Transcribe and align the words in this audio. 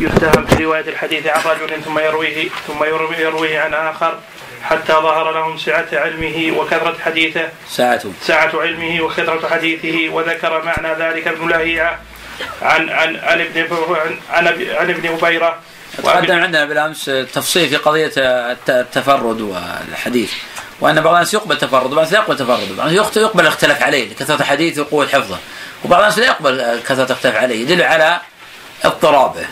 يتهم 0.00 0.46
في 0.46 0.64
رواية 0.64 0.88
الحديث 0.88 1.26
عن 1.26 1.40
رجل 1.44 1.82
ثم 1.82 1.98
يرويه 1.98 2.48
ثم 2.66 2.84
يرويه 3.18 3.60
عن 3.60 3.74
آخر 3.74 4.18
حتى 4.62 4.92
ظهر 4.92 5.32
لهم 5.32 5.58
سعة 5.58 5.86
علمه 5.92 6.58
وكثرة 6.58 6.96
حديثه. 7.04 7.48
سعة. 7.70 8.02
سعة 8.22 8.50
علمه 8.54 9.00
وكثرة 9.00 9.48
حديثه 9.48 10.14
وذكر 10.14 10.62
معنى 10.62 11.04
ذلك 11.04 11.28
ابن 11.28 11.48
لهيعة 11.48 11.98
عن 12.62 12.90
عن 12.90 13.16
عن 13.16 13.40
ابن 13.40 13.66
عن, 14.30 14.46
عن 14.70 14.90
ابن 14.90 15.08
هبيرة 15.08 15.58
تقدم 15.98 16.40
عندنا 16.40 16.64
بالأمس 16.64 17.04
تفصيل 17.04 17.68
في 17.68 17.76
قضية 17.76 18.12
التفرد 18.68 19.40
والحديث 19.40 20.32
وأن 20.80 21.00
بعض 21.00 21.14
الناس 21.14 21.34
يقبل 21.34 21.58
تفرد 21.58 21.92
وبعض 21.92 21.92
الناس 21.92 22.12
لا 22.12 22.18
يقبل 22.18 22.36
تفرد. 22.36 22.76
بعض 22.76 22.88
الناس 22.88 23.16
يقبل 23.16 23.40
الاختلاف 23.40 23.82
عليه 23.82 24.10
لكثرة 24.10 24.44
حديثه 24.44 24.82
وقوة 24.82 25.06
حفظه. 25.06 25.38
وبعض 25.84 26.00
الناس 26.00 26.18
لا 26.18 26.26
يقبل 26.26 26.80
كثرة 26.88 27.04
الاختلاف 27.04 27.36
عليه 27.36 27.62
يدل 27.62 27.82
على 27.82 28.20
اضطرابه. 28.84 29.46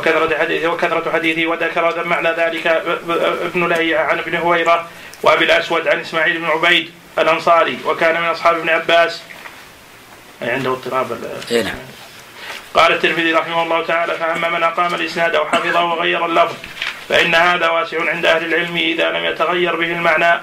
وكثرة 0.00 0.38
حديثه 0.38 0.68
وكثرة 0.68 1.12
حديثه 1.12 1.46
وذكر 1.46 2.04
معنى 2.04 2.28
ذلك 2.28 2.66
ابن 2.66 3.68
لهيعة 3.68 4.04
عن 4.04 4.18
ابن 4.18 4.36
هويرة 4.36 4.88
وأبي 5.22 5.44
الأسود 5.44 5.88
عن 5.88 6.00
إسماعيل 6.00 6.38
بن 6.38 6.44
عبيد 6.44 6.90
الأنصاري 7.18 7.78
وكان 7.84 8.20
من 8.20 8.28
أصحاب 8.28 8.56
ابن 8.56 8.68
عباس. 8.68 9.22
أي 10.42 10.50
عنده 10.50 10.70
اضطراب 10.70 11.18
اي 11.50 11.62
نعم. 11.62 11.74
قال 12.74 12.92
الترمذي 12.92 13.32
رحمه 13.32 13.62
الله 13.62 13.86
تعالى 13.86 14.14
فأما 14.14 14.48
من 14.48 14.62
أقام 14.62 14.94
الإسناد 14.94 15.34
أو 15.34 15.48
حفظه 15.48 15.84
وغير 15.84 16.26
اللفظ 16.26 16.54
فإن 17.08 17.34
هذا 17.34 17.68
واسع 17.68 18.10
عند 18.10 18.26
أهل 18.26 18.44
العلم 18.44 18.76
إذا 18.76 19.10
لم 19.10 19.24
يتغير 19.24 19.76
به 19.76 19.92
المعنى. 19.92 20.40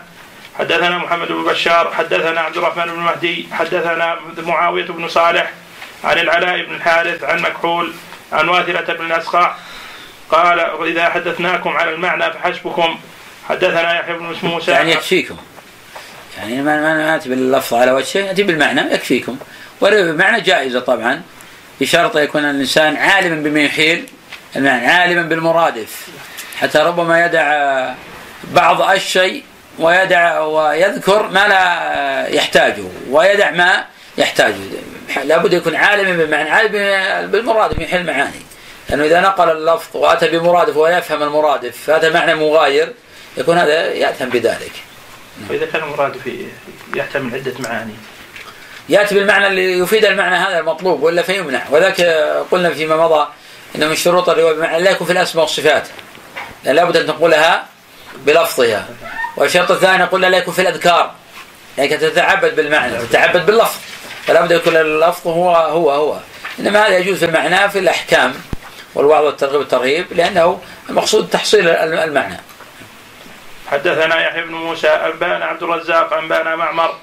حدثنا 0.60 0.98
محمد 0.98 1.28
بن 1.28 1.44
بشار 1.44 1.94
حدثنا 1.94 2.42
عبد 2.42 2.58
الرحمن 2.58 2.86
بن 2.86 3.00
مهدي 3.00 3.48
حدثنا 3.52 4.20
معاوية 4.38 4.86
بن 4.86 5.08
صالح 5.08 5.52
عن 6.04 6.18
العلاء 6.18 6.66
بن 6.66 6.76
الحارث 6.76 7.24
عن 7.24 7.42
مكحول 7.42 7.94
عن 8.32 8.50
واثلة 8.50 8.94
بن 8.94 9.06
الأسقع 9.06 9.56
قال 10.30 10.60
إذا 10.88 11.10
حدثناكم 11.10 11.70
على 11.70 11.94
المعنى 11.94 12.34
فحسبكم. 12.34 13.00
حدثنا 13.50 14.00
يحيى 14.00 14.18
بن 14.18 14.36
موسى. 14.44 14.72
يعني 14.72 14.92
يكفيكم. 14.92 15.38
يعني 16.38 16.62
ما 16.62 16.82
ما 16.82 16.98
ناتي 16.98 17.30
باللفظ 17.30 17.74
على 17.74 17.92
وجهه 17.92 18.22
ياتي 18.22 18.44
بالمعنى 18.44 18.82
يكفيكم. 18.94 19.38
والمعنى 19.82 20.42
جائزة 20.42 20.80
طبعا 20.80 21.22
بشرط 21.82 22.18
يكون 22.18 22.46
الإنسان 22.46 22.96
عالما 22.96 23.50
بما 23.50 23.60
يحيل 23.60 24.06
المعنى 24.56 24.88
عالما 24.88 25.22
بالمرادف. 25.22 26.08
حتى 26.60 26.78
ربما 26.80 27.26
يدع 27.26 27.94
بعض 28.44 28.82
الشيء 28.82 29.44
ويدع 29.80 30.40
ويذكر 30.40 31.28
ما 31.28 31.48
لا 31.48 32.28
يحتاجه 32.28 32.84
ويدع 33.10 33.52
ما 33.52 33.86
يحتاجه 34.18 34.56
لابد 35.24 35.54
يكون 35.54 35.76
عالما 35.76 36.26
بمعنى 36.26 36.50
عالم 36.50 36.72
بالمرادف 37.32 37.80
يحل 37.80 38.06
معاني. 38.06 38.42
لأنه 38.90 39.04
إذا 39.04 39.22
نقل 39.22 39.52
اللفظ 39.52 39.98
وأتى 39.98 40.28
بمرادف 40.28 40.78
ويفهم 40.78 41.24
المرادف 41.24 41.78
فهذا 41.88 42.10
معنى 42.10 42.36
مغاير 42.36 42.94
يكون 43.38 43.58
هذا 43.58 43.94
يأثم 43.94 44.26
بذلك. 44.26 44.72
وإذا 45.50 45.66
كان 45.66 45.84
المرادف 45.84 46.22
يحتمل 46.96 47.36
عدة 47.36 47.54
معاني. 47.60 47.94
يأتي 48.90 49.16
بالمعنى 49.16 49.48
اللي 49.48 49.80
يفيد 49.80 50.06
المعنى 50.06 50.36
هذا 50.36 50.60
المطلوب 50.60 51.04
ولا 51.04 51.22
فيمنع 51.22 51.62
وذاك 51.70 52.02
قلنا 52.52 52.70
فيما 52.70 52.98
مضى 52.98 53.28
ان 53.76 53.88
من 53.88 53.96
شروط 53.96 54.30
الروايه 54.30 54.56
بمعنى 54.56 54.84
لا 54.84 54.92
يكون 54.92 55.08
في 55.08 55.14
الأسماء 55.14 55.46
والصفات. 55.46 55.88
لأن 56.64 56.76
لابد 56.76 56.98
أن 56.98 57.08
تقولها 57.08 57.66
بلفظها. 58.26 58.88
والشرط 59.38 59.72
الثاني 59.72 60.04
قلنا 60.04 60.28
لا 60.28 60.38
يكون 60.38 60.54
في 60.54 60.62
الأذكار. 60.62 61.12
لانك 61.78 61.92
يعني 61.92 62.10
تتعبد 62.10 62.56
بالمعنى 62.56 62.98
تتعبد 62.98 63.46
باللفظ. 63.46 63.76
فلا 64.28 64.42
بد 64.42 64.52
يكون 64.52 64.76
اللفظ 64.76 65.28
هو 65.28 65.56
هو 65.56 65.92
هو. 65.92 66.20
إنما 66.60 66.88
هذا 66.88 66.98
يجوز 66.98 67.18
في 67.18 67.26
المعنى 67.26 67.70
في 67.70 67.80
الأحكام 67.80 68.34
والوعظ 68.96 69.26
والترغيب 69.26 69.60
والترهيب 69.60 70.06
لأنه 70.12 70.62
المقصود 70.90 71.30
تحصيل 71.30 71.70
المعنى. 71.70 72.38
حدثنا 73.72 74.28
يحيى 74.28 74.42
بن 74.42 74.54
موسى 74.54 74.88
أنبأنا 74.88 75.46
عبد 75.46 75.64
الرزاق 75.64 76.14
أنبأنا 76.14 76.56
معمر 76.56 76.96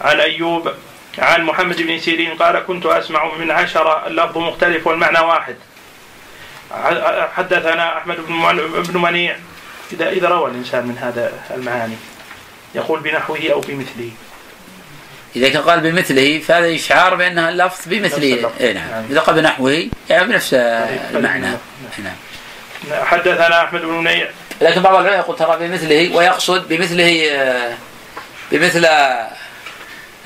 عن 0.00 0.20
أيوب 0.20 0.72
عن 1.18 1.44
محمد 1.44 1.82
بن 1.82 1.98
سيرين 1.98 2.34
قال 2.34 2.58
كنت 2.66 2.86
أسمع 2.86 3.34
من 3.34 3.50
عشرة 3.50 4.06
اللفظ 4.06 4.38
مختلف 4.38 4.86
والمعنى 4.86 5.18
واحد. 5.18 5.56
حدثنا 7.36 7.98
أحمد 7.98 8.16
بن 8.88 9.02
منيع. 9.02 9.36
إذا 9.92 10.10
إذا 10.10 10.28
روى 10.28 10.50
الإنسان 10.50 10.86
من 10.86 10.98
هذا 10.98 11.32
المعاني 11.50 11.96
يقول 12.74 13.00
بنحوه 13.00 13.40
أو 13.52 13.60
بمثله. 13.60 14.10
إذا 15.36 15.48
كان 15.48 15.62
قال 15.62 15.80
بمثله 15.80 16.38
فهذا 16.38 16.74
إشعار 16.74 17.14
بأن 17.14 17.38
اللفظ 17.38 17.80
بمثله. 17.86 18.50
إيه 18.60 18.72
نعم. 18.72 18.88
يعني. 18.90 19.06
إذا 19.10 19.20
قال 19.20 19.34
بنحوه 19.34 19.88
يعني 20.10 20.24
بنفس 20.24 20.54
المعنى. 20.54 21.46
نعم. 21.98 22.14
حدثنا 23.04 23.64
أحمد 23.64 23.80
بن 23.80 23.88
منيع. 23.88 24.28
لكن 24.60 24.82
بعض 24.82 24.94
العلماء 24.94 25.18
يقول 25.18 25.36
ترى 25.36 25.68
بمثله 25.68 26.16
ويقصد 26.16 26.68
بمثله 26.68 27.28
آه، 27.30 27.74
بمثل 28.52 28.86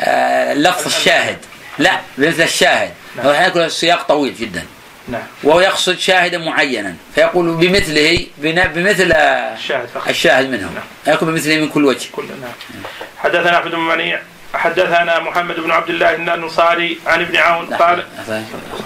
اللفظ 0.00 0.86
الشاهد. 0.86 1.38
لا 1.78 2.00
بمثل 2.18 2.42
الشاهد. 2.42 2.90
نعم. 3.16 3.26
أحيانا 3.26 3.46
يكون 3.46 3.62
السياق 3.62 4.02
طويل 4.02 4.34
جدا. 4.34 4.64
نعم. 5.08 5.22
وهو 5.42 5.60
يقصد 5.60 5.98
شاهدا 5.98 6.38
معينا. 6.38 6.96
فيقول 7.14 7.50
بمثله 7.50 8.26
بمثل 8.38 9.12
الشاهد, 9.12 9.88
الشاهد 10.08 10.50
منه 10.50 10.70
نعم. 11.06 11.14
يكون 11.14 11.28
بمثله 11.28 11.56
من 11.56 11.68
كل 11.68 11.84
وجه. 11.84 12.08
كل 12.12 12.24
نعم. 12.24 12.82
حدثنا 13.18 13.58
أحمد 13.58 13.70
بن 13.70 13.80
منيع. 13.80 14.20
حدثنا 14.54 15.18
محمد 15.20 15.60
بن 15.60 15.70
عبد 15.70 15.88
الله 15.90 16.14
الانصاري 16.14 17.00
عن 17.06 17.20
ابن 17.20 17.36
عون 17.36 17.66
قال 17.74 18.06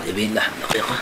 يبين 0.06 0.34
دقيقة. 0.34 0.94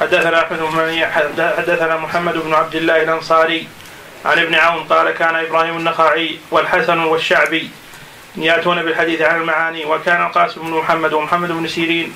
حدثنا 0.00 0.42
أحمد 0.42 0.58
بن 0.58 1.04
حدثنا 1.56 1.96
محمد 1.96 2.34
بن 2.38 2.54
عبد 2.54 2.74
الله 2.74 3.02
الأنصاري 3.02 3.68
عن 4.24 4.38
ابن 4.38 4.54
عون 4.54 4.84
قال 4.84 5.10
كان 5.10 5.34
إبراهيم 5.34 5.76
النخعي 5.76 6.38
والحسن 6.50 6.98
والشعبي 6.98 7.70
يأتون 8.36 8.82
بالحديث 8.82 9.20
عن 9.20 9.40
المعاني 9.40 9.84
وكان 9.84 10.22
القاسم 10.26 10.60
بن 10.60 10.70
محمد 10.70 11.12
ومحمد 11.12 11.48
بن 11.48 11.68
سيرين 11.68 12.14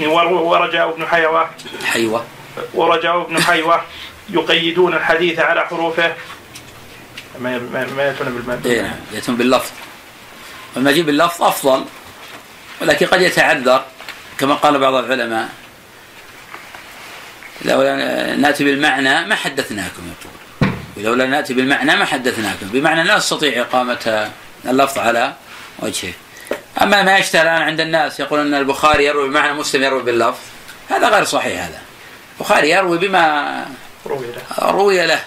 ورجاء 0.00 0.96
بن 0.96 1.06
حيوة. 1.06 1.50
حيوة. 1.84 2.24
ورجاء 2.74 3.22
بن 3.22 3.42
حيوة 3.42 3.80
يقيدون 4.30 4.94
الحديث 4.94 5.38
على 5.38 5.60
حروفه. 5.66 6.14
ما 7.40 7.58
ما 7.96 8.02
يأتون 8.02 8.26
بالمادة 8.26 8.70
إيه 8.70 9.00
يأتون 9.12 9.36
باللفظ. 9.36 9.70
والمجيء 10.76 11.04
باللفظ 11.04 11.42
أفضل 11.42 11.84
ولكن 12.80 13.06
قد 13.06 13.22
يتعذر 13.22 13.84
كما 14.38 14.54
قال 14.54 14.78
بعض 14.78 14.94
العلماء. 14.94 15.48
لولا 17.64 17.96
نأتي 18.36 18.64
بالمعنى 18.64 19.26
ما 19.26 19.34
حدثناكم 19.34 20.02
يقول 20.12 20.72
ولولا 20.96 21.26
نأتي 21.26 21.54
بالمعنى 21.54 21.96
ما 21.96 22.04
حدثناكم. 22.04 22.66
بمعنى 22.66 23.04
لا 23.04 23.16
نستطيع 23.16 23.60
إقامة 23.60 24.30
اللفظ 24.64 24.98
على 24.98 25.34
وجهه. 25.78 26.12
أما 26.82 27.02
ما 27.02 27.18
يشتهر 27.18 27.42
الآن 27.42 27.62
عند 27.62 27.80
الناس 27.80 28.20
يقول 28.20 28.40
أن 28.40 28.54
البخاري 28.54 29.04
يروي 29.04 29.28
بمعنى 29.28 29.54
مسلم 29.54 29.82
يروي 29.82 30.02
باللفظ 30.02 30.38
هذا 30.88 31.08
غير 31.08 31.24
صحيح 31.24 31.64
هذا. 31.64 31.80
البخاري 32.38 32.70
يروي 32.70 32.98
بما 32.98 33.66
روي 34.06 34.26
له. 34.26 34.70
روي 34.70 35.06
له. 35.06 35.20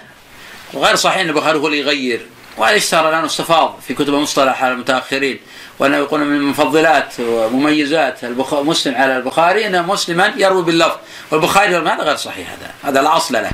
وغير 0.73 0.95
صحيح 0.95 1.17
أن 1.17 1.29
البخاري 1.29 1.59
هو 1.59 1.67
اللي 1.67 1.79
يغير. 1.79 2.25
وهذا 2.57 2.77
اشتهر 2.77 3.09
الآن 3.09 3.25
استفاض 3.25 3.79
في 3.88 3.93
كتب 3.93 4.13
المصطلح 4.13 4.63
على 4.63 4.73
المتأخرين 4.73 5.39
وأنه 5.79 5.97
يقول 5.97 6.19
من 6.19 6.41
مفضلات 6.41 7.13
ومميزات 7.19 8.25
مسلم 8.51 8.95
على 8.95 9.17
البخاري 9.17 9.67
ان 9.67 9.83
مسلما 9.83 10.33
يروي 10.38 10.63
باللفظ. 10.63 10.97
والبخاري 11.31 11.77
هذا 11.77 11.95
غير 11.95 12.15
صحيح 12.15 12.47
هذا 12.50 12.71
هذا 12.83 13.01
لا 13.01 13.18
أصل 13.18 13.33
له. 13.33 13.51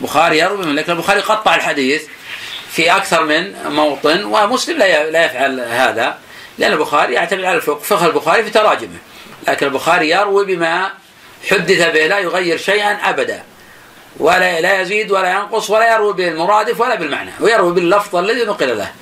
البخاري 0.00 0.38
يروي 0.38 0.64
لكن 0.64 0.92
البخاري 0.92 1.20
قطع 1.20 1.54
الحديث 1.54 2.02
في 2.70 2.96
أكثر 2.96 3.24
من 3.24 3.54
موطن 3.68 4.24
ومسلم 4.24 4.78
لا 4.78 5.24
يفعل 5.24 5.60
هذا. 5.60 6.18
لأن 6.58 6.72
البخاري 6.72 7.14
يعتمد 7.14 7.44
على 7.44 7.56
الفقه. 7.56 7.78
فقه 7.78 8.06
البخاري 8.06 8.44
في 8.44 8.50
تراجمه. 8.50 8.98
لكن 9.48 9.66
البخاري 9.66 10.10
يروي 10.10 10.44
بما 10.46 10.90
حدث 11.50 11.90
به 11.90 12.06
لا 12.06 12.18
يغير 12.18 12.58
شيئا 12.58 13.10
ابدا. 13.10 13.42
ولا 14.16 14.60
لا 14.60 14.80
يزيد 14.80 15.10
ولا 15.10 15.30
ينقص 15.30 15.70
ولا 15.70 15.94
يروي 15.94 16.12
بالمرادف 16.12 16.80
ولا 16.80 16.94
بالمعنى. 16.94 17.30
ويروي 17.40 17.74
باللفظ 17.74 18.16
الذي 18.16 18.44
نقل 18.44 18.78
له. 18.78 18.92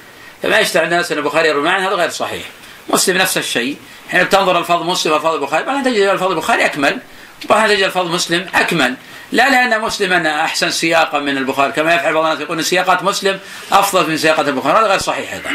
فما 0.43 0.59
يشتع 0.59 0.83
الناس 0.83 1.13
أن 1.13 1.19
البخاري 1.19 1.49
يروي 1.49 1.63
معنى 1.63 1.87
هذا 1.87 1.95
غير 1.95 2.11
صحيح. 2.11 2.43
مسلم 2.89 3.19
نفس 3.19 3.39
الشيء. 3.39 3.77
حين 4.11 4.25
بتنظر 4.25 4.59
الفاظ 4.59 4.83
مسلم 4.83 5.13
والفاظ 5.13 5.35
البخاري. 5.35 5.65
بعدين 5.65 5.83
تجد 5.83 6.03
الفاظ 6.03 6.31
البخاري 6.31 6.65
أكمل. 6.65 6.99
وبعدين 7.45 7.77
تجد 7.77 7.85
الفاظ 7.85 8.07
مسلم 8.07 8.49
أكمل. 8.55 8.95
لا 9.33 9.49
لأن 9.51 9.81
مسلما 9.81 10.45
أحسن 10.45 10.71
سياقا 10.71 11.19
من 11.19 11.37
البخاري. 11.37 11.73
كما 11.73 11.95
يفعل 11.95 12.15
بعض 12.15 12.25
الناس 12.25 12.41
يقول 12.41 12.65
سياقات 12.65 13.03
مسلم 13.03 13.39
أفضل 13.73 14.11
من 14.11 14.17
سياقات 14.17 14.49
البخاري. 14.49 14.79
هذا 14.79 14.87
غير 14.87 14.99
صحيح 14.99 15.33
أيضا. 15.33 15.51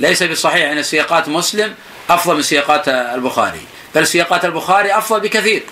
ليس 0.00 0.22
بالصحيح 0.22 0.70
أن 0.70 0.82
سياقات 0.82 1.28
مسلم 1.28 1.74
أفضل 2.10 2.36
من 2.36 2.42
سياقات 2.42 2.88
البخاري 2.88 3.60
بل 3.94 4.06
سياقات 4.06 4.44
البخاري 4.44 4.98
أفضل 4.98 5.20
بكثير. 5.20 5.62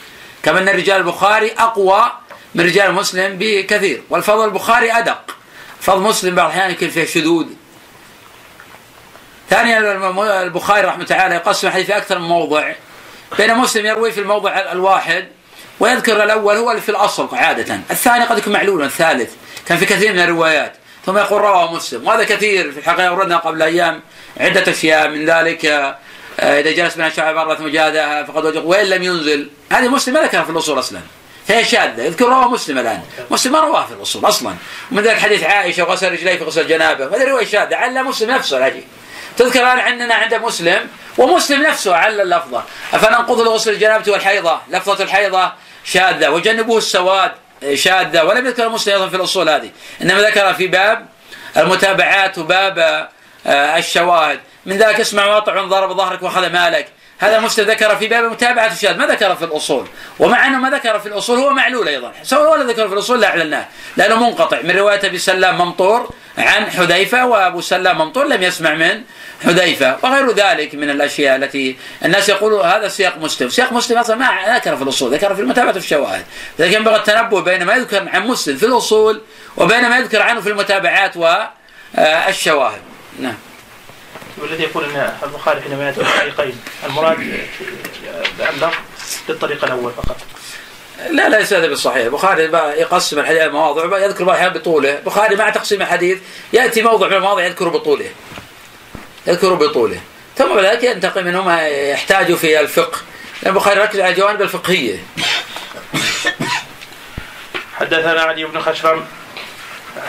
كما 0.42 0.58
أن 0.58 0.68
رجال 0.68 0.96
البخاري 0.96 1.52
أقوى 1.58 2.12
من 2.54 2.64
رجال 2.64 2.94
مسلم 2.94 3.36
بكثير 3.38 4.02
والفضل 4.10 4.44
البخاري 4.44 4.92
أدق. 4.92 5.36
فضل 5.80 6.00
مسلم 6.00 6.34
بعض 6.34 6.50
الأحيان 6.50 6.70
يكون 6.70 6.88
فيه 6.88 7.04
شذوذ. 7.04 7.46
ثانيا 9.50 9.78
البخاري 10.42 10.80
رحمه 10.80 11.04
تعالى 11.04 11.34
يقسم 11.34 11.68
الحديث 11.68 11.86
في 11.86 11.96
أكثر 11.96 12.18
من 12.18 12.28
موضع. 12.28 12.72
بين 13.38 13.54
مسلم 13.54 13.86
يروي 13.86 14.12
في 14.12 14.20
الموضع 14.20 14.50
الواحد 14.72 15.28
ويذكر 15.80 16.24
الأول 16.24 16.56
هو 16.56 16.70
اللي 16.70 16.82
في 16.82 16.88
الأصل 16.88 17.28
عادة. 17.32 17.80
الثاني 17.90 18.24
قد 18.24 18.38
يكون 18.38 18.52
معلولا 18.52 18.86
الثالث. 18.86 19.32
كان 19.66 19.78
في 19.78 19.86
كثير 19.86 20.12
من 20.12 20.20
الروايات. 20.20 20.76
ثم 21.06 21.18
يقول 21.18 21.40
رواه 21.40 21.74
مسلم. 21.74 22.06
وهذا 22.06 22.24
كثير 22.24 22.72
في 22.72 22.78
الحقيقة 22.78 23.12
وردنا 23.12 23.36
قبل 23.36 23.62
أيام 23.62 24.02
عدة 24.40 24.72
أشياء. 24.72 25.08
من 25.08 25.26
ذلك 25.26 25.66
آه، 25.66 26.60
إذا 26.60 26.70
جلس 26.70 26.94
بين 26.94 27.06
الشعب 27.06 27.34
مرة 27.34 27.54
ثم 27.54 28.32
فقد 28.32 28.44
وجد 28.44 28.64
وإن 28.64 28.86
لم 28.86 29.02
ينزل. 29.02 29.50
هذه 29.72 29.88
مسلم 29.88 30.14
ما 30.14 30.20
ذكرها 30.20 30.44
في 30.44 30.50
الأصول 30.50 30.78
أصلا. 30.78 31.00
فهي 31.48 31.64
شاذة. 31.64 32.02
يذكر 32.02 32.24
رواه 32.24 32.48
مسلم 32.48 32.78
الآن. 32.78 33.02
مسلم 33.30 33.52
ما 33.52 33.60
رواه 33.60 33.86
في 33.86 33.92
الأصول 33.92 34.28
أصلا. 34.28 34.54
ومن 34.92 35.02
ذلك 35.02 35.18
حديث 35.18 35.44
عائشة 35.44 35.82
وغسل 35.82 36.12
رجليه 36.12 36.38
في 36.38 36.44
غسل 36.44 36.68
جنابه. 36.68 37.16
هذه 37.16 37.24
رواية 37.24 37.46
شاذة. 37.46 37.76
على 37.76 38.02
مسلم 38.02 38.30
نفسه 38.30 38.58
العجيب 38.58 38.84
تذكر 39.36 39.60
الآن 39.60 39.78
عندنا 39.78 40.14
عند 40.14 40.34
مسلم 40.34 40.88
ومسلم 41.18 41.62
نفسه 41.62 41.96
علل 41.96 42.20
اللفظة. 42.20 42.62
أفننقض 42.94 43.40
لغسل 43.40 43.72
الجنابة 43.72 44.12
والحيضة؟ 44.12 44.60
لفظة 44.68 45.04
الحيضة 45.04 45.52
شاذة. 45.84 46.30
وجنبوه 46.30 46.78
السواد. 46.78 47.32
شاذة 47.74 48.24
ولم 48.24 48.46
يذكر 48.46 48.68
مسلم 48.68 48.94
أيضا 48.94 49.08
في 49.08 49.16
الأصول 49.16 49.48
هذه. 49.48 49.70
إنما 50.02 50.20
ذكر 50.20 50.54
في 50.54 50.66
باب 50.66 51.06
المتابعات 51.56 52.38
وباب 52.38 53.08
آه، 53.46 53.78
الشواهد. 53.78 54.40
من 54.66 54.76
ذلك 54.78 55.00
اسمع 55.00 55.26
واطع 55.26 55.62
ضرب 55.62 55.96
ظهرك 55.96 56.22
وأخذ 56.22 56.52
مالك. 56.52 56.88
هذا 57.18 57.40
مسلم 57.40 57.70
ذكر 57.70 57.96
في 57.96 58.08
باب 58.08 58.24
متابعة 58.24 58.72
الشاهد 58.72 58.98
ما 58.98 59.06
ذكر 59.06 59.36
في 59.36 59.44
الأصول. 59.44 59.86
ومع 60.18 60.46
أنه 60.46 60.58
ما 60.58 60.70
ذكر 60.70 60.98
في 60.98 61.06
الأصول 61.06 61.38
هو 61.38 61.50
معلول 61.50 61.88
أيضا. 61.88 62.12
سواء 62.22 62.50
ولا 62.50 62.64
ذكر 62.64 62.88
في 62.88 62.94
الأصول 62.94 63.20
لا 63.20 63.28
أعلناه. 63.28 63.66
لأنه 63.96 64.28
منقطع. 64.28 64.60
من 64.62 64.70
رواية 64.70 65.06
أبي 65.06 65.18
سلام 65.18 65.58
ممطور 65.58 66.10
عن 66.38 66.70
حذيفة 66.70 67.26
وأبو 67.26 67.60
سلام 67.60 67.98
ممطور 67.98 68.24
لم 68.24 68.42
يسمع 68.42 68.74
من 68.74 69.02
حذيفة. 69.44 69.96
وغير 70.02 70.32
ذلك 70.32 70.74
من 70.74 70.90
الأشياء 70.90 71.36
التي 71.36 71.76
الناس 72.04 72.28
يقولوا 72.28 72.64
هذا 72.64 72.88
سياق 72.88 73.18
مسلم. 73.18 73.48
سياق 73.48 73.72
مسلم 73.72 73.98
أصلا 73.98 74.16
ما 74.16 74.56
ذكر 74.56 74.76
في 74.76 74.82
الأصول 74.82 75.14
ذكر 75.14 75.34
في 75.34 75.40
المتابعة 75.40 75.72
في 75.72 75.78
الشواهد. 75.78 76.24
لكن 76.58 76.72
ينبغي 76.72 76.96
التنبؤ 76.96 77.40
بين 77.40 77.64
ما 77.64 77.74
يذكر 77.74 78.08
عن 78.08 78.26
مسلم 78.26 78.56
في 78.56 78.66
الأصول 78.66 79.22
وبين 79.56 79.88
ما 79.88 79.98
يذكر 79.98 80.22
عنه 80.22 80.40
في 80.40 80.48
المتابعات 80.48 81.16
والشواهد. 81.16 82.80
نعم. 83.20 83.34
والذي 84.38 84.62
يقول 84.62 84.84
إن 84.84 85.16
البخاري 85.22 85.60
حينما 85.60 85.86
يأتي 85.86 86.00
بالطريقين 86.00 86.60
المراد 86.86 87.18
اللفظ 88.40 88.74
للطريق 89.28 89.64
الأول 89.64 89.92
فقط. 89.92 90.16
لا 91.10 91.28
لا 91.28 91.36
ليس 91.36 91.52
هذا 91.52 91.66
بالصحيح 91.66 92.04
البخاري 92.04 92.42
يقسم 92.80 93.18
الحديث 93.18 93.42
مواضع 93.42 93.98
يذكر 93.98 94.24
بعض 94.24 94.36
الاحيان 94.36 94.52
بطوله. 94.52 94.98
البخاري 94.98 95.36
مع 95.36 95.50
تقسيم 95.50 95.82
الحديث 95.82 96.18
يأتي 96.52 96.82
موضع 96.82 97.06
من 97.06 97.12
المواضع 97.12 97.44
يذكر 97.44 97.68
بطوله. 97.68 98.10
يذكر 99.26 99.54
بطوله. 99.54 100.00
ثم 100.36 100.54
بعد 100.54 100.64
ذلك 100.64 100.84
ينتقل 100.84 101.24
منه 101.24 101.42
ما 101.42 101.68
يحتاج 101.68 102.34
في 102.34 102.60
الفقه. 102.60 102.98
البخاري 103.46 103.80
ركز 103.80 104.00
على 104.00 104.10
الجوانب 104.10 104.42
الفقهية. 104.42 104.98
حدثنا 107.74 108.20
علي 108.22 108.44
بن 108.44 108.60
خشرم 108.60 109.06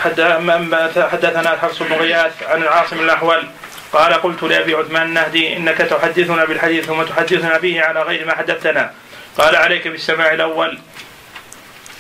حدثنا 0.04 1.58
حفص 1.62 1.80
بن 1.80 1.94
غياث 1.94 2.44
عن 2.44 2.62
العاصم 2.62 3.00
الأحول 3.00 3.48
قال 3.94 4.14
قلت 4.14 4.44
لأبي 4.44 4.74
عثمان 4.76 5.02
النهدي 5.02 5.58
إنك 5.58 5.78
تحدثنا 5.78 6.46
بالحديث 6.46 6.86
ثم 6.86 7.04
تحدثنا 7.04 7.58
به 7.58 7.82
على 7.82 8.02
غير 8.02 8.26
ما 8.26 8.36
حدثتنا. 8.36 8.94
قال 9.38 9.56
عليك 9.56 9.88
بالسماع 9.88 10.34
الأول. 10.34 10.80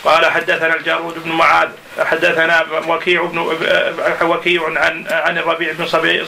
قال 0.04 0.26
حدثنا 0.26 0.76
الجارود 0.76 1.24
بن 1.24 1.32
معاذ 1.32 1.70
حدثنا 2.00 2.66
وكيع 2.88 3.24
بن 3.24 3.38
وكيع 4.22 4.64
عن 4.66 5.08
عن 5.10 5.38
الربيع 5.38 5.72
بن 5.72 5.88
صبيح. 5.88 6.28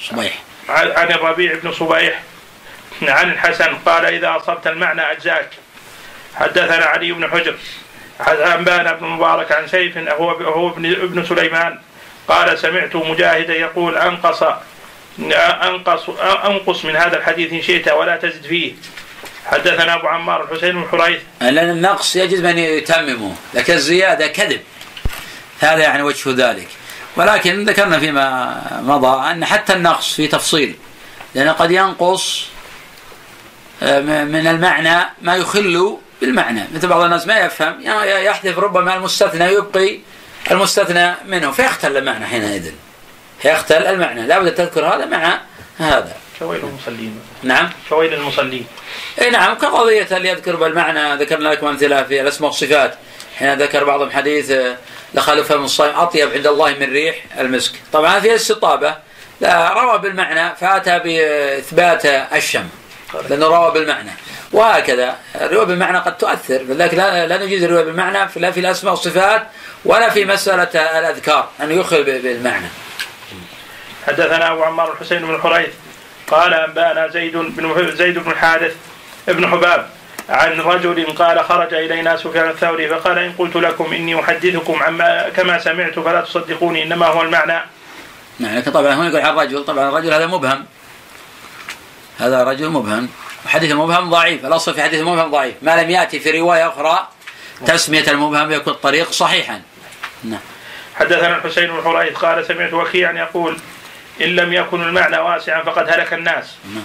صبيح. 0.00 0.42
عن 0.68 1.10
الربيع 1.10 1.54
بن 1.54 1.72
صبيح. 1.72 2.22
عن 3.02 3.30
الحسن 3.32 3.74
قال 3.86 4.04
إذا 4.04 4.36
أصبت 4.36 4.66
المعنى 4.66 5.12
أجزاك. 5.12 5.48
حدثنا 6.34 6.84
علي 6.84 7.12
بن 7.12 7.30
حجر 7.30 7.54
أنبانا 8.28 8.92
بن 8.92 9.06
مبارك 9.06 9.52
عن 9.52 9.68
سيف 9.68 9.98
هو 9.98 10.30
هو 10.30 10.68
ابن 10.68 11.24
سليمان. 11.24 11.78
قال 12.28 12.58
سمعت 12.58 12.96
مجاهدا 12.96 13.54
يقول 13.54 13.96
أنقص 13.96 14.42
أنقص 15.62 16.08
أنقص 16.44 16.84
من 16.84 16.96
هذا 16.96 17.16
الحديث 17.16 17.52
إن 17.52 17.62
شئت 17.62 17.88
ولا 17.88 18.16
تزد 18.16 18.46
فيه. 18.46 18.72
حدثنا 19.46 19.94
أبو 19.94 20.06
عمار 20.06 20.44
الحسين 20.44 20.72
بن 20.72 20.88
حريث. 20.88 21.20
لأن 21.40 21.70
النقص 21.70 22.16
يجب 22.16 22.44
ان 22.44 22.58
يتممه 22.58 23.34
لكن 23.54 23.72
الزيادة 23.72 24.26
كذب. 24.26 24.60
هذا 25.60 25.82
يعني 25.82 26.02
وجه 26.02 26.50
ذلك. 26.50 26.68
ولكن 27.16 27.64
ذكرنا 27.64 27.98
فيما 27.98 28.60
مضى 28.82 29.30
أن 29.30 29.44
حتى 29.44 29.72
النقص 29.72 30.14
في 30.14 30.26
تفصيل 30.26 30.74
لأنه 31.34 31.52
قد 31.52 31.70
ينقص 31.70 32.46
آه، 33.82 34.00
من 34.24 34.46
المعنى 34.46 35.06
ما 35.22 35.36
يخل 35.36 35.98
بالمعنى. 36.20 36.64
مثل 36.74 36.88
بعض 36.88 37.00
الناس 37.00 37.26
ما 37.26 37.38
يفهم 37.38 37.80
يحذف 38.24 38.58
ربما 38.58 38.96
المستثنى 38.96 39.44
يبقي 39.44 39.98
المستثنى 40.50 41.14
منه 41.26 41.50
فيختل 41.50 41.96
المعنى 41.96 42.26
حينئذ. 42.26 42.72
فيختل 43.42 43.86
المعنى 43.86 44.26
لابد 44.26 44.54
تذكر 44.54 44.86
هذا 44.86 45.04
مع 45.04 45.40
هذا. 45.78 46.16
كويل 46.38 46.64
المصلين. 46.64 47.20
نعم. 47.42 47.70
كويل 47.88 48.14
المصلين. 48.14 48.66
إي 49.20 49.30
نعم 49.30 49.54
كقضية 49.54 50.16
اللي 50.16 50.28
يذكر 50.28 50.56
بالمعنى 50.56 51.14
ذكرنا 51.14 51.48
لكم 51.48 51.66
أمثلة 51.66 52.02
في 52.02 52.20
الأسماء 52.20 52.50
والصفات. 52.50 52.94
حين 53.38 53.54
ذكر 53.54 53.84
بعضهم 53.84 54.10
حديث 54.10 54.52
لخلف 55.14 55.52
فم 55.52 55.64
الصائم 55.64 55.96
أطيب 55.96 56.32
عند 56.32 56.46
الله 56.46 56.74
من 56.74 56.92
ريح 56.92 57.16
المسك. 57.38 57.72
طبعا 57.92 58.20
في 58.20 58.34
استطابه 58.34 58.94
لا 59.40 59.72
روى 59.72 59.98
بالمعنى 59.98 60.56
فأتى 60.56 60.98
بإثبات 60.98 62.06
الشم 62.06 62.68
لأنه 63.30 63.46
روى 63.46 63.70
بالمعنى. 63.70 64.10
وهكذا. 64.52 65.16
الرواية 65.34 65.66
بالمعنى 65.66 65.98
قد 65.98 66.18
تؤثر 66.18 66.58
لذلك 66.58 66.94
لا, 66.94 67.26
لا 67.26 67.44
نجيز 67.44 67.64
الرواية 67.64 67.84
بالمعنى 67.84 68.18
لا 68.36 68.50
في 68.50 68.60
الأسماء 68.60 68.94
والصفات 68.94 69.46
ولا 69.84 70.10
في 70.10 70.24
مسألة 70.24 70.98
الأذكار 70.98 71.48
أن 71.60 71.72
يخل 71.72 72.04
بالمعنى. 72.04 72.66
حدثنا 74.06 74.52
أبو 74.52 74.62
عمار 74.62 74.92
الحسين 74.92 75.26
بن 75.26 75.34
الحريث 75.34 75.70
قال 76.26 76.54
أنبأنا 76.54 77.08
زيد 77.08 77.36
بن 77.36 77.96
زيد 77.96 78.18
بن 78.18 78.30
الحارث 78.30 78.74
ابن 79.28 79.46
حباب 79.46 79.90
عن 80.28 80.60
رجل 80.60 81.06
قال 81.06 81.44
خرج 81.44 81.74
إلينا 81.74 82.16
سفيان 82.16 82.48
الثوري 82.48 82.88
فقال 82.88 83.18
إن 83.18 83.32
قلت 83.32 83.56
لكم 83.56 83.92
إني 83.92 84.20
أحدثكم 84.20 84.82
عما 84.82 85.28
كما 85.28 85.58
سمعت 85.58 85.98
فلا 85.98 86.20
تصدقوني 86.20 86.82
إنما 86.82 87.06
هو 87.06 87.22
المعنى. 87.22 87.60
نعم 88.38 88.60
طبعا 88.60 88.94
هنا 88.94 89.08
يقول 89.08 89.20
عن 89.20 89.34
الرجل 89.34 89.64
طبعا 89.64 89.88
الرجل 89.88 90.12
هذا 90.12 90.26
مبهم. 90.26 90.66
هذا 92.18 92.44
رجل 92.44 92.68
مبهم. 92.68 93.08
حديث 93.46 93.70
المبهم 93.70 94.10
ضعيف 94.10 94.44
الأصل 94.44 94.74
في 94.74 94.82
حديث 94.82 95.00
المبهم 95.00 95.30
ضعيف. 95.30 95.54
ما 95.62 95.82
لم 95.82 95.90
يأتي 95.90 96.20
في 96.20 96.40
رواية 96.40 96.68
أخرى 96.68 97.08
تسمية 97.66 98.04
المبهم 98.08 98.52
يكون 98.52 98.72
الطريق 98.72 99.10
صحيحا. 99.10 99.62
نعم. 100.24 100.40
حدثنا 100.94 101.36
الحسين 101.36 101.66
بن 101.66 101.82
حريث 101.82 102.16
قال 102.16 102.46
سمعت 102.46 102.72
وكيعا 102.72 103.12
يقول 103.12 103.58
إن 104.20 104.26
لم 104.26 104.52
يكن 104.52 104.82
المعنى 104.82 105.18
واسعا 105.18 105.62
فقد 105.62 105.88
هلك 105.88 106.12
الناس. 106.12 106.56
نعم. 106.74 106.84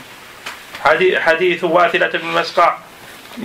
حديث 1.19 1.63
واثلة 1.63 2.07
بن 2.07 2.29
المسقع 2.29 2.77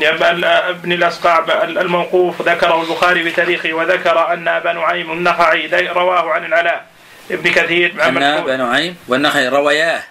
ابن 0.02 0.92
الأسقع 0.92 1.44
الموقوف 1.62 2.42
ذكره 2.42 2.82
البخاري 2.82 3.22
بتاريخه 3.22 3.72
وذكر 3.72 4.32
أن 4.32 4.48
أبا 4.48 4.72
نعيم 4.72 5.12
النخعي 5.12 5.88
رواه 5.88 6.30
عن 6.30 6.44
العلاء 6.44 6.86
ابن 7.30 7.52
كثير. 7.52 7.94
أن 8.02 8.22
أبا 8.22 8.56
نعيم 8.56 8.96
والنخعي 9.08 9.48
رواياه 9.48 10.02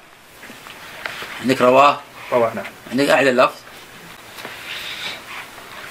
عندك 1.41 1.61
رواه. 1.61 1.99
رواه 2.31 2.53
نعم. 2.55 2.65
عندك 2.91 3.09
أعلى 3.09 3.29
اللفظ؟ 3.29 3.55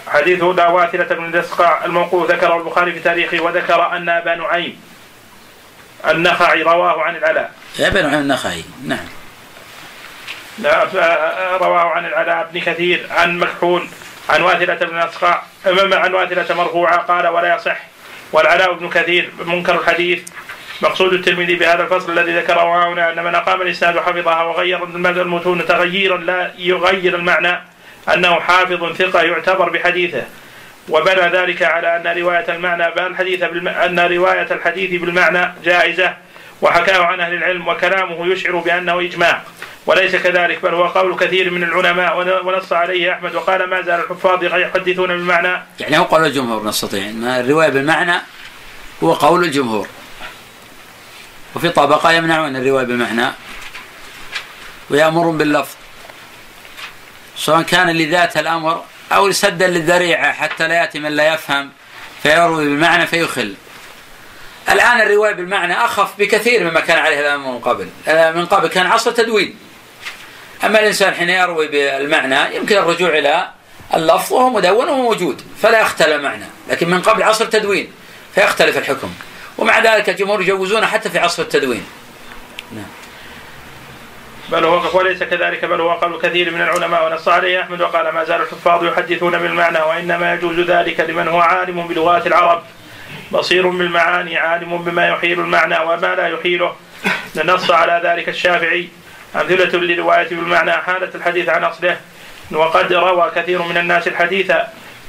حديث 0.07 0.43
لا 0.43 0.69
واثلة 0.69 1.05
بن 1.05 1.25
الأسقع 1.25 1.85
الموقوف 1.85 2.31
ذكره 2.31 2.57
البخاري 2.57 2.93
في 2.93 3.01
تاريخه 3.01 3.41
وذكر 3.41 3.97
أن 3.97 4.09
أبا 4.09 4.35
نعيم 4.35 4.81
النخعي 6.09 6.63
رواه 6.63 7.03
عن 7.03 7.17
العلاء. 7.17 7.53
أبا 7.81 8.03
نعيم 8.03 8.21
النخعي 8.21 8.65
نعم. 8.85 9.07
رواه 11.61 11.91
عن 11.91 12.07
العلاء 12.07 12.51
بن 12.53 12.61
كثير 12.61 13.07
عن 13.11 13.39
مكحول 13.39 13.89
عن 14.29 14.43
واثلة 14.43 14.75
بن 14.75 14.99
الأسقع 14.99 15.43
عن 15.67 16.15
واثلة 16.15 16.55
مرفوعة 16.55 16.97
قال 16.97 17.27
ولا 17.27 17.57
يصح. 17.57 17.77
والعلاء 18.33 18.73
بن 18.73 18.91
كثير 18.91 19.33
منكر 19.45 19.81
الحديث. 19.81 20.23
مقصود 20.83 21.13
الترمذي 21.13 21.55
بهذا 21.55 21.83
الفصل 21.83 22.19
الذي 22.19 22.39
ذكره 22.39 22.93
هنا 22.93 23.13
أن 23.13 23.25
من 23.25 23.35
أقام 23.35 23.63
الإسناد 23.63 23.97
وحفظها 23.97 24.43
وغير 24.43 24.85
المتون 25.23 25.67
تغييرا 25.67 26.17
لا 26.17 26.53
يغير 26.59 27.15
المعنى 27.15 27.61
أنه 28.15 28.41
حافظ 28.41 28.93
ثقة 28.93 29.23
يعتبر 29.23 29.71
بحديثه. 29.71 30.23
وبنى 30.89 31.29
ذلك 31.33 31.63
على 31.63 31.97
أن 31.97 32.19
رواية 32.19 32.55
المعنى 32.55 32.89
الحديث. 32.89 33.43
أن 33.69 34.01
رواية 34.01 34.49
الحديث 34.51 35.01
بالمعنى 35.01 35.53
جائزة 35.65 36.15
وحكاه 36.63 37.05
عن 37.05 37.21
أهل 37.21 37.35
العلم 37.35 37.69
وكلامه 37.69 38.33
يشعر 38.33 38.57
بأنه 38.57 39.01
إجماع. 39.01 39.43
وليس 39.87 40.17
كذلك 40.17 40.63
بل 40.63 40.75
هو 40.75 40.85
قول 40.85 41.17
كثير 41.17 41.51
من 41.51 41.63
العلماء 41.65 42.43
ونص 42.45 42.73
عليه 42.73 43.13
أحمد 43.13 43.35
وقال 43.35 43.71
ما 43.71 43.83
زال 43.83 44.01
الحفاظ 44.01 44.45
يحدثون 44.45 45.09
بالمعنى. 45.09 45.63
يعني 45.81 45.99
هو 45.99 46.03
قول 46.05 46.25
الجمهور 46.25 46.65
نستطيع 46.65 47.09
أن 47.09 47.25
الرواية 47.25 47.69
بالمعنى 47.69 48.21
هو 49.03 49.13
قول 49.13 49.45
الجمهور. 49.45 49.89
وفي 51.55 51.69
طبقة 51.69 52.13
يمنعون 52.13 52.57
الرواية 52.57 52.85
بالمعنى 52.85 53.33
ويأمرون 54.91 55.39
باللفظ 55.39 55.75
سواء 57.37 57.63
كان 57.63 57.91
لذات 57.91 58.37
الأمر 58.37 58.85
أو 59.13 59.33
سدا 59.33 59.67
للذريعة 59.67 60.33
حتى 60.33 60.69
لا 60.69 60.75
يأتي 60.75 60.99
من 60.99 61.13
لا 61.13 61.35
يفهم 61.35 61.71
فيروي 62.23 62.65
بالمعنى 62.65 63.07
فيخل. 63.07 63.55
الآن 64.71 65.01
الرواية 65.01 65.33
بالمعنى 65.33 65.85
أخف 65.85 66.19
بكثير 66.19 66.71
مما 66.71 66.81
كان 66.81 66.99
عليه 66.99 67.21
الأمر 67.21 67.53
من 67.53 67.59
قبل 67.59 67.89
من 68.09 68.47
قبل 68.47 68.69
كان 68.69 68.87
عصر 68.87 69.11
تدوين. 69.11 69.59
أما 70.65 70.81
الإنسان 70.81 71.15
حين 71.15 71.31
يروي 71.31 71.69
بالمعنى 71.69 72.57
يمكن 72.57 72.77
الرجوع 72.77 73.19
إلى 73.19 73.51
اللفظ 73.95 74.33
وهو 74.33 74.51
مدون 74.51 74.89
وهو 74.89 75.03
موجود 75.03 75.43
فلا 75.63 75.81
يختل 75.81 76.13
المعنى 76.13 76.47
لكن 76.71 76.91
من 76.91 77.03
قبل 77.03 77.23
عصر 77.23 77.45
تدوين 77.45 77.93
فيختلف 78.35 78.79
الحكم. 78.79 79.15
ومع 79.59 79.79
ذلك 79.79 80.09
الجمهور 80.09 80.43
يجوزونه 80.43 80.87
حتى 80.87 81.11
في 81.11 81.19
عصر 81.19 81.43
التدوين. 81.43 81.85
نعم. 82.73 82.85
بل 84.49 84.65
هو 84.65 84.99
وليس 84.99 85.23
كذلك 85.23 85.65
بل 85.65 85.81
هو 85.81 85.93
قول 85.93 86.21
كثير 86.21 86.51
من 86.51 86.61
العلماء 86.61 87.07
ونص 87.07 87.29
عليه 87.29 87.61
أحمد 87.63 87.81
وقال 87.81 88.09
ما 88.09 88.25
زال 88.25 88.41
الحفاظ 88.41 88.85
يحدثون 88.85 89.39
بالمعنى 89.39 89.79
وإنما 89.79 90.35
يجوز 90.35 90.61
ذلك 90.61 91.01
لمن 91.01 91.29
هو 91.29 91.41
عالم 91.41 91.87
بلغات 91.87 92.27
العرب. 92.27 92.63
بصير 93.33 93.69
بالمعاني 93.69 94.39
عالم 94.39 94.79
بما 94.79 95.09
يحيل 95.09 95.41
المعنى 95.41 95.79
وما 95.79 96.15
لا 96.15 96.29
يحيله. 96.29 96.77
نص 97.45 97.71
على 97.71 98.01
ذلك 98.05 98.29
الشافعي. 98.29 98.89
أمثلة 99.37 99.79
للرواية 99.79 100.29
بالمعنى 100.29 100.73
حالة 100.73 101.11
الحديث 101.15 101.49
عن 101.49 101.65
أصله 101.65 101.97
وقد 102.53 102.93
روى 102.93 103.33
كثير 103.37 103.63
من 103.63 103.77
الناس 103.77 104.09
الحديث 104.09 104.53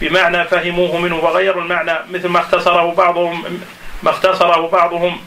بمعنى 0.02 0.46
فهموه 0.46 0.98
منه 0.98 1.16
وغيروا 1.16 1.62
المعنى 1.62 1.94
مثل 2.12 2.28
ما 2.28 2.40
اختصره 2.40 2.94
بعضهم 2.94 3.60
ما 4.06 4.12
اختصره 4.12 4.68
بعضهم 4.68 5.22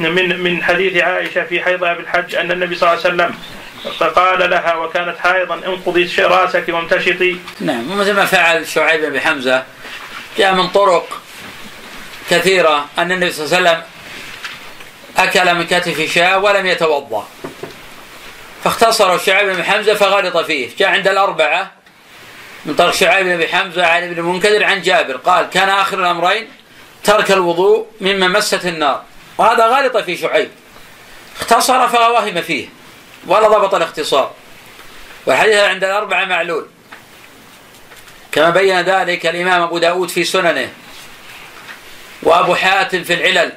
من 0.00 0.40
من 0.40 0.62
حديث 0.62 1.02
عائشة 1.02 1.44
في 1.44 1.60
حيضها 1.60 1.94
بالحج 1.94 2.34
أن 2.34 2.50
النبي 2.52 2.76
صلى 2.76 2.92
الله 2.92 3.04
عليه 3.04 3.14
وسلم 3.14 3.34
قال 4.14 4.50
لها 4.50 4.74
وكانت 4.74 5.18
حائضا 5.18 5.54
انقضي 5.54 6.10
رأسك 6.18 6.64
وامتشطي 6.68 7.36
نعم 7.60 7.90
ومثل 7.90 8.12
ما 8.12 8.24
فعل 8.24 8.66
شعيب 8.66 9.12
بن 9.12 9.20
حمزة. 9.20 9.64
جاء 10.38 10.54
من 10.54 10.68
طرق 10.68 11.20
كثيرة 12.30 12.86
أن 12.98 13.12
النبي 13.12 13.32
صلى 13.32 13.46
الله 13.46 13.56
عليه 13.56 13.70
وسلم 13.70 13.82
أكل 15.16 15.54
من 15.54 15.66
كتف 15.66 16.14
شاة 16.14 16.38
ولم 16.38 16.66
يتوضأ. 16.66 17.28
فاختصر 18.64 19.18
شعيب 19.18 19.56
بن 19.56 19.64
حمزة 19.64 19.94
فغلط 19.94 20.36
فيه. 20.36 20.68
جاء 20.78 20.88
عند 20.88 21.08
الأربعة 21.08 21.72
من 22.64 22.74
طريق 22.74 22.94
شعيب 22.94 23.26
بن 23.26 23.48
حمزة 23.48 23.86
عن 23.86 24.02
ابن 24.02 24.18
المنكدر 24.18 24.64
عن 24.64 24.82
جابر. 24.82 25.16
قال 25.16 25.50
كان 25.50 25.68
آخر 25.68 25.98
الأمرين 26.00 26.48
ترك 27.06 27.30
الوضوء 27.30 27.86
مما 28.00 28.28
مست 28.28 28.66
النار. 28.66 29.02
وهذا 29.38 29.66
غالط 29.66 29.96
في 29.96 30.16
شعيب. 30.16 30.50
اختصر 31.40 31.88
فوهم 31.88 32.42
فيه 32.42 32.68
ولا 33.26 33.48
ضبط 33.48 33.74
الاختصار. 33.74 34.30
والحديث 35.26 35.56
عند 35.56 35.84
الأربعة 35.84 36.24
معلول. 36.24 36.66
كما 38.32 38.50
بين 38.50 38.80
ذلك 38.80 39.26
الإمام 39.26 39.62
أبو 39.62 39.78
داود 39.78 40.08
في 40.08 40.24
سننه 40.24 40.68
وأبو 42.22 42.54
حاتم 42.54 43.04
في 43.04 43.14
العلل 43.14 43.52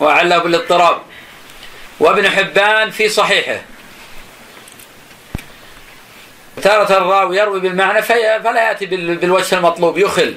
وعله 0.00 0.38
بالاضطراب 0.38 1.02
وابن 2.00 2.30
حبان 2.30 2.90
في 2.90 3.08
صحيحه. 3.08 3.62
تارة 6.62 6.96
الراوي 6.96 7.36
يروي 7.36 7.60
بالمعنى 7.60 8.02
فلا 8.02 8.68
يأتي 8.68 8.86
بالوجه 8.86 9.54
المطلوب 9.54 9.98
يخل. 9.98 10.34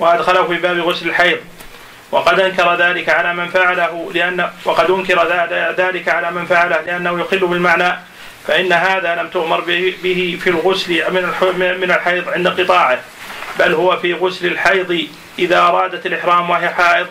وأدخله 0.00 0.46
في 0.46 0.54
باب 0.54 0.78
غسل 0.78 1.08
الحيض. 1.08 1.38
وقد 2.12 2.40
أنكر 2.40 2.74
ذلك 2.74 3.08
على 3.08 3.34
من 3.34 3.48
فعله 3.48 4.10
لأن 4.14 4.50
وقد 4.64 4.90
أنكر 4.90 5.28
ذلك 5.78 6.08
على 6.08 6.30
من 6.30 6.46
فعله 6.46 6.80
لأنه 6.80 7.20
يخل 7.20 7.46
بالمعنى 7.46 7.92
فإن 8.46 8.72
هذا 8.72 9.14
لم 9.14 9.28
تؤمر 9.28 9.60
به 10.02 10.38
في 10.44 10.50
الغسل 10.50 11.12
من 11.12 11.22
من 11.80 11.90
الحيض 11.90 12.28
عند 12.28 12.48
قطاعه 12.48 12.98
بل 13.58 13.74
هو 13.74 13.96
في 13.96 14.14
غسل 14.14 14.46
الحيض 14.46 15.06
إذا 15.38 15.58
أرادت 15.58 16.06
الإحرام 16.06 16.50
وهي 16.50 16.68
حائض 16.68 17.06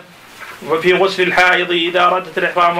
وفي 0.66 0.92
غسل 0.94 1.22
الحائض 1.22 1.70
إذا 1.70 2.04
أرادت 2.04 2.38
الإحرام 2.38 2.78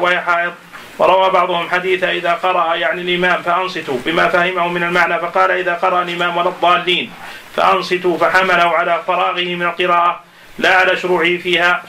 وهي 0.00 0.20
حائض. 0.20 0.52
وروى 0.98 1.30
بعضهم 1.30 1.68
حديث 1.70 2.04
إذا 2.04 2.32
قرأ 2.32 2.74
يعني 2.74 3.00
الإمام 3.02 3.42
فأنصتوا 3.42 3.98
بما 4.06 4.28
فهمه 4.28 4.68
من 4.68 4.82
المعنى 4.82 5.18
فقال 5.18 5.50
إذا 5.50 5.74
قرأ 5.74 6.02
الإمام 6.02 6.36
ولا 6.36 6.48
الضالين. 6.48 7.12
فأنصتوا 7.58 8.18
فحمله 8.18 8.68
على 8.78 9.02
فراغه 9.06 9.44
من 9.44 9.62
القراءة 9.62 10.20
لا 10.58 10.76
على 10.76 10.96
شروعه 10.96 11.36
فيها. 11.36 11.82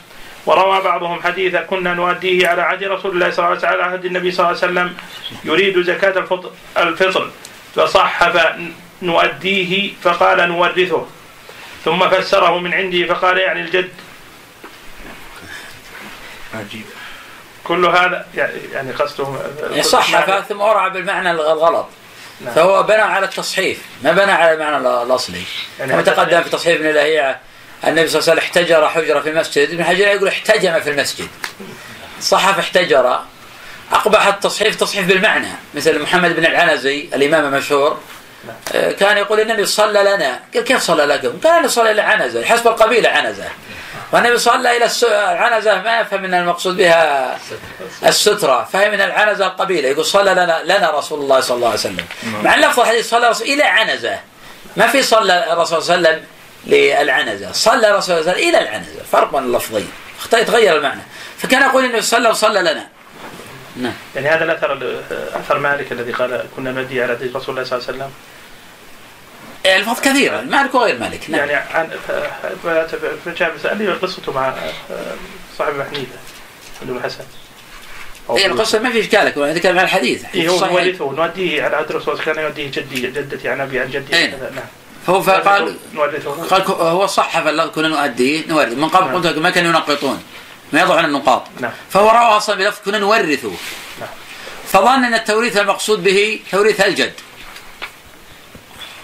وروى 0.46 0.82
بعضهم 0.82 1.22
حديثا 1.22 1.62
كنا 1.62 1.94
نؤديه 1.94 2.48
على 2.48 2.62
عهد 2.62 2.84
رسول 2.84 3.12
الله 3.12 3.32
صلى 3.32 3.40
الله 3.40 3.48
عليه 3.48 3.58
وسلم 3.58 3.72
على 3.72 3.84
عهد 3.84 4.06
النبي 4.06 4.32
صلى 4.32 4.46
الله 4.46 4.58
عليه 4.62 4.72
وسلم 4.72 4.98
يريد 5.44 5.82
زكاة 5.82 6.20
الفطر, 6.20 6.52
الفطر. 6.78 7.32
فصحف 7.76 8.56
نؤديه 9.02 9.94
فقال 10.02 10.50
نورثه. 10.50 11.08
ثم 11.86 12.10
فسره 12.10 12.60
من 12.60 12.74
عنده 12.74 13.14
فقال 13.14 13.38
يعني 13.38 13.62
الجد. 13.62 13.90
عجيب. 16.54 16.86
كل 17.64 17.86
هذا 17.86 18.28
يعني 18.74 18.92
قصده 18.92 19.28
صحف 19.82 20.48
ثم 20.48 20.62
ورع 20.62 20.88
بالمعنى 20.88 21.32
الغلط. 21.32 21.88
نعم. 22.42 22.54
فهو 22.54 22.84
بنى 22.84 23.02
على 23.02 23.26
التصحيف 23.26 23.78
ما 24.04 24.12
بنى 24.12 24.32
على 24.32 24.54
المعنى 24.54 24.78
الأصلي 24.78 25.44
يعني 25.80 25.92
كما 25.92 26.02
تقدم 26.02 26.44
في 26.44 26.50
تصحيف 26.50 26.80
ابن 26.80 26.90
الاهيعه 26.90 27.40
النبي 27.88 28.08
صلى 28.08 28.20
الله 28.20 28.32
عليه 28.32 28.42
وسلم 28.42 28.60
احتجر 28.60 28.90
حجرة 28.90 29.20
في 29.20 29.30
المسجد 29.30 29.70
ابن 29.70 29.84
حجر 29.84 30.08
يقول 30.08 30.28
احتجم 30.28 30.80
في 30.80 30.90
المسجد 30.90 31.28
صحف 32.22 32.60
احتجر 32.60 33.20
أقبح 33.92 34.28
التصحيف 34.28 34.76
تصحيف 34.76 35.08
بالمعنى 35.08 35.48
مثل 35.74 36.02
محمد 36.02 36.36
بن 36.36 36.46
العنزي 36.46 37.10
الإمام 37.14 37.46
المشهور 37.46 38.00
نعم. 38.48 38.56
آه، 38.74 38.92
كان 38.92 39.18
يقول 39.18 39.40
النبي 39.40 39.66
صلى 39.66 40.02
لنا 40.02 40.40
كيف 40.54 40.82
صلى 40.82 41.06
لكم؟ 41.06 41.40
قال 41.50 41.72
صلى 41.72 41.92
إلى 41.92 42.02
عنزه 42.02 42.46
حسب 42.46 42.68
القبيلة 42.68 43.10
عنزة 43.10 43.48
والنبي 44.12 44.38
صلى 44.38 44.78
إلى 44.78 44.90
العنزة 45.04 45.82
ما 45.82 46.00
يفهم 46.00 46.26
إن 46.26 46.34
المقصود 46.34 46.78
بها 46.78 47.38
السترة. 48.06 48.64
فهم 48.74 48.92
من 48.92 49.02
العنزة 49.02 49.46
القبيله 49.48 49.90
يقول 49.90 50.06
صلى 50.06 50.32
لنا 50.32 50.62
لنا 50.64 50.92
رسول 50.92 51.20
الله 51.20 51.40
صلى 51.40 51.56
الله 51.56 51.68
عليه 51.68 51.80
وسلم. 51.80 52.06
نعم. 52.24 52.44
مع 52.44 52.56
اللفظ 52.56 52.80
الحديث 52.80 53.10
صلى 53.10 53.30
رسول 53.30 53.48
إلى 53.48 53.64
عنزة. 53.64 54.20
ما 54.78 54.88
في 54.88 55.04
صلى 55.04 55.54
الرسول 55.54 55.84
صلى 55.84 55.96
الله 55.96 56.10
عليه 56.10 56.18
وسلم 56.18 56.26
للعنزة. 56.66 57.52
صلى 57.52 57.90
الرسول 57.90 58.04
صلى 58.04 58.20
الله 58.20 58.32
عليه 58.32 58.42
وسلم 58.42 58.50
إلى 58.50 58.70
العنزة. 58.70 59.04
فرق 59.12 59.32
بين 59.32 59.44
اللفظين. 59.44 59.92
يتغير 60.34 60.78
المعنى. 60.78 61.02
فكان 61.38 61.62
يقول 61.62 61.86
النبي 61.86 62.02
صلى 62.02 62.30
وصلى 62.30 62.60
لنا. 62.60 62.88
نعم. 63.76 63.94
يعني 64.16 64.30
هذا 64.30 64.44
الأثر 64.44 65.00
أثر 65.36 65.58
مالك 65.58 65.92
الذي 65.92 66.12
قال 66.12 66.46
كنا 66.56 66.72
ندي 66.72 67.04
على 67.04 67.14
رسول 67.14 67.30
الله 67.30 67.64
صلى 67.64 67.78
الله 67.78 67.88
عليه 67.88 67.98
وسلم. 67.98 68.12
الفاظ 69.66 70.00
كثيرة. 70.00 70.42
مالك 70.42 70.76
وغير 70.76 71.00
مالك 71.00 71.30
نعم. 71.30 71.50
يعني 71.50 71.54
عن 71.54 71.90
فجاء 73.26 73.58
سألني 73.64 73.92
قصته 73.92 74.32
مع 74.32 74.54
صاحب 75.58 75.82
حنيفه 75.82 76.16
بن 76.82 76.98
الحسن. 76.98 77.24
اي 78.30 78.46
القصة 78.46 78.80
ما 78.80 78.92
في 78.92 79.00
اشكالك 79.00 79.38
وأنا 79.38 79.52
اتكلم 79.52 79.80
عن 79.80 79.86
الحديث. 79.86 80.24
إيه 80.36 80.50
هو 80.50 80.66
نورثه 80.66 81.12
نوديه 81.12 81.64
على 81.64 81.76
عهد 81.76 81.90
الرسول 81.90 82.20
كان 82.20 82.40
يوديه 82.40 82.72
جدي 82.72 83.02
جدتي 83.02 83.50
عن 83.50 83.62
أبي 83.62 83.80
عن 83.80 83.90
جدي. 83.90 84.16
إيه. 84.16 84.30
نعم. 84.30 84.66
هو 85.10 85.22
فقال 85.22 85.76
قال 86.52 86.64
هو 86.68 87.08
صح 87.08 87.40
كنا 87.50 87.88
نؤديه 87.88 88.48
نورث 88.48 88.74
من 88.74 88.90
قبل 88.90 89.06
نعم. 89.06 89.16
قلت 89.16 89.38
ما 89.38 89.50
كانوا 89.50 89.70
ينقطون. 89.70 90.24
ما 90.74 90.82
يضعون 90.82 91.06
النقاط. 91.06 91.44
نعم. 91.60 91.72
فهو 91.90 92.10
روى 92.10 92.38
أصلا 92.38 92.56
بلفظ 92.56 92.80
كنا 92.86 93.00
نورثه. 93.00 93.52
نعم. 94.00 94.10
فظن 94.68 95.04
أن 95.04 95.14
التوريث 95.14 95.58
المقصود 95.58 96.04
به 96.04 96.40
توريث 96.52 96.82
الجد. 96.82 97.14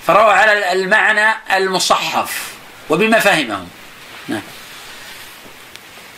فروى 0.07 0.33
على 0.33 0.71
المعنى 0.71 1.33
المصحف 1.55 2.53
وبما 2.89 3.19
فهمه 3.19 3.67
نعم. 4.27 4.41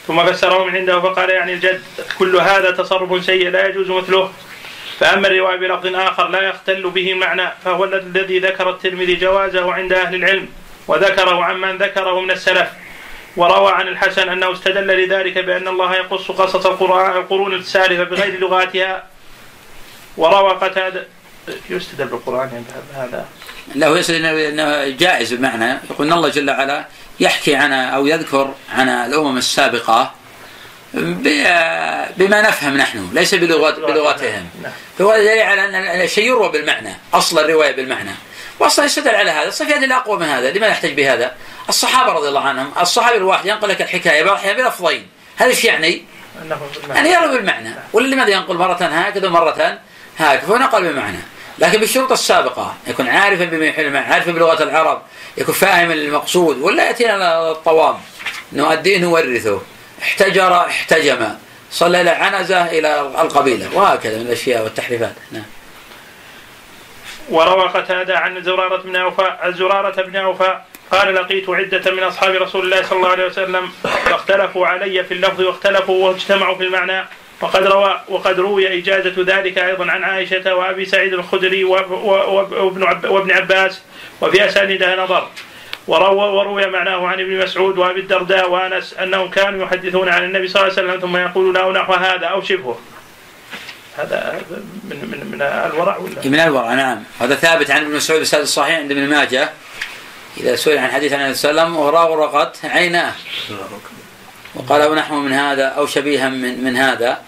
ثم 0.07 0.25
فسره 0.25 0.63
من 0.63 0.75
عنده 0.75 1.01
فقال 1.01 1.29
يعني 1.29 1.53
الجد 1.53 1.81
كل 2.19 2.35
هذا 2.35 2.71
تصرف 2.71 3.25
سيء 3.25 3.49
لا 3.49 3.67
يجوز 3.67 3.89
مثله. 3.89 4.33
فأما 4.99 5.27
الرواية 5.27 5.57
بلفظ 5.57 5.95
آخر 5.95 6.27
لا 6.27 6.41
يختل 6.41 6.89
به 6.89 7.11
المعنى 7.11 7.51
فهو 7.65 7.83
الذي 7.83 8.39
ذكر 8.39 8.69
الترمذي 8.69 9.15
جوازه 9.15 9.73
عند 9.73 9.93
أهل 9.93 10.15
العلم 10.15 10.47
وذكره 10.87 11.43
عمن 11.43 11.77
ذكره 11.77 12.21
من 12.21 12.31
السلف. 12.31 12.69
وروى 13.37 13.71
عن 13.71 13.87
الحسن 13.87 14.29
أنه 14.29 14.51
استدل 14.51 14.87
لذلك 14.87 15.37
بأن 15.37 15.67
الله 15.67 15.95
يقص 15.95 16.31
قصص 16.31 16.65
القرون 16.65 17.53
السالفة 17.53 18.03
بغير 18.03 18.39
لغاتها. 18.39 19.03
وروى 20.17 20.51
قتادة 20.51 21.07
يستدل 21.69 22.05
بالقرآن 22.05 22.49
يعني 22.53 22.65
هذا. 22.95 23.25
لا 23.75 23.87
هو 23.87 23.95
يسأل 23.95 24.25
انه 24.25 24.87
جائز 24.87 25.33
بمعنى 25.33 25.79
يقول 25.89 26.07
إن 26.07 26.13
الله 26.13 26.29
جل 26.29 26.49
وعلا 26.49 26.85
يحكي 27.19 27.55
عن 27.55 27.73
أو 27.73 28.07
يذكر 28.07 28.53
عن 28.73 28.89
الأمم 28.89 29.37
السابقة 29.37 30.11
بما 32.17 32.41
نفهم 32.41 32.77
نحن 32.77 33.09
ليس 33.13 33.35
بلغة 33.35 33.71
بلغتهم. 33.71 34.49
نعم. 34.63 34.71
فهو 34.99 35.17
دليل 35.17 35.39
على 35.39 35.65
أن 35.65 36.01
الشيء 36.01 36.27
يروى 36.27 36.51
بالمعنى 36.51 36.89
أصل 37.13 37.39
الرواية 37.39 37.75
بالمعنى. 37.75 38.11
وأصلا 38.59 38.85
يستدل 38.85 39.15
على 39.15 39.31
هذا. 39.31 39.49
صفي 39.49 39.75
أدلة 39.75 39.97
أقوى 39.97 40.19
من 40.19 40.25
هذا. 40.25 40.51
لما 40.51 40.69
نحتاج 40.69 40.93
بهذا؟ 40.93 41.31
الصحابة 41.69 42.13
رضي 42.13 42.27
الله 42.27 42.41
عنهم 42.41 42.71
الصحابي 42.81 43.17
الواحد 43.17 43.45
ينقل 43.45 43.69
لك 43.69 43.81
الحكاية 43.81 44.23
بعض 44.23 44.33
الأحيان 44.33 44.57
بلفظين. 44.57 45.07
هذا 45.37 45.49
إيش 45.49 45.65
يعني؟ 45.65 46.05
يعني 46.89 47.09
يروي 47.09 47.37
بالمعنى. 47.37 47.69
ولا 47.93 48.07
لماذا 48.07 48.29
ينقل 48.29 48.55
مرة 48.55 48.73
هكذا 48.73 49.27
ومرة 49.27 49.79
هكذا؟ 50.17 50.39
فهو 50.47 50.57
نقل 50.57 50.83
بالمعنى. 50.83 51.19
لكن 51.59 51.79
بالشروط 51.79 52.11
السابقة 52.11 52.75
يكون 52.87 53.07
عارفا 53.07 53.45
بما 53.45 53.65
يحل 53.65 53.97
عارفا 53.97 54.31
بلغة 54.31 54.63
العرب 54.63 55.01
يكون 55.37 55.55
فاهم 55.55 55.91
المقصود 55.91 56.57
ولا 56.57 56.87
يأتينا 56.87 57.51
الطوام. 57.51 57.97
أنه 58.53 58.73
الدين 58.73 59.03
يورثه 59.03 59.61
احتجر 60.01 60.57
احتجم. 60.57 61.29
صلى 61.71 62.01
إلى 62.01 62.09
عنزة 62.09 62.65
إلى 62.65 63.01
القبيلة. 63.01 63.77
وهكذا 63.77 64.17
من 64.17 64.25
الأشياء 64.25 64.63
والتحريفات. 64.63 65.13
نعم. 65.31 65.43
وروى 67.29 67.67
قتادة 67.67 68.19
عن 68.19 68.43
زرارة 68.43 68.81
بن 68.81 68.95
أوفاء 68.95 69.51
زرارة 69.51 70.01
بن 70.01 70.15
أوفاء 70.15 70.65
قال 70.91 71.15
لقيت 71.15 71.49
عدة 71.49 71.91
من 71.91 72.03
أصحاب 72.03 72.35
رسول 72.35 72.65
الله 72.65 72.87
صلى 72.87 72.97
الله 72.97 73.09
عليه 73.09 73.25
وسلم 73.25 73.71
فاختلفوا 73.83 74.67
علي 74.67 75.03
في 75.03 75.13
اللفظ 75.13 75.41
واختلفوا 75.41 76.07
واجتمعوا 76.07 76.57
في 76.57 76.63
المعنى 76.63 77.05
وقد 77.41 77.63
روى 77.63 78.01
وقد 78.09 78.39
روي 78.39 78.79
إجازة 78.79 79.13
ذلك 79.17 79.57
أيضا 79.57 79.91
عن 79.91 80.03
عائشة 80.03 80.55
وأبي 80.55 80.85
سعيد 80.85 81.13
الخدري 81.13 81.63
وابن 81.63 82.83
وابن 83.09 83.31
عباس 83.31 83.81
وفي 84.21 84.45
أسانيدها 84.45 84.95
نظر. 84.95 85.27
وروى 85.87 86.29
وروي 86.37 86.65
معناه 86.67 87.07
عن 87.07 87.19
ابن 87.19 87.43
مسعود 87.43 87.77
وأبي 87.77 87.99
الدرداء 87.99 88.49
وأنس 88.49 88.93
أنهم 88.93 89.29
كانوا 89.29 89.65
يحدثون 89.65 90.09
عن 90.09 90.23
النبي 90.23 90.47
صلى 90.47 90.61
الله 90.61 90.73
عليه 90.77 90.87
وسلم 90.87 91.01
ثم 91.01 91.17
يقولون 91.17 91.57
أو 91.57 91.71
نحو 91.71 91.93
هذا 91.93 92.25
أو 92.25 92.41
شبهه. 92.41 92.79
هذا 93.97 94.41
من 94.83 94.97
من 95.11 95.31
من 95.31 95.41
الورع 95.41 95.97
ولا؟ 95.97 96.15
من 96.25 96.39
الورع 96.39 96.73
نعم. 96.73 97.03
هذا 97.19 97.35
ثابت 97.35 97.71
عن 97.71 97.81
ابن 97.81 97.95
مسعود 97.95 98.21
السادس 98.21 98.43
الصحيح 98.43 98.77
عند 98.77 98.91
ابن 98.91 99.09
ماجه. 99.09 99.49
إذا 100.37 100.55
سئل 100.55 100.77
عن 100.77 100.91
حديث 100.91 101.13
النبي 101.13 101.33
صلى 101.33 101.51
الله 101.51 101.61
عليه 101.61 101.71
وسلم 101.71 101.85
وراغرقت 101.85 102.65
عيناه. 102.65 103.13
وقال 104.55 104.81
أو 104.81 104.95
نحو 104.95 105.15
من 105.15 105.33
هذا 105.33 105.65
أو 105.65 105.85
شبيها 105.85 106.29
من 106.29 106.63
من 106.63 106.77
هذا. 106.77 107.21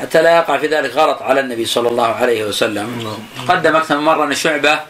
حتى 0.00 0.22
لا 0.22 0.36
يقع 0.36 0.58
في 0.58 0.66
ذلك 0.66 0.94
غلط 0.94 1.22
على 1.22 1.40
النبي 1.40 1.64
صلى 1.64 1.88
الله 1.88 2.06
عليه 2.14 2.44
وسلم. 2.44 3.18
قدم 3.48 3.76
أكثر 3.76 3.96
من 3.96 4.04
مرة 4.04 4.24
أن 4.24 4.34
شعبة 4.34 4.80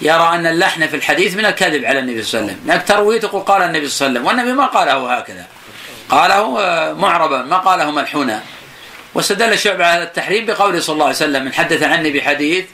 يرى 0.00 0.30
أن 0.34 0.46
اللحن 0.46 0.86
في 0.86 0.96
الحديث 0.96 1.36
من 1.36 1.46
الكذب 1.46 1.84
على 1.84 1.98
النبي 1.98 2.22
صلى 2.22 2.40
الله 2.40 2.50
عليه 2.50 2.60
وسلم. 2.60 2.68
لأنك 2.68 2.88
تروي 2.88 3.18
تقول 3.18 3.42
قال 3.42 3.62
النبي 3.62 3.88
صلى 3.88 4.08
الله 4.08 4.20
عليه 4.20 4.30
وسلم. 4.30 4.38
والنبي 4.38 4.52
ما 4.52 4.66
قاله 4.66 5.12
هكذا. 5.14 5.46
قاله 6.08 6.60
آه، 6.60 6.92
معربا 6.92 7.42
ما 7.42 7.58
قاله 7.58 7.90
ملحونا. 7.90 8.40
واستدل 9.14 9.52
الشعب 9.52 9.82
على 9.82 10.02
التحريم 10.02 10.46
بقوله 10.46 10.80
صلى 10.80 10.94
الله 10.94 11.04
عليه 11.04 11.16
وسلم 11.16 11.44
من 11.44 11.52
حدث 11.52 11.82
عني 11.82 12.10
بحديث 12.10 12.64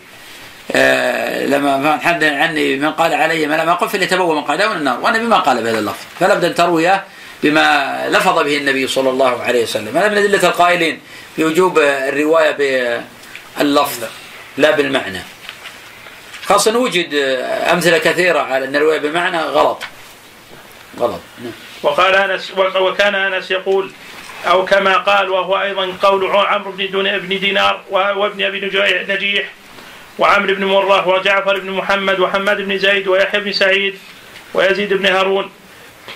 آه 0.73 1.47
لما 1.47 1.99
حدث 1.99 2.33
عني 2.33 2.77
من 2.77 2.91
قال 2.91 3.15
علي 3.15 3.47
ما 3.47 3.55
لم 3.55 3.69
أقل 3.69 3.89
فليتبوأ 3.89 4.35
من 4.35 4.43
قاله 4.43 4.69
من 4.69 4.77
النار. 4.77 5.01
والنبي 5.01 5.25
ما 5.25 5.39
قال 5.39 5.63
بهذا 5.63 5.79
اللفظ. 5.79 6.05
فلا 6.21 6.35
بد 6.35 6.45
أن 6.45 6.55
ترويه 6.55 7.05
بما 7.43 8.09
لفظ 8.09 8.39
به 8.39 8.57
النبي 8.57 8.87
صلى 8.87 9.11
الله 9.11 9.43
عليه 9.43 9.63
وسلم. 9.63 9.97
هذا 9.97 10.09
من 10.09 10.19
أدلة 10.19 10.49
القائلين. 10.49 11.01
بوجوب 11.39 11.79
الرواية 11.79 12.51
باللفظ 13.57 14.05
لا 14.57 14.71
بالمعنى 14.71 15.21
خاصة 16.45 16.79
وجد 16.79 17.15
أمثلة 17.73 17.99
كثيرة 17.99 18.39
على 18.39 18.65
أن 18.65 18.77
الرواية 18.77 18.99
بمعنى 18.99 19.39
غلط 19.39 19.83
غلط 20.99 21.21
نعم. 21.43 21.53
وقال 21.83 22.15
أنس 22.15 22.53
وكان 22.57 23.15
أنس 23.15 23.51
يقول 23.51 23.91
أو 24.47 24.65
كما 24.65 24.97
قال 24.97 25.31
وهو 25.31 25.63
أيضا 25.63 25.93
قول 26.03 26.37
عمرو 26.37 26.73
بن 26.73 27.19
بن 27.19 27.41
دينار 27.41 27.85
وابن 27.91 28.43
أبي 28.43 28.61
نجيح 29.09 29.49
وعمرو 30.19 30.55
بن 30.55 30.65
مرة 30.65 31.09
وجعفر 31.09 31.59
بن 31.59 31.71
محمد 31.71 32.21
وحماد 32.21 32.61
بن 32.61 32.79
زيد 32.79 33.09
ويحيى 33.09 33.41
بن 33.41 33.53
سعيد 33.53 33.99
ويزيد 34.55 34.95
بن 34.95 35.07
هارون 35.07 35.51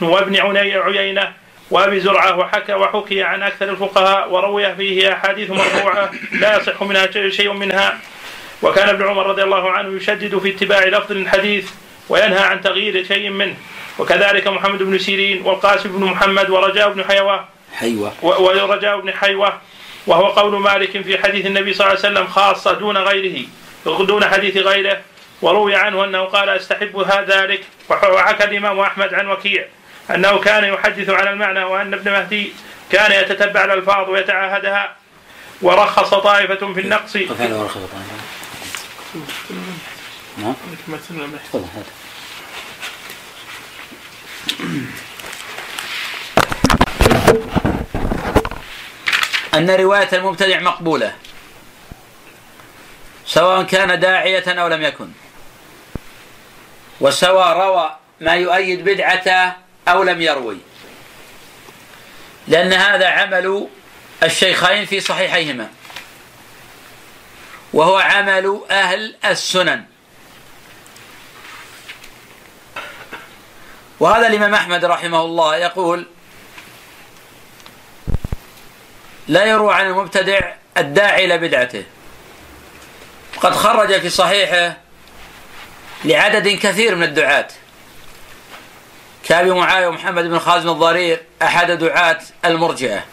وابن 0.00 0.36
عيينة 0.76 1.32
وأبي 1.70 2.00
زرعة 2.00 2.38
وحكى 2.38 2.74
وحكي 2.74 3.22
عن 3.22 3.42
أكثر 3.42 3.70
الفقهاء 3.70 4.30
وروي 4.30 4.74
فيه 4.74 5.12
أحاديث 5.12 5.50
مرفوعة 5.50 6.10
لا 6.32 6.56
يصح 6.56 6.82
منها 6.82 7.30
شيء 7.30 7.52
منها. 7.52 7.98
وكان 8.62 8.88
ابن 8.88 9.08
عمر 9.08 9.26
رضي 9.26 9.42
الله 9.42 9.70
عنه 9.70 9.96
يشدد 9.96 10.38
في 10.38 10.48
اتباع 10.50 10.84
لفظ 10.84 11.12
الحديث 11.12 11.70
وينهى 12.08 12.44
عن 12.44 12.60
تغيير 12.60 13.04
شيء 13.04 13.30
منه. 13.30 13.56
وكذلك 13.98 14.46
محمد 14.46 14.82
بن 14.82 14.98
سيرين 14.98 15.42
والقاسم 15.42 15.98
بن 15.98 16.04
محمد 16.04 16.50
ورجاء 16.50 16.90
بن 16.90 17.04
حيوة 17.04 17.44
حيوة. 17.74 18.12
ورجاء 18.22 19.00
بن 19.00 19.12
حيوة. 19.12 19.60
وهو 20.06 20.26
قول 20.26 20.60
مالك 20.60 21.02
في 21.02 21.18
حديث 21.18 21.46
النبي 21.46 21.72
صلى 21.72 21.86
الله 21.86 21.98
عليه 22.04 22.08
وسلم 22.12 22.26
خاصة 22.26 22.72
دون 22.72 22.98
غيره 22.98 23.46
دون 23.86 24.24
حديث 24.24 24.56
غيره. 24.56 25.00
وروي 25.42 25.74
عنه 25.74 26.04
أنه 26.04 26.24
قال 26.24 26.48
أستحب 26.48 27.06
ذلك. 27.28 27.60
وحكى 27.90 28.44
الإمام 28.44 28.80
أحمد 28.80 29.14
عن 29.14 29.30
وكيع. 29.30 29.64
أنه 30.10 30.38
كان 30.40 30.64
يحدث 30.64 31.10
على 31.10 31.30
المعنى 31.30 31.64
وأن 31.64 31.94
ابن 31.94 32.12
مهدي 32.12 32.52
كان 32.92 33.12
يتتبع 33.12 33.64
الألفاظ 33.64 34.10
ويتعاهدها 34.10 34.96
ورخص 35.62 36.14
طائفة 36.14 36.72
في 36.74 36.80
النقص. 36.80 37.16
ورخص 37.16 37.78
طائفة. 37.78 38.16
نعم. 40.38 40.54
أن 49.54 49.70
رواية 49.70 50.08
المبتدع 50.12 50.60
مقبولة 50.60 51.14
سواء 53.26 53.62
كان 53.62 54.00
داعية 54.00 54.60
أو 54.62 54.68
لم 54.68 54.82
يكن 54.82 55.08
وسواء 57.00 57.58
روى 57.58 57.96
ما 58.20 58.32
يؤيد 58.34 58.84
بدعته 58.84 59.52
أو 59.88 60.02
لم 60.02 60.22
يروي. 60.22 60.58
لأن 62.48 62.72
هذا 62.72 63.06
عمل 63.06 63.68
الشيخين 64.22 64.86
في 64.86 65.00
صحيحيهما. 65.00 65.70
وهو 67.72 67.96
عمل 67.96 68.60
أهل 68.70 69.16
السنن. 69.24 69.84
وهذا 74.00 74.26
الإمام 74.26 74.54
أحمد 74.54 74.84
رحمه 74.84 75.20
الله 75.20 75.56
يقول 75.56 76.06
لا 79.28 79.44
يروى 79.44 79.74
عن 79.74 79.86
المبتدع 79.86 80.54
الداعي 80.78 81.24
إلى 81.24 81.38
بدعته. 81.38 81.84
قد 83.40 83.52
خرج 83.52 84.00
في 84.00 84.10
صحيحه 84.10 84.76
لعدد 86.04 86.48
كثير 86.48 86.94
من 86.94 87.02
الدعاة. 87.02 87.48
كأبي 89.24 89.50
معاوية 89.50 89.86
ومحمد 89.86 90.24
بن 90.24 90.38
خازم 90.38 90.68
الضرير 90.68 91.22
أحد 91.42 91.70
دعاة 91.70 92.20
المرجئة. 92.44 93.04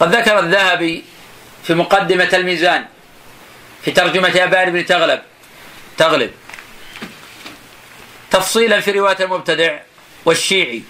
قد 0.00 0.16
ذكر 0.16 0.38
الذهبي 0.38 1.04
في 1.64 1.74
مقدمة 1.74 2.28
الميزان 2.32 2.86
في 3.84 3.90
ترجمة 3.90 4.44
أبان 4.44 4.72
بن 4.72 4.86
تغلب. 4.86 5.22
تغلب. 5.96 6.30
تفصيلا 8.30 8.80
في 8.80 8.90
رواية 8.90 9.24
المبتدع 9.24 9.78
والشيعي. 10.24 10.82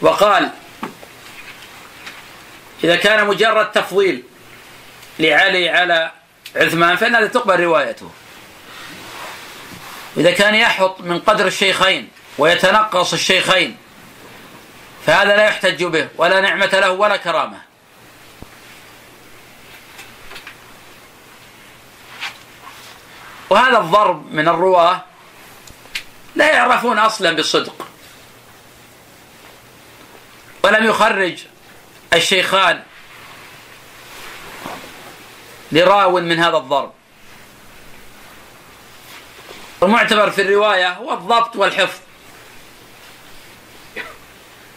وقال 0.00 0.50
إذا 2.84 2.96
كان 2.96 3.26
مجرد 3.26 3.72
تفضيل 3.72 4.22
لعلي 5.18 5.68
على 5.68 6.10
عثمان 6.56 6.96
فإن 6.96 7.14
هذا 7.14 7.26
تقبل 7.26 7.60
روايته. 7.60 8.10
إذا 10.16 10.30
كان 10.30 10.54
يحط 10.54 11.00
من 11.00 11.18
قدر 11.18 11.46
الشيخين 11.46 12.08
ويتنقص 12.38 13.12
الشيخين 13.12 13.76
فهذا 15.06 15.36
لا 15.36 15.44
يحتج 15.44 15.84
به 15.84 16.08
ولا 16.16 16.40
نعمة 16.40 16.66
له 16.66 16.90
ولا 16.90 17.16
كرامة. 17.16 17.58
وهذا 23.50 23.78
الضرب 23.78 24.32
من 24.32 24.48
الرواة 24.48 25.04
لا 26.36 26.52
يعرفون 26.52 26.98
أصلا 26.98 27.32
بالصدق. 27.32 27.86
ولم 30.62 30.84
يخرج 30.84 31.38
الشيخان 32.12 32.82
لراو 35.72 36.20
من 36.20 36.38
هذا 36.38 36.56
الضرب. 36.56 36.99
المعتبر 39.82 40.30
في 40.30 40.42
الرواية 40.42 40.92
هو 40.92 41.14
الضبط 41.14 41.56
والحفظ. 41.56 41.98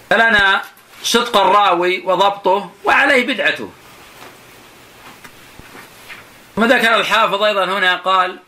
فلنا 0.09 0.61
صدق 1.03 1.37
الراوي 1.37 1.99
وضبطه 2.05 2.71
وعليه 2.83 3.27
بدعته. 3.27 3.71
وذكر 6.55 6.95
الحافظ 6.95 7.43
أيضا 7.43 7.65
هنا 7.65 7.95
قال 7.95 8.39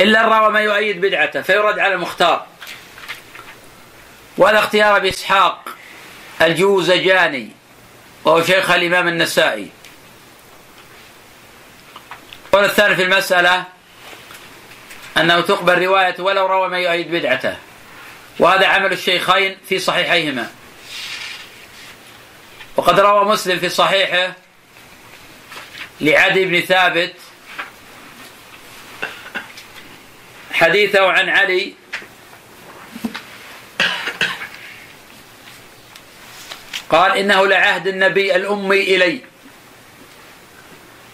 إلا 0.00 0.22
روى 0.22 0.50
ما 0.50 0.60
يؤيد 0.60 1.00
بدعته 1.00 1.42
فيرد 1.42 1.78
على 1.78 1.94
المختار. 1.94 2.46
وهذا 4.38 4.58
اختيار 4.58 4.96
أبي 4.96 5.08
إسحاق 5.08 5.68
الجوزجاني 6.42 7.50
وهو 8.24 8.42
شيخ 8.42 8.70
الإمام 8.70 9.08
النسائي. 9.08 9.70
القول 12.46 12.64
الثاني 12.64 12.96
في 12.96 13.02
المسألة 13.02 13.75
أنه 15.16 15.40
تقبل 15.40 15.82
رواية 15.82 16.14
ولو 16.18 16.46
روى 16.46 16.68
ما 16.68 16.78
يؤيد 16.78 17.10
بدعته. 17.10 17.56
وهذا 18.38 18.66
عمل 18.66 18.92
الشيخين 18.92 19.56
في 19.68 19.78
صحيحيهما. 19.78 20.50
وقد 22.76 23.00
روى 23.00 23.24
مسلم 23.24 23.58
في 23.58 23.68
صحيحه 23.68 24.34
لعدي 26.00 26.44
بن 26.44 26.60
ثابت 26.60 27.14
حديثه 30.52 31.10
عن 31.10 31.28
علي 31.28 31.74
قال 36.90 37.18
إنه 37.18 37.46
لعهد 37.46 37.86
النبي 37.86 38.36
الأمي 38.36 38.80
إلي 38.80 39.20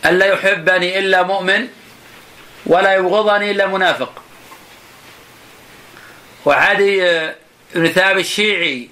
ألا 0.07 0.27
يحبني 0.27 0.99
إلا 0.99 1.23
مؤمن 1.23 1.69
ولا 2.67 2.95
يبغضني 2.95 3.51
إلا 3.51 3.67
منافق. 3.67 4.23
وعدي 6.45 7.01
بن 7.75 7.89
ثابت 7.89 8.21
الشيعي 8.21 8.89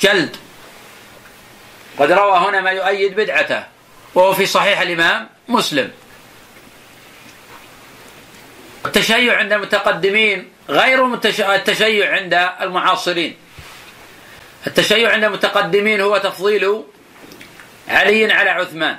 جلد. 0.00 0.36
قد 1.98 2.12
روى 2.12 2.38
هنا 2.38 2.60
ما 2.60 2.70
يؤيد 2.70 3.16
بدعته 3.16 3.64
وهو 4.14 4.32
في 4.32 4.46
صحيح 4.46 4.80
الإمام 4.80 5.28
مسلم. 5.48 5.90
التشيع 8.86 9.38
عند 9.38 9.52
المتقدمين 9.52 10.52
غير 10.68 11.14
التشيع 11.54 12.14
عند 12.14 12.34
المعاصرين. 12.60 13.36
التشيع 14.66 15.12
عند 15.12 15.24
المتقدمين 15.24 16.00
هو 16.00 16.18
تفضيل 16.18 16.84
علي 17.88 18.32
على 18.32 18.50
عثمان. 18.50 18.98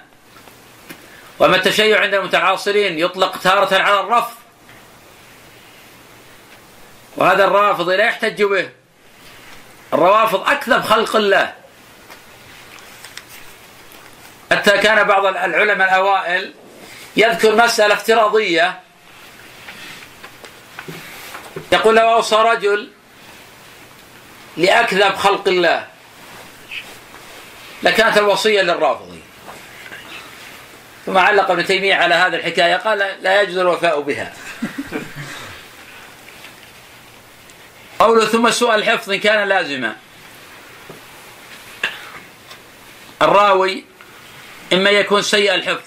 وأما 1.40 1.56
التشيع 1.56 2.02
عند 2.02 2.14
المتعاصرين 2.14 3.00
يطلق 3.00 3.38
تارة 3.38 3.76
على 3.82 4.00
الرفض. 4.00 4.34
وهذا 7.18 7.46
الرافض 7.46 7.90
لا 7.90 8.06
يحتج 8.06 8.44
به. 8.44 8.70
الروافض 9.94 10.50
أكذب 10.50 10.82
خلق 10.82 11.16
الله. 11.16 11.54
حتى 14.52 14.78
كان 14.78 15.04
بعض 15.04 15.26
العلماء 15.26 15.88
الأوائل 15.88 16.54
يذكر 17.16 17.56
مسألة 17.56 17.94
افتراضية. 17.94 18.80
يقول 21.72 21.96
لو 21.96 22.14
أوصى 22.14 22.36
رجل 22.36 22.92
لأكذب 24.58 25.16
خلق 25.16 25.48
الله. 25.48 25.88
لكانت 27.84 28.18
الوصية 28.18 28.62
للرافضي 28.62 29.23
ثم 31.06 31.18
علق 31.18 31.52
ابن 31.52 31.66
تيمية 31.66 31.96
على 31.96 32.16
هذه 32.16 32.36
الحكاية 32.36 32.76
قال 32.76 32.98
لا 33.22 33.42
يجوز 33.42 33.58
الوفاء 33.58 34.02
بها. 34.02 34.34
قوله 38.00 38.26
ثم 38.26 38.52
سوء 38.52 38.76
الحفظ 38.76 39.12
إن 39.12 39.20
كان 39.20 39.48
لازما. 39.48 39.96
الراوي 43.22 43.86
إما 44.74 44.90
يكون 44.90 45.22
سيء 45.22 45.56
الحفظ. 45.56 45.84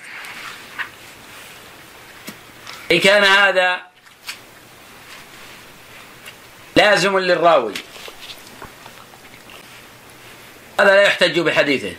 إن 2.93 2.99
كان 3.01 3.25
هذا 3.25 3.83
لازم 6.77 7.19
للراوي. 7.19 7.75
هذا 10.81 10.95
لا 10.95 11.03
يحتج 11.03 11.41
بحديثه. 11.41 11.93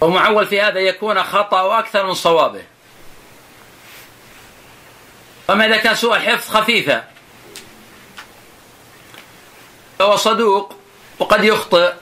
ومعول 0.00 0.46
في 0.46 0.60
هذا 0.60 0.80
يكون 0.80 1.22
خطأ 1.22 1.78
أكثر 1.78 2.06
من 2.06 2.14
صوابه. 2.14 2.62
وما 5.48 5.66
إذا 5.66 5.76
كان 5.76 5.94
سوء 5.94 6.16
الحفظ 6.16 6.56
خفيفة. 6.56 7.04
فهو 9.98 10.16
صدوق 10.16 10.74
وقد 11.18 11.44
يخطئ 11.44 11.92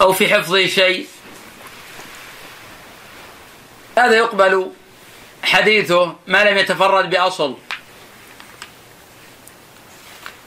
أو 0.00 0.12
في 0.12 0.34
حفظه 0.34 0.66
شيء. 0.66 1.08
هذا 3.98 4.16
يقبل 4.16 4.72
حديثه 5.42 6.16
ما 6.26 6.44
لم 6.44 6.58
يتفرد 6.58 7.10
بأصل 7.10 7.56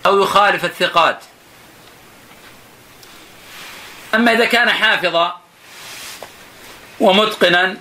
أو 0.06 0.24
يخالف 0.24 0.66
الثقات. 0.66 1.24
أما 4.16 4.32
إذا 4.32 4.46
كان 4.46 4.70
حافظا 4.70 5.43
ومتقنا 7.00 7.78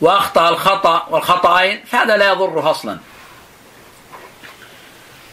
وأخطأ 0.00 0.48
الخطأ 0.48 1.06
والخطأين 1.10 1.84
فهذا 1.84 2.16
لا 2.16 2.28
يضره 2.28 2.70
أصلا. 2.70 2.98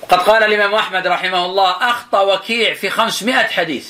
وقد 0.01 0.19
قال 0.19 0.43
الإمام 0.43 0.75
أحمد 0.75 1.07
رحمه 1.07 1.45
الله 1.45 1.71
أخطأ 1.89 2.21
وكيع 2.21 2.73
في 2.73 2.89
خمسمائة 2.89 3.47
حديث. 3.47 3.89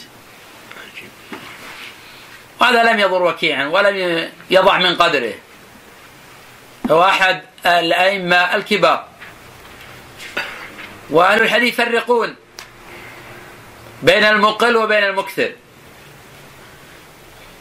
وهذا 2.62 2.84
لم 2.84 3.00
يضر 3.00 3.24
وكيعا 3.24 3.66
ولم 3.66 4.30
يضع 4.50 4.78
من 4.78 4.96
قدره. 4.96 5.34
هو 6.92 7.04
أحد 7.04 7.42
الأئمة 7.66 8.56
الكبار. 8.56 9.08
وأهل 11.10 11.42
الحديث 11.42 11.80
يفرقون 11.80 12.36
بين 14.02 14.24
المقل 14.24 14.78
وبين 14.78 15.04
المكثر. 15.04 15.52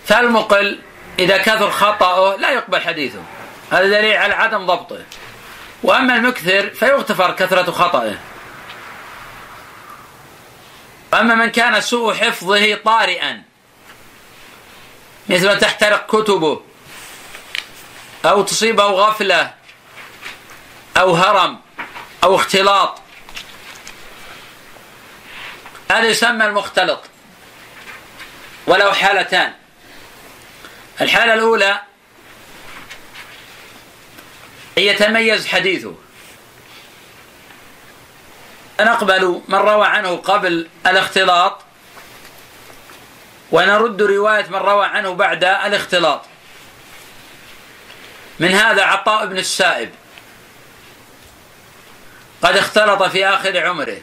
فالمقل 0.06 0.80
إذا 1.18 1.38
كثر 1.38 1.70
خطأه 1.70 2.36
لا 2.36 2.50
يقبل 2.50 2.80
حديثه. 2.80 3.22
هذا 3.70 3.84
دليل 3.84 4.16
على 4.16 4.34
عدم 4.34 4.66
ضبطه. 4.66 5.04
وأما 5.82 6.16
المكثر 6.16 6.70
فيغتفر 6.70 7.32
كثرة 7.32 7.70
خطأه. 7.70 8.18
أما 11.14 11.34
من 11.34 11.50
كان 11.50 11.80
سوء 11.80 12.14
حفظه 12.14 12.74
طارئا 12.74 13.42
مثل 15.28 15.48
أن 15.48 15.58
تحترق 15.58 16.06
كتبه 16.06 16.60
أو 18.24 18.42
تصيبه 18.42 18.84
غفلة 18.84 19.54
أو 20.96 21.14
هرم 21.14 21.60
أو 22.24 22.36
اختلاط. 22.36 23.00
هذا 25.90 26.06
يسمى 26.06 26.44
المختلط. 26.44 27.00
ولو 28.66 28.92
حالتان. 28.92 29.52
الحالة 31.00 31.34
الأولى 31.34 31.80
أن 34.78 34.82
يتميز 34.82 35.46
حديثه. 35.46 35.94
نقبل 38.80 39.42
من 39.48 39.58
روى 39.58 39.86
عنه 39.86 40.16
قبل 40.16 40.68
الاختلاط 40.86 41.58
ونرد 43.52 44.02
رواية 44.02 44.46
من 44.46 44.56
روى 44.56 44.86
عنه 44.86 45.14
بعد 45.14 45.44
الاختلاط. 45.44 46.22
من 48.40 48.50
هذا 48.52 48.84
عطاء 48.84 49.26
بن 49.26 49.38
السائب. 49.38 49.90
قد 52.42 52.56
اختلط 52.56 53.02
في 53.02 53.26
آخر 53.26 53.66
عمره. 53.66 53.98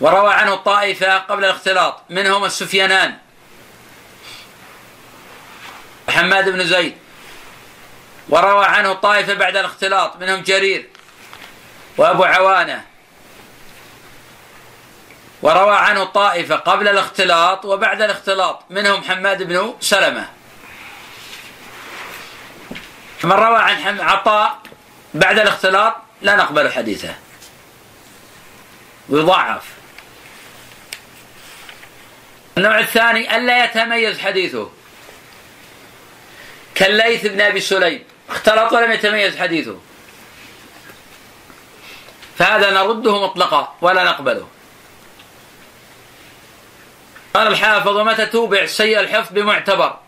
وروى 0.00 0.32
عنه 0.32 0.54
الطائفة 0.54 1.18
قبل 1.18 1.44
الاختلاط 1.44 2.02
منهم 2.10 2.44
السفيانان. 2.44 3.23
حماد 6.14 6.48
بن 6.48 6.64
زيد. 6.66 6.96
وروى 8.28 8.64
عنه 8.64 8.92
الطائفة 8.92 9.34
بعد 9.34 9.56
الاختلاط 9.56 10.16
منهم 10.16 10.42
جرير 10.42 10.88
وأبو 11.96 12.24
عوانة. 12.24 12.84
وروى 15.42 15.76
عنه 15.76 16.02
الطائفة 16.02 16.56
قبل 16.56 16.88
الاختلاط 16.88 17.64
وبعد 17.64 18.02
الاختلاط 18.02 18.64
منهم 18.70 19.02
حماد 19.02 19.42
بن 19.42 19.74
سلمة. 19.80 20.28
من 23.24 23.32
روى 23.32 23.58
عن 23.58 24.00
عطاء 24.00 24.58
بعد 25.14 25.38
الاختلاط 25.38 25.96
لا 26.22 26.36
نقبل 26.36 26.72
حديثه. 26.72 27.14
ويضعف 29.08 29.62
النوع 32.58 32.78
الثاني 32.78 33.36
ألا 33.36 33.64
يتميز 33.64 34.18
حديثه. 34.18 34.70
كالليث 36.74 37.26
بن 37.26 37.40
أبي 37.40 37.60
سليم. 37.60 38.04
اختلط 38.28 38.72
ولم 38.72 38.92
يتميز 38.92 39.36
حديثه. 39.36 39.80
فهذا 42.38 42.70
نرده 42.70 43.22
مطلقا 43.22 43.76
ولا 43.80 44.04
نقبله. 44.04 44.48
قال 47.34 47.46
الحافظ 47.46 47.96
ومتى 47.96 48.26
توبع 48.26 48.66
سيء 48.66 49.00
الحفظ 49.00 49.32
بمعتبر؟ 49.32 49.98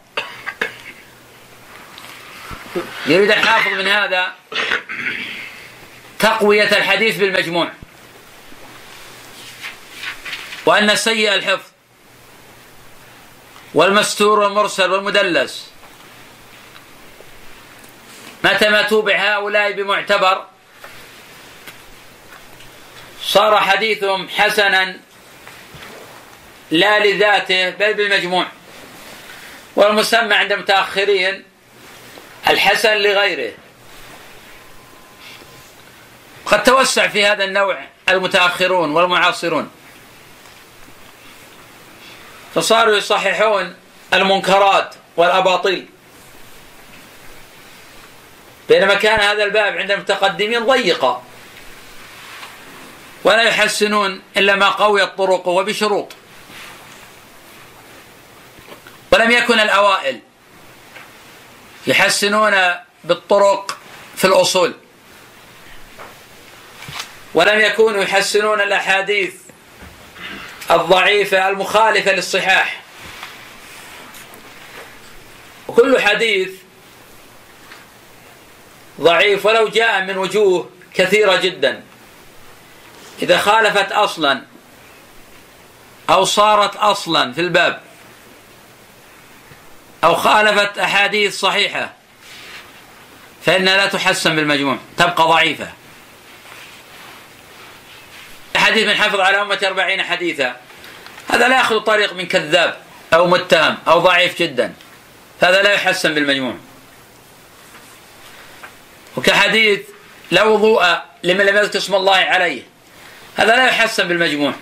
يريد 3.07 3.31
الحافظ 3.31 3.73
من 3.73 3.89
هذا 3.89 4.33
تقوية 6.19 6.77
الحديث 6.77 7.17
بالمجموع. 7.17 7.73
وأن 10.67 10.97
سيء 10.97 11.35
الحفظ 11.35 11.67
والمستور 13.75 14.41
والمرسل 14.41 14.93
والمدلس 14.93 15.71
متى 18.47 18.69
ما 18.69 18.83
توبع 18.83 19.17
هؤلاء 19.17 19.73
بمعتبر 19.73 20.45
صار 23.23 23.61
حديثهم 23.61 24.29
حسنا 24.29 24.97
لا 26.71 27.07
لذاته 27.07 27.71
بل 27.71 27.95
بالمجموع. 27.95 28.47
والمسمى 29.77 30.35
عند 30.35 30.53
المتأخرين 30.53 31.45
الحسن 32.49 32.97
لغيره. 32.97 33.53
قد 36.47 36.63
توسع 36.63 37.09
في 37.09 37.27
هذا 37.27 37.45
النوع 37.45 37.85
المتأخرون 38.09 38.91
والمعاصرون. 38.91 39.71
فصاروا 42.55 42.97
يصححون 42.97 43.77
المنكرات 44.15 44.95
والأباطيل. 45.17 45.89
بينما 48.69 48.95
كان 48.95 49.21
هذا 49.21 49.45
الباب 49.45 49.79
عند 49.79 49.91
المتقدمين 49.91 50.67
ضيقا 50.67 51.23
ولا 53.25 53.43
يحسنون 53.43 54.23
إلا 54.37 54.57
ما 54.57 54.69
قويت 54.69 55.09
طرقه 55.09 55.49
وبشروط. 55.49 56.13
ولم 59.13 59.31
يكن 59.31 59.61
الأوائل 59.61 60.21
يحسنون 61.87 62.55
بالطرق 63.05 63.79
في 64.17 64.25
الأصول. 64.25 64.75
ولم 67.35 67.61
يكونوا 67.61 68.03
يحسنون 68.03 68.61
الأحاديث 68.61 69.35
الضعيفة 70.71 71.49
المخالفة 71.49 72.13
للصحاح. 72.13 72.81
وكل 75.69 76.01
حديث 76.01 76.51
ضعيف 79.01 79.47
ولو 79.47 79.69
جاء 79.69 80.05
من 80.05 80.19
وجوه 80.19 80.71
كثيرة 80.95 81.37
جدا. 81.37 81.83
إذا 83.23 83.39
خالفت 83.39 83.93
أصلا 83.93 84.43
أو 86.11 86.25
صارت 86.25 86.77
أصلا 86.77 87.33
في 87.33 87.41
الباب 87.41 87.81
أو 90.05 90.15
خالفت 90.15 90.79
أحاديث 90.79 91.41
صحيحة 91.41 91.93
فإنها 93.45 93.77
لا 93.77 93.87
تحسن 93.87 94.37
بالمجموع 94.37 94.79
تبقى 94.97 95.25
ضعيفة. 95.29 95.69
حديث 98.57 98.87
من 98.87 98.95
حفظ 98.95 99.21
على 99.21 99.43
أمة 99.43 99.59
أربعين 99.67 100.03
حديثا 100.03 100.57
هذا 101.29 101.49
لا 101.49 101.57
يأخذ 101.57 101.81
طريق 101.81 102.13
من 102.13 102.27
كذاب 102.27 102.77
أو 103.15 103.27
متهم 103.27 103.79
أو 103.89 104.01
ضعيف 104.01 104.43
جدا 104.43 104.75
هذا 105.41 105.63
لا 105.63 105.73
يحسن 105.73 106.15
بالمجموع. 106.15 106.55
وكحديث 109.17 109.81
لا 110.31 110.43
وضوء 110.43 110.85
لمن 111.23 111.45
لم 111.45 111.57
يذكر 111.57 111.79
اسم 111.79 111.95
الله 111.95 112.17
عليه. 112.17 112.63
هذا 113.37 113.57
لا 113.57 113.67
يحسن 113.67 114.09
بالمجموع. 114.09 114.53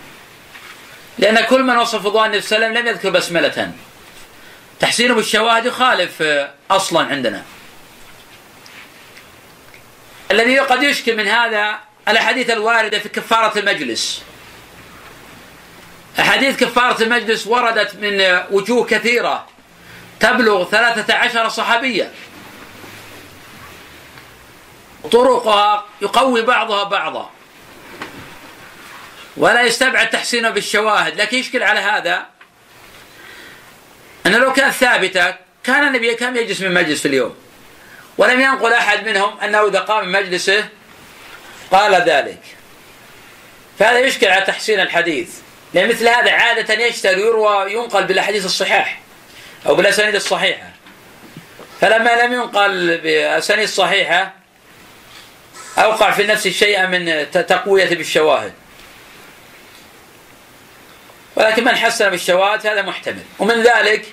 لأن 1.19 1.41
كل 1.41 1.63
من 1.63 1.77
وصف 1.77 2.05
وضوء 2.05 2.27
النبي 2.27 2.41
صلى 2.41 2.57
الله 2.57 2.69
عليه 2.69 2.79
وسلم 2.79 2.89
لم 2.89 2.95
يذكر 2.95 3.11
بسملة. 3.11 3.73
تحسينه 4.81 5.15
بالشواهد 5.15 5.67
يخالف 5.67 6.23
أصلا 6.71 7.07
عندنا. 7.07 7.43
الذي 10.31 10.59
قد 10.59 10.83
يشكل 10.83 11.17
من 11.17 11.29
هذا 11.29 11.79
الأحاديث 12.09 12.51
الواردة 12.51 12.99
في 12.99 13.09
كفارة 13.09 13.59
المجلس. 13.59 14.23
أحاديث 16.21 16.57
كفارة 16.57 17.03
المجلس 17.03 17.47
وردت 17.47 17.95
من 17.95 18.41
وجوه 18.51 18.85
كثيرة. 18.85 19.47
تبلغ 20.21 20.71
ثلاثة 20.71 21.15
عشر 21.15 21.49
صحابية. 21.49 22.11
طرقها 25.13 25.85
يقوي 26.03 26.43
بعضها 26.43 26.85
بعضا. 26.85 27.31
ولا 29.37 29.63
يستبعد 29.63 30.11
تحسينه 30.11 30.51
بالشواهد. 30.51 31.21
لكن 31.21 31.37
يشكل 31.37 31.63
على 31.63 31.81
هذا 31.81 32.27
أنه 34.27 34.39
لو 34.39 34.53
كانت 34.53 34.75
ثابتة 34.75 35.35
كان 35.65 35.87
النبي 35.87 36.15
كم 36.15 36.37
يجلس 36.37 36.61
من 36.61 36.75
مجلس 36.75 37.01
في 37.01 37.09
اليوم. 37.09 37.37
ولم 38.19 38.41
ينقل 38.41 38.73
أحد 38.73 39.09
منهم 39.09 39.41
أنه 39.41 39.69
إذا 39.69 39.81
قام 39.81 40.05
من 40.05 40.13
مجلسه 40.13 40.69
قال 41.73 41.95
ذلك. 41.95 42.41
فهذا 43.79 43.99
يشكل 43.99 44.27
على 44.27 44.45
تحسين 44.45 44.81
الحديث. 44.81 45.29
لأن 45.75 45.89
مثل 45.89 46.09
هذا 46.09 46.33
عادة 46.33 46.75
يشتهر 46.75 47.19
يروى 47.19 47.73
ينقل 47.73 48.05
بالأحاديث 48.05 48.45
الصحاح 48.45 49.01
أو 49.67 49.75
بالأسانيد 49.75 50.15
الصحيحة. 50.15 50.71
فلما 51.81 52.23
لم 52.23 52.33
ينقل 52.33 52.99
بأسانيد 52.99 53.69
صحيحة 53.69 54.44
أوقع 55.79 56.11
في 56.11 56.27
نفسه 56.27 56.51
شيئا 56.51 56.87
من 56.87 57.31
تقوية 57.31 57.89
بالشواهد. 57.89 58.53
ولكن 61.37 61.65
من 61.65 61.77
حسن 61.77 62.11
بالشواهد 62.11 62.67
هذا 62.67 62.83
محتمل. 62.83 63.23
ومن 63.39 63.63
ذلك 63.63 64.07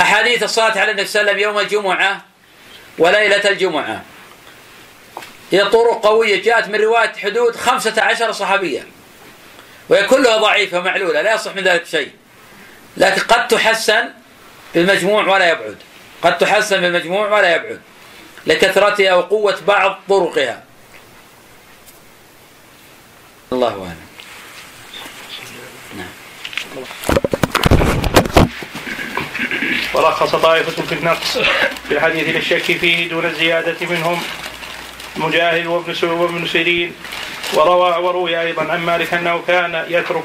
أحاديث 0.00 0.42
الصلاة 0.42 0.78
على 0.78 0.90
النبي 0.90 1.06
صلى 1.06 1.20
الله 1.20 1.32
عليه 1.32 1.46
وسلم 1.46 1.54
يوم 1.54 1.64
الجمعة 1.64 2.24
وليلة 2.98 3.50
الجمعة. 3.50 4.02
هي 5.52 5.64
طرق 5.64 6.06
قوية 6.06 6.42
جاءت 6.42 6.68
من 6.68 6.80
رواية 6.80 7.12
حدود 7.12 7.56
خمسة 7.56 8.02
عشر 8.02 8.32
صحابية. 8.32 8.86
وهي 9.88 10.06
كلها 10.06 10.36
ضعيفة 10.36 10.80
معلولة 10.80 11.22
لا 11.22 11.34
يصح 11.34 11.54
من 11.54 11.62
ذلك 11.62 11.86
شيء. 11.86 12.10
لكن 12.96 13.20
قد 13.20 13.48
تحسن 13.48 14.08
بالمجموع 14.74 15.26
ولا 15.26 15.50
يبعد. 15.50 15.76
قد 16.22 16.38
تحسن 16.38 16.80
بالمجموع 16.80 17.28
ولا 17.28 17.54
يبعد 17.54 17.80
لكثرتها 18.46 19.14
وقوة 19.14 19.60
بعض 19.66 20.00
طرقها. 20.08 20.65
الله 23.52 23.68
أعلم. 23.68 24.06
نعم. 25.96 26.08
ورخص 29.94 30.36
طائفة 30.36 30.82
في 30.82 30.92
النقص. 30.92 31.38
في 31.88 31.94
الحديث 31.94 32.28
للشك 32.28 32.62
فيه 32.62 33.08
دون 33.08 33.24
الزيادة 33.24 33.86
منهم 33.86 34.22
مجاهد 35.16 35.66
وابن 35.66 35.94
وابن 36.02 36.46
سيرين. 36.46 36.92
وروى 37.54 37.90
وروي 37.90 38.40
أيضا 38.40 38.72
عن 38.72 38.80
مالك 38.80 39.14
أنه 39.14 39.42
كان 39.46 39.84
يترك 39.88 40.24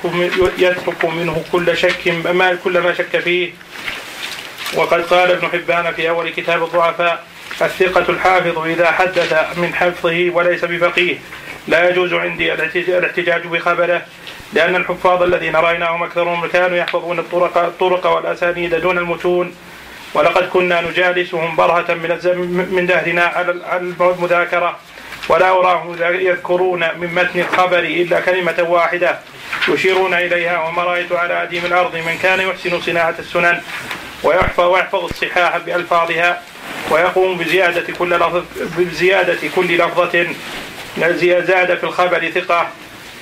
يترك 0.58 1.06
منه 1.06 1.44
كل 1.52 1.78
شك 1.78 2.08
ما 2.08 2.56
كل 2.64 2.80
ما 2.80 2.94
شك 2.94 3.20
فيه. 3.20 3.54
وقد 4.74 5.02
قال 5.02 5.32
ابن 5.32 5.48
حبان 5.48 5.94
في 5.94 6.10
أول 6.10 6.30
كتاب 6.30 6.64
الضعفاء 6.64 7.26
الثقة 7.62 8.10
الحافظ 8.10 8.58
إذا 8.58 8.92
حدث 8.92 9.58
من 9.58 9.76
حفظه 9.76 10.30
وليس 10.30 10.66
بفقيه. 10.66 11.20
لا 11.68 11.90
يجوز 11.90 12.14
عندي 12.14 12.54
الاحتجاج 12.54 13.48
بخبره 13.48 14.02
لأن 14.54 14.76
الحفاظ 14.76 15.24
الذين 15.24 15.56
رأيناهم 15.56 16.04
أكثرهم 16.04 16.48
كانوا 16.48 16.78
يحفظون 16.78 17.20
الطرق 17.20 17.58
الطرق 17.58 18.06
والأسانيد 18.06 18.76
دون 18.76 18.98
المتون. 18.98 19.56
ولقد 20.14 20.50
كنا 20.50 20.82
نجالسهم 20.82 21.56
برهة 21.56 21.94
من 21.94 22.68
من 22.72 22.86
دهرنا 22.86 23.24
على 23.24 23.52
المذاكرة. 24.00 24.80
ولا 25.30 25.50
أراهم 25.50 25.98
يذكرون 26.02 26.80
من 26.80 27.16
متن 27.16 27.40
الخبر 27.40 27.80
إلا 27.80 28.20
كلمة 28.20 28.66
واحدة 28.70 29.20
يشيرون 29.68 30.14
إليها 30.14 30.68
وما 30.68 30.84
رأيت 30.84 31.12
على 31.12 31.44
أديم 31.44 31.66
الأرض 31.66 31.96
من 31.96 32.18
كان 32.24 32.40
يحسن 32.40 32.82
صناعة 32.82 33.16
السنن 33.20 33.62
ويحفظ 34.24 34.64
ويحفظ 34.64 35.04
الصحاح 35.04 35.58
بألفاظها 35.58 36.42
ويقوم 36.90 37.38
بزيادة 37.38 37.94
كل 38.00 38.10
لفظ 38.10 38.44
بزيادة 38.78 39.40
كل 39.56 39.78
لفظة 39.78 40.28
زاد 40.98 41.78
في 41.78 41.84
الخبر 41.84 42.32
ثقة 42.32 42.70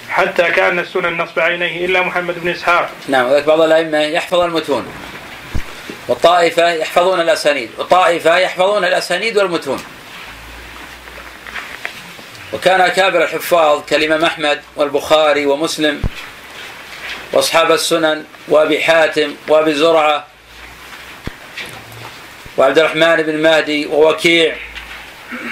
حتى 0.10 0.44
كان 0.44 0.80
السنن 0.80 1.18
نصب 1.18 1.40
عينيه 1.40 1.86
إلا 1.86 2.02
محمد 2.02 2.40
بن 2.40 2.50
إسحاق. 2.50 2.90
نعم 3.08 3.26
وذلك 3.26 3.46
بعض 3.46 3.62
الأئمة 3.62 3.98
يحفظ 3.98 4.40
المتون. 4.40 4.88
والطائفة 6.08 6.72
يحفظون 6.72 7.22
الأسانيد. 7.22 7.70
وطائفة 7.78 8.38
يحفظون 8.38 8.86
الأسانيد 8.86 9.38
والمتون. 9.38 9.84
وكان 12.54 12.82
أكابر 12.82 13.24
الحفاظ 13.24 13.86
كالإمام 13.86 14.26
أحمد 14.26 14.62
والبخاري 14.76 15.46
ومسلم 15.46 16.02
وأصحاب 17.34 17.72
السنن 17.72 18.26
وأبي 18.48 18.84
حاتم 18.84 19.36
وأبي 19.48 19.74
زرعة 19.74 20.28
وعبد 22.58 22.80
الرحمن 22.80 23.16
بن 23.16 23.42
مهدي 23.42 23.88
ووكيع 23.88 24.56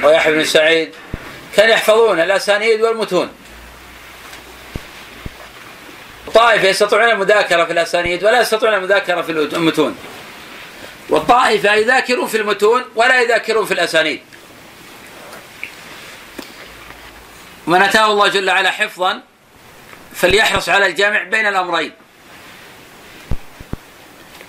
ويحيى 0.04 0.34
بن 0.34 0.44
سعيد 0.44 0.94
كانوا 1.58 1.74
يحفظون 1.74 2.20
الأسانيد 2.20 2.82
والمتون. 2.82 3.30
طائفة 6.34 6.68
يستطيعون 6.68 7.10
المذاكرة 7.10 7.66
في 7.66 7.72
الأسانيد 7.72 8.24
ولا 8.24 8.42
يستطيعون 8.42 8.76
المذاكرة 8.76 9.22
في 9.22 9.32
المتون. 9.32 9.98
والطائفة 11.10 11.74
يذاكرون 11.74 12.28
في 12.28 12.38
المتون 12.38 12.86
ولا 12.96 13.22
يذاكرون 13.22 13.66
في 13.66 13.74
الأسانيد. 13.74 14.22
من 17.68 17.82
أتاه 17.82 18.12
الله 18.12 18.28
جل 18.28 18.50
وعلا 18.50 18.72
حفظا 18.72 19.22
فليحرص 20.16 20.70
على 20.70 20.86
الجمع 20.86 21.24
بين 21.24 21.48
الأمرين. 21.48 21.92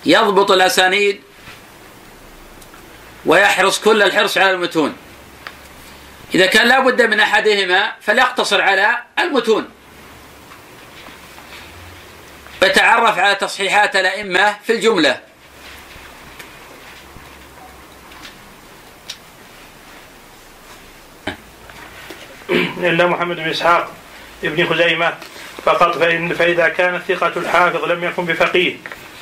يضبط 0.06 0.50
الأسانيد 0.50 1.22
ويحرص 3.26 3.80
كل 3.80 4.02
الحرص 4.02 4.38
على 4.38 4.50
المتون. 4.50 4.96
إذا 6.34 6.46
كان 6.46 6.68
لا 6.68 6.80
بد 6.80 7.02
من 7.02 7.20
أحدهما 7.20 7.92
فليقتصر 8.00 8.60
على 8.60 8.98
المتون. 9.18 9.68
ويتعرف 12.62 13.18
على 13.18 13.34
تصحيحات 13.34 13.96
الأئمة 13.96 14.56
في 14.66 14.72
الجملة. 14.72 15.20
إلا 22.78 23.06
محمد 23.06 23.36
بن 23.36 23.50
إسحاق 23.50 23.90
ابن 24.44 24.66
خزيمة 24.66 25.14
فقط 25.64 25.98
فإن 25.98 26.34
فإذا 26.34 26.68
كان 26.68 26.94
الثقة 26.94 27.32
الحافظ 27.36 27.84
لم 27.84 28.04
يكن 28.04 28.24
بفقيه 28.24 28.76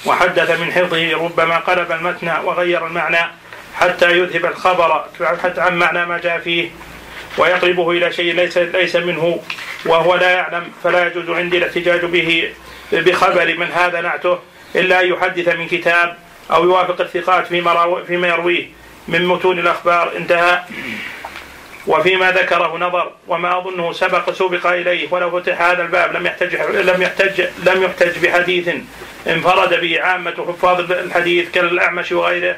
وحدث 0.07 0.51
من 0.61 0.73
حفظه 0.73 1.13
ربما 1.13 1.59
قلب 1.59 1.93
المتن 1.93 2.29
وغير 2.29 2.87
المعنى 2.87 3.31
حتى 3.75 4.11
يذهب 4.11 4.45
الخبر 4.45 5.09
حتى 5.43 5.61
عن 5.61 5.77
معنى 5.79 6.07
ما 6.07 6.19
جاء 6.19 6.39
فيه. 6.39 6.71
ويقربه 7.39 7.91
إلى 7.91 8.13
شيء 8.13 8.35
ليس 8.35 8.59
ليس 8.59 8.97
منه 8.97 9.41
وهو 9.87 10.15
لا 10.15 10.31
يعلم 10.31 10.73
فلا 10.85 11.07
يجوز 11.07 11.31
عندي 11.31 11.59
الاحتجاج 11.59 12.05
به 12.05 12.53
بخبر 12.93 13.55
من 13.59 13.67
هذا 13.73 14.01
نعته 14.01 14.39
إلا 14.77 15.01
أن 15.01 15.09
يحدث 15.09 15.49
من 15.49 15.69
كتاب 15.69 16.17
أو 16.51 16.65
يوافق 16.65 17.01
الثقات 17.01 17.47
فيما 17.47 18.05
فيما 18.07 18.29
يرويه 18.29 18.67
من 19.09 19.27
متون 19.27 19.59
الأخبار. 19.59 20.17
انتهى. 20.17 20.63
وفيما 21.87 22.33
ذكره 22.33 22.77
نظر 22.77 23.13
وما 23.29 23.59
أظنه 23.59 23.93
سبق 23.93 24.31
سبق 24.31 24.67
إليه 24.67 25.09
ولو 25.11 25.41
فتح 25.41 25.61
هذا 25.63 25.83
الباب 25.83 26.17
لم 26.17 26.27
يحتج 26.27 26.55
لم 26.91 27.03
يحتج 27.03 27.41
لم 27.65 27.83
يحتج 27.83 28.27
بحديث 28.27 28.69
انفرد 29.27 29.81
به 29.81 30.01
عامة 30.01 30.35
حفاظ 30.49 30.93
الحديث 30.93 31.51
كالأعمش 31.51 32.13
وغيره. 32.13 32.57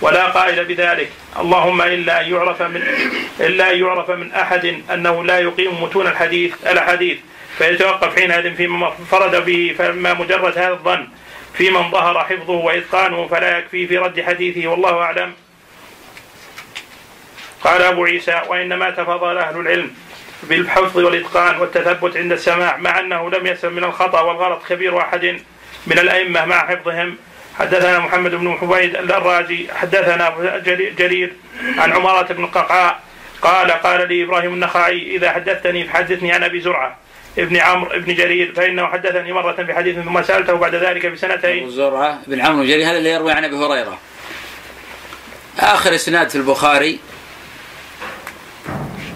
ولا 0.00 0.26
قائل 0.26 0.64
بذلك. 0.64 1.10
اللهم 1.38 1.82
إلا 1.82 2.20
أن 2.20 2.32
يعرف 2.32 2.62
من 2.62 2.82
إلا 3.40 3.72
أن 3.72 3.78
يعرف 3.78 4.10
من 4.10 4.32
أحد 4.32 4.82
أنه 4.92 5.24
لا 5.24 5.38
يقيم 5.38 5.82
متون 5.82 6.06
الحديث 6.06 6.54
الأحاديث. 6.66 7.18
فيتوقف 7.58 8.14
حينئذ 8.16 8.54
فيما 8.54 8.92
انفرد 9.00 9.44
به 9.44 9.74
فما 9.78 10.14
مجرد 10.14 10.58
هذا 10.58 10.72
الظن 10.72 11.08
في 11.54 11.70
من 11.70 11.90
ظهر 11.90 12.24
حفظه 12.24 12.52
وإتقانه 12.52 13.28
فلا 13.28 13.58
يكفي 13.58 13.86
في 13.86 13.98
رد 13.98 14.20
حديثه. 14.20 14.66
والله 14.66 15.02
أعلم. 15.02 15.32
قال 17.64 17.82
أبو 17.82 18.04
عيسى 18.04 18.42
وإنما 18.48 18.90
تفضل 18.90 19.38
أهل 19.38 19.60
العلم 19.60 19.90
بالحفظ 20.42 20.98
والإتقان 20.98 21.60
والتثبت 21.60 22.16
عند 22.16 22.32
السماع 22.32 22.76
مع 22.76 23.00
أنه 23.00 23.30
لم 23.30 23.46
يسلم 23.46 23.72
من 23.72 23.84
الخطأ 23.84 24.20
والغلط 24.20 24.66
كبير 24.68 25.00
أحد 25.00 25.40
من 25.86 25.98
الأئمة 25.98 26.44
مع 26.44 26.66
حفظهم. 26.66 27.16
حدثنا 27.58 27.98
محمد 27.98 28.30
بن 28.34 28.56
حبيد 28.60 28.96
الرازي 28.96 29.68
حدثنا 29.74 30.34
جرير 30.98 31.32
عن 31.78 31.92
عمارة 31.92 32.32
بن 32.32 32.44
القعقاع 32.44 32.98
قال 33.42 33.70
قال 33.70 34.08
لي 34.08 34.24
إبراهيم 34.24 34.54
النخعي 34.54 35.16
إذا 35.16 35.32
حدثتني 35.32 35.84
فحدثني 35.84 36.32
عن 36.32 36.42
أبي 36.44 36.60
زرعة 36.60 36.96
ابن 37.38 37.56
عمرو 37.56 37.90
ابن 37.90 38.14
جرير 38.14 38.54
فإنه 38.54 38.86
حدثني 38.86 39.32
مرة 39.32 39.62
بحديث 39.62 39.96
ثم 39.96 40.22
سألته 40.22 40.52
بعد 40.52 40.74
ذلك 40.74 41.06
بسنتين. 41.06 41.62
أبو 41.62 41.70
زرعة 41.70 42.20
بن 42.26 42.40
عمرو 42.40 42.64
جرير 42.64 42.90
هذا 42.90 42.98
اللي 42.98 43.10
يروي 43.10 43.32
عن 43.32 43.44
أبي 43.44 43.56
هريرة. 43.56 43.98
آخر 45.58 45.94
إسناد 45.94 46.28
في 46.28 46.36
البخاري 46.36 46.98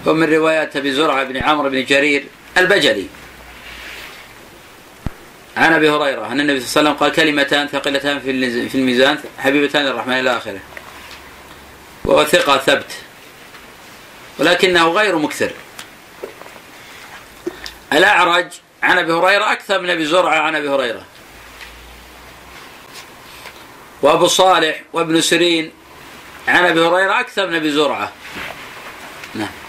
ومن 0.05 0.33
روايات 0.33 0.75
أبي 0.75 0.91
زرعة 0.91 1.23
بن 1.23 1.37
عمرو 1.37 1.69
بن 1.69 1.83
جرير 1.83 2.23
البجلي. 2.57 3.07
عن 5.57 5.73
أبي 5.73 5.89
هريرة 5.89 6.31
أن 6.31 6.39
النبي 6.39 6.59
صلى 6.59 6.81
الله 6.81 6.91
عليه 6.91 6.91
وسلم 6.91 6.93
قال 6.93 7.11
كلمتان 7.11 7.67
ثقيلتان 7.67 8.19
في 8.69 8.75
الميزان 8.75 9.19
حبيبتان 9.39 9.85
للرحمن 9.85 10.19
إلى 10.19 10.37
آخره. 10.37 10.59
وهو 12.05 12.25
ثقة 12.25 12.57
ثبت. 12.57 12.91
ولكنه 14.39 14.87
غير 14.87 15.17
مكثر. 15.17 15.51
الأعرج 17.93 18.47
عن 18.83 18.97
أبي 18.97 19.13
هريرة 19.13 19.51
أكثر 19.51 19.81
من 19.81 19.89
أبي 19.89 20.05
زرعة 20.05 20.39
عن 20.39 20.55
أبي 20.55 20.69
هريرة. 20.69 21.03
وأبو 24.01 24.27
صالح 24.27 24.81
وابن 24.93 25.21
سيرين 25.21 25.71
عن 26.47 26.65
أبي 26.65 26.79
هريرة 26.79 27.19
أكثر 27.19 27.47
من 27.47 27.55
أبي 27.55 27.71
زرعة. 27.71 28.11
نعم. 29.35 29.60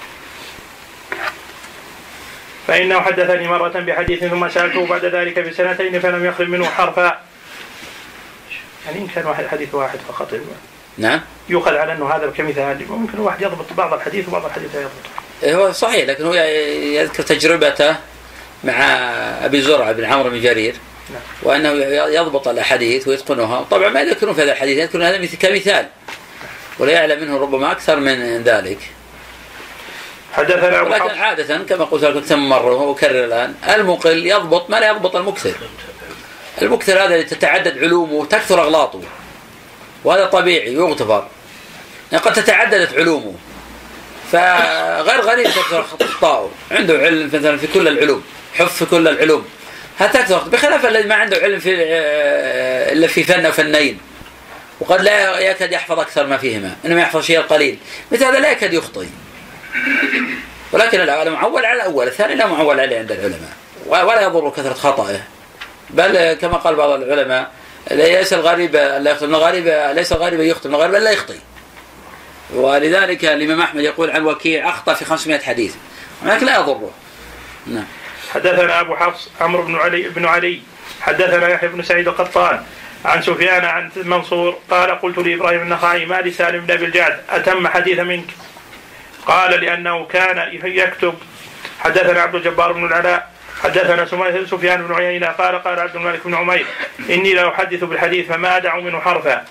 فإنه 2.66 3.00
حدثني 3.00 3.48
مرة 3.48 3.80
بحديث 3.80 4.24
ثم 4.24 4.48
سألته 4.48 4.86
بعد 4.86 5.04
ذلك 5.04 5.38
بسنتين 5.38 6.00
فلم 6.00 6.24
يخرج 6.24 6.48
منه 6.48 6.64
حرفا. 6.64 7.18
يعني 8.86 8.98
إن 8.98 9.06
كان 9.06 9.26
واحد 9.26 9.46
حديث 9.46 9.74
واحد 9.74 9.98
فقط. 10.08 10.34
نعم. 10.98 11.20
يؤخذ 11.48 11.74
على 11.74 11.92
أنه 11.92 12.10
هذا 12.10 12.32
كمثال. 12.36 12.84
ممكن 12.88 13.14
الواحد 13.14 13.42
يضبط 13.42 13.72
بعض 13.72 13.92
الحديث 13.94 14.28
وبعض 14.28 14.44
الحديث 14.44 14.74
لا 14.74 14.80
يضبط. 14.80 14.92
إيه، 15.42 15.56
هو 15.56 15.72
صحيح 15.72 16.08
لكن 16.08 16.24
هو 16.24 16.34
يذكر 16.34 17.22
تجربته 17.22 17.96
مع 18.64 18.74
أبي 19.44 19.60
زرعة 19.60 19.92
بن 19.92 20.04
عمرو 20.04 20.30
بن 20.30 20.40
جرير 20.40 20.74
نعم. 21.10 21.22
وأنه 21.42 21.68
يضبط 22.14 22.48
الأحاديث 22.48 23.08
ويتقنها. 23.08 23.62
طبعا 23.70 23.88
ما 23.88 24.00
يذكرون 24.00 24.34
في 24.34 24.42
هذا 24.42 24.52
الحديث 24.52 24.78
يذكرون 24.78 25.04
هذا 25.04 25.26
كمثال 25.26 25.86
ولا 26.78 26.92
يعلم 26.92 27.20
منه 27.20 27.38
ربما 27.38 27.72
أكثر 27.72 28.00
من 28.00 28.42
ذلك. 28.42 28.78
حدثنا 30.32 30.80
أبو 30.80 30.88
لكن 30.88 31.10
عادة 31.10 31.58
كما 31.58 31.84
قلت 31.84 32.04
لكم 32.04 32.20
كم 32.20 32.48
مرة 32.48 32.74
وأكرر 32.74 33.24
الآن 33.24 33.54
المقل 33.74 34.26
يضبط 34.26 34.70
ما 34.70 34.76
لا 34.76 34.88
يضبط 34.88 35.16
المكثر. 35.16 35.54
المكثر 36.62 37.04
هذا 37.04 37.22
تتعدد 37.22 37.78
علومه 37.78 38.12
وتكثر 38.12 38.62
أغلاطه. 38.62 39.00
وهذا 40.04 40.24
طبيعي 40.24 40.74
يغتفر 40.74 41.28
يعني 42.12 42.24
قد 42.24 42.32
تتعددت 42.32 42.94
علومه. 42.94 43.34
فغير 44.32 45.20
غريب 45.20 45.46
تكثر 45.46 45.86
أخطاؤه 46.00 46.50
عنده 46.70 46.98
علم 46.98 47.26
مثلا 47.26 47.56
في 47.56 47.66
كل 47.66 47.88
العلوم 47.88 48.22
حفظ 48.54 48.76
في 48.76 48.84
كل 48.84 49.08
العلوم. 49.08 49.44
تكثر؟ 49.98 50.38
بخلاف 50.38 50.86
الذي 50.86 51.08
ما 51.08 51.14
عنده 51.14 51.36
علم 51.36 51.58
في 51.58 51.76
آه، 51.78 52.92
إلا 52.92 53.06
في 53.06 53.24
فن 53.24 53.46
أو 53.46 53.52
فنين 53.52 53.98
وقد 54.80 55.02
لا 55.02 55.38
يكاد 55.38 55.72
يحفظ 55.72 56.00
أكثر 56.00 56.26
ما 56.26 56.36
فيهما 56.36 56.76
إنما 56.84 57.00
يحفظ 57.00 57.22
شيء 57.24 57.40
قليل. 57.40 57.78
مثل 58.12 58.24
هذا 58.24 58.38
لا 58.38 58.50
يكاد 58.50 58.72
يخطئ. 58.72 59.06
ولكن 60.72 61.00
الأول 61.00 61.30
معول 61.30 61.64
على 61.64 61.76
الأول 61.76 62.06
الثاني 62.06 62.34
لا 62.34 62.46
معول 62.46 62.80
عليه 62.80 62.98
عند 62.98 63.12
العلماء 63.12 63.52
ولا 63.86 64.22
يضر 64.22 64.50
كثرة 64.50 64.74
خطأه. 64.74 65.20
بل 65.90 66.32
كما 66.32 66.56
قال 66.56 66.74
بعض 66.74 66.90
العلماء 66.90 67.50
ليس 67.90 68.32
الغريب 68.32 68.76
لا 68.76 69.10
يخطئ 69.10 69.24
الغريب 69.24 69.92
ليس 69.96 70.12
الغريب 70.12 70.40
يخطئ 70.40 70.68
الغريب 70.68 70.94
لا 70.94 71.10
يخطئ. 71.10 71.36
ولذلك 72.54 73.24
الإمام 73.24 73.60
أحمد 73.60 73.82
يقول 73.82 74.10
عن 74.10 74.24
وكيع 74.24 74.68
أخطأ 74.68 74.94
في 74.94 75.04
500 75.04 75.40
حديث 75.40 75.74
ولكن 76.24 76.46
لا 76.46 76.58
يضره. 76.58 76.90
نعم. 77.66 77.84
حدثنا 78.34 78.80
أبو 78.80 78.96
حفص 78.96 79.28
عمرو 79.40 79.62
بن 79.62 79.76
علي 79.76 80.08
بن 80.08 80.26
علي. 80.26 80.60
حدثنا 81.00 81.48
يحيى 81.48 81.68
بن 81.68 81.82
سعيد 81.82 82.08
القطان. 82.08 82.62
عن 83.04 83.22
سفيان 83.22 83.64
عن 83.64 83.90
منصور 83.96 84.58
قال 84.70 85.00
قلت 85.00 85.18
لإبراهيم 85.18 85.60
النخعي 85.60 86.06
ما 86.06 86.20
لسالم 86.20 86.60
بن 86.66 86.74
أبي 86.74 86.84
الجعد 86.84 87.20
أتم 87.30 87.68
حديث 87.68 87.98
منك؟ 87.98 88.26
قال 89.26 89.50
لأنه 89.60 90.06
كان 90.06 90.60
يكتب. 90.64 91.14
حدثنا 91.80 92.20
عبد 92.20 92.34
الجبار 92.34 92.72
بن 92.72 92.84
العلاء 92.84 93.30
حدثنا 93.62 94.04
سفيان 94.46 94.82
بن 94.82 94.94
عيينة 94.94 95.26
قال 95.26 95.62
قال 95.62 95.80
عبد 95.80 95.96
الملك 95.96 96.20
بن 96.24 96.34
عمير 96.34 96.66
إني 97.10 97.34
لا 97.34 97.48
أحدث 97.48 97.84
بالحديث 97.84 98.28
فما 98.28 98.56
أدع 98.56 98.76
منه 98.76 99.00
حرفا. 99.00 99.44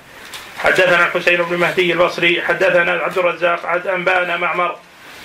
حدثنا 0.63 1.05
الحسين 1.05 1.41
بن 1.41 1.57
مهدي 1.57 1.93
البصري 1.93 2.41
حدثنا 2.41 2.91
عبد 2.91 3.17
الرزاق 3.17 3.65
عن 3.65 3.79
أنبانا 3.79 4.37
معمر 4.37 4.75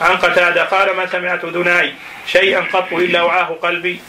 عن 0.01 0.17
قتادة 0.17 0.65
قال 0.65 0.97
ما 0.97 1.07
سمعت 1.07 1.45
ذناي 1.45 1.95
شيئا 2.27 2.61
قط 2.73 2.93
إلا 2.93 3.23
وعاه 3.23 3.59
قلبي. 3.63 4.01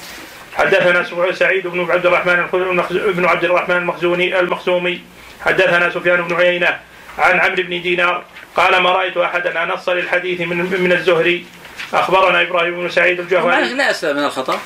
حدثنا 0.57 1.31
سعيد 1.31 1.67
بن 1.67 1.91
عبد 1.91 2.05
الرحمن 2.05 2.47
بن 2.91 3.25
عبد 3.25 3.43
الرحمن 3.43 3.77
المخزوني 3.77 4.39
المخزومي. 4.39 5.01
حدثنا 5.45 5.89
سفيان 5.89 6.21
بن 6.21 6.35
عيينة 6.35 6.79
عن 7.18 7.39
عمرو 7.39 7.63
بن 7.63 7.82
دينار 7.82 8.26
قال 8.55 8.78
ما 8.78 8.91
رأيت 8.91 9.18
أحدا 9.18 9.63
انص 9.63 9.89
للحديث 9.89 10.41
من 10.41 10.82
من 10.82 10.91
الزهري. 10.91 11.45
أخبرنا 11.93 12.41
إبراهيم 12.41 12.82
بن 12.82 12.89
سعيد 12.89 13.20
الجهواني 13.20 13.74
لا 13.74 13.89
يسلم 13.89 14.18
من 14.18 14.24
الخطأ. 14.24 14.59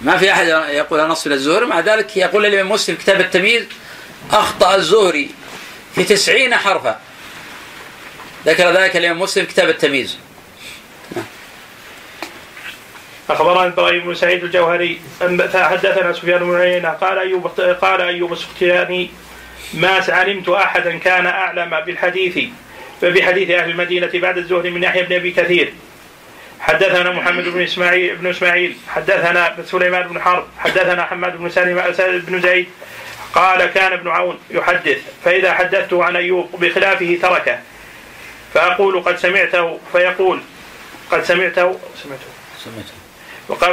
ما 0.00 0.16
في 0.16 0.32
أحد 0.32 0.46
يقول 0.68 1.00
انص 1.00 1.26
للزهري 1.26 1.66
مع 1.66 1.80
ذلك 1.80 2.16
يقول 2.16 2.46
الامام 2.46 2.72
مسلم 2.72 2.96
كتاب 2.96 3.20
التمييز 3.20 3.66
أخطأ 4.32 4.74
الزهري 4.74 5.30
في 5.94 6.04
تسعين 6.04 6.56
حرفا. 6.56 7.00
ذكر 8.46 8.70
ذلك 8.70 8.96
الإمام 8.96 9.20
مسلم 9.20 9.44
كتاب 9.44 9.68
التمييز. 9.68 10.18
أخبرنا 13.30 13.66
إبراهيم 13.66 14.04
بن 14.04 14.14
سعيد 14.14 14.44
الجوهري 14.44 15.00
حدثنا 15.54 16.12
سفيان 16.12 16.38
بن 16.38 16.56
عيينة 16.60 16.88
قال 16.88 17.18
أيوب 17.18 17.46
قال 17.82 18.00
أيوب 18.00 18.32
السختياني 18.32 19.10
ما 19.72 20.04
علمت 20.08 20.48
أحدا 20.48 20.98
كان 20.98 21.26
أعلم 21.26 21.80
بالحديث 21.80 22.38
فبحديث 23.00 23.50
أهل 23.50 23.70
المدينة 23.70 24.10
بعد 24.14 24.38
الزهد 24.38 24.66
من 24.66 24.82
يحيى 24.82 25.02
بن 25.02 25.14
أبي 25.14 25.30
كثير. 25.30 25.72
حدثنا 26.60 27.10
محمد 27.10 27.44
بن 27.44 27.62
اسماعيل 27.62 28.16
بن 28.16 28.26
إسماعيل 28.26 28.76
حدثنا 28.88 29.56
سليمان 29.66 30.08
بن 30.08 30.20
حرب 30.20 30.46
حدثنا 30.58 31.04
حماد 31.04 31.36
بن 31.36 31.50
سالم 31.50 31.94
بن 32.26 32.40
زيد 32.40 32.66
قال 33.34 33.66
كان 33.66 33.92
ابن 33.92 34.08
عون 34.08 34.38
يحدث 34.50 34.98
فإذا 35.24 35.54
حدثته 35.54 36.04
عن 36.04 36.16
أيوب 36.16 36.60
بخلافه 36.60 37.18
تركه. 37.22 37.58
فأقول 38.54 39.00
قد 39.00 39.16
سمعته 39.18 39.78
فيقول 39.92 40.40
قد 41.10 41.24
سمعته 41.24 41.78
سمعته. 42.02 42.26
سمعته. 42.58 42.94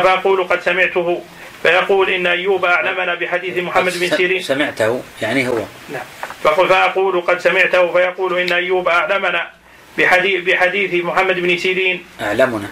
فأقول 0.03 0.43
قد 0.43 0.61
سمعته. 0.61 1.23
فيقول 1.63 2.09
إن 2.09 2.27
أيوب 2.27 2.65
أعلمنا 2.65 3.15
بحديث 3.15 3.57
محمد 3.57 3.99
بن 3.99 4.09
سيرين. 4.09 4.41
سمعته 4.41 5.03
يعني 5.21 5.47
هو. 5.47 5.61
نعم. 5.89 6.05
فأقول 6.43 7.21
قد 7.21 7.39
سمعته 7.39 7.93
فيقول 7.93 8.39
إن 8.39 8.51
أيوب 8.51 8.87
أعلمنا 8.87 9.49
بحديث 9.97 10.43
بحديث 10.43 11.03
محمد 11.03 11.39
بن 11.39 11.57
سيرين. 11.57 12.05
أعلمنا. 12.21 12.69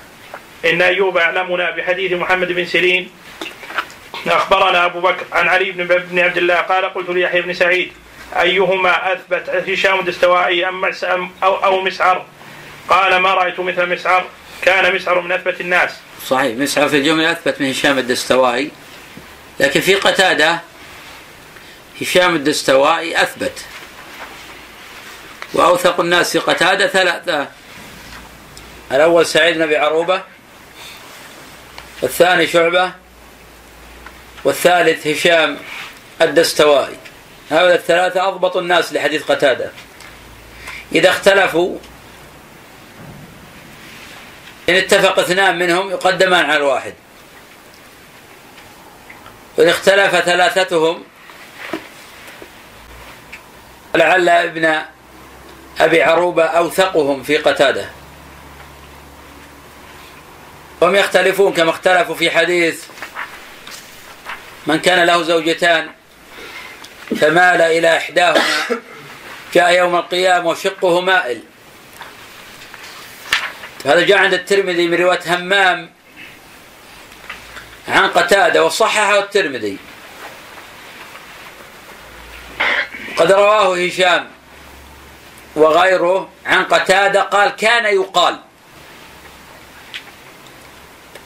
إن 0.65 0.81
أيوب 0.81 1.17
أعلمنا 1.17 1.71
بحديث 1.71 2.11
محمد 2.13 2.51
بن 2.51 2.65
سيرين. 2.65 3.09
أخبرنا 4.27 4.85
أبو 4.85 4.99
بكر 4.99 5.25
عن 5.31 5.47
علي 5.47 5.71
بن 5.71 5.87
بن 5.87 6.19
عبد 6.19 6.37
الله 6.37 6.55
قال 6.55 6.93
قلت 6.93 7.09
ليحيى 7.09 7.41
بن 7.41 7.53
سعيد 7.53 7.91
أيهما 8.41 9.13
أثبت 9.13 9.49
هشام 9.49 9.99
الدستوائي 9.99 10.67
أم 10.67 10.85
أو 11.43 11.55
أو 11.55 11.81
مسعر؟ 11.81 12.25
قال 12.89 13.15
ما 13.15 13.33
رأيت 13.33 13.59
مثل 13.59 13.89
مسعر. 13.89 14.25
كان 14.61 14.95
مسعر 14.95 15.21
من 15.21 15.31
أثبت 15.31 15.61
الناس. 15.61 15.91
صحيح 16.27 16.57
مسعر 16.57 16.89
في 16.89 16.97
الجملة 16.97 17.31
أثبت 17.31 17.61
من 17.61 17.69
هشام 17.69 17.97
الدستوائي. 17.97 18.71
لكن 19.59 19.81
في 19.81 19.95
قتادة 19.95 20.59
هشام 22.01 22.35
الدستوائي 22.35 23.23
أثبت. 23.23 23.65
وأوثق 25.53 25.99
الناس 25.99 26.31
في 26.31 26.39
قتادة 26.39 26.87
ثلاثة. 26.87 27.47
الأول 28.91 29.25
سعيد 29.25 29.55
بن 29.55 29.61
أبي 29.61 29.77
عروبة 29.77 30.23
والثاني 32.01 32.47
شعبة 32.47 32.91
والثالث 34.43 35.07
هشام 35.07 35.57
الدستوائي. 36.21 36.97
هؤلاء 37.51 37.75
الثلاثة 37.75 38.27
أضبط 38.27 38.57
الناس 38.57 38.93
لحديث 38.93 39.23
قتادة. 39.23 39.71
إذا 40.95 41.09
اختلفوا 41.09 41.77
إن 44.69 44.75
اتفق 44.75 45.19
اثنان 45.19 45.59
منهم 45.59 45.89
يقدمان 45.89 46.45
على 46.45 46.57
الواحد. 46.57 46.93
وإن 49.57 49.69
اختلف 49.69 50.15
ثلاثتهم 50.15 51.03
لعل 53.95 54.29
ابن 54.29 54.81
أبي 55.79 56.03
عروبة 56.03 56.43
أوثقهم 56.43 57.23
في 57.23 57.37
قتادة. 57.37 57.89
هم 60.81 60.95
يختلفون 60.95 61.53
كما 61.53 61.69
اختلفوا 61.69 62.15
في 62.15 62.31
حديث 62.31 62.83
من 64.67 64.79
كان 64.79 65.05
له 65.05 65.21
زوجتان 65.21 65.89
فمال 67.21 67.61
إلى 67.61 67.97
إحداهما 67.97 68.41
جاء 69.53 69.71
يوم 69.71 69.95
القيامة 69.95 70.49
وشقه 70.49 71.01
مائل. 71.01 71.41
هذا 73.85 74.01
جاء 74.01 74.17
عند 74.17 74.33
الترمذي 74.33 74.87
من 74.87 74.97
رواية 74.97 75.35
همام 75.35 75.89
عن 77.87 78.07
قتادة 78.07 78.65
وصححه 78.65 79.19
الترمذي. 79.19 79.77
قد 83.17 83.31
رواه 83.31 83.85
هشام 83.85 84.27
وغيره 85.55 86.29
عن 86.45 86.63
قتادة 86.63 87.21
قال 87.21 87.49
كان 87.49 87.85
يقال. 87.85 88.39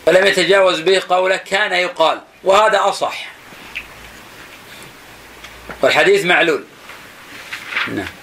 فلم 0.06 0.26
يتجاوز 0.26 0.80
به 0.80 1.02
قوله 1.10 1.38
كان 1.38 1.74
يقال 1.74 2.22
وهذا 2.44 2.80
أصح. 2.90 3.26
والحديث 5.82 6.26
معلول. 6.26 6.64
نعم. 7.88 8.23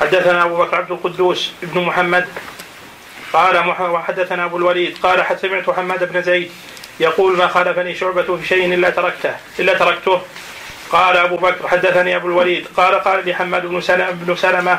حدثنا 0.00 0.44
أبو 0.44 0.56
بكر 0.56 0.76
عبد 0.76 0.90
القدوس 0.90 1.52
بن 1.62 1.80
محمد 1.80 2.28
قال 3.32 3.68
وحدثنا 3.80 4.44
أبو 4.44 4.56
الوليد 4.56 4.98
قال 5.02 5.40
سمعت 5.40 5.70
حماد 5.70 6.12
بن 6.12 6.22
زيد 6.22 6.50
يقول 7.00 7.36
ما 7.36 7.48
خالفني 7.48 7.94
شعبة 7.94 8.36
في 8.36 8.46
شيء 8.46 8.74
إلا 8.74 8.90
تركته 8.90 9.34
إلا 9.58 9.74
تركته. 9.74 10.22
قال 10.90 11.16
أبو 11.16 11.36
بكر 11.36 11.68
حدثني 11.68 12.16
أبو 12.16 12.26
الوليد. 12.26 12.66
قال 12.76 12.94
قال 12.94 13.24
لي 13.26 13.34
حماد 13.34 13.66
بن 13.66 13.80
سلمة, 13.80 14.10
بن 14.10 14.36
سلمة 14.36 14.78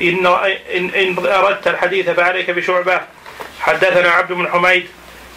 إن, 0.00 0.26
إن, 0.74 0.90
إن 0.90 1.26
أردت 1.26 1.68
الحديث 1.68 2.10
فعليك 2.10 2.50
بشعبة. 2.50 3.00
حدثنا 3.60 4.10
عبد 4.10 4.32
بن 4.32 4.48
حميد 4.48 4.88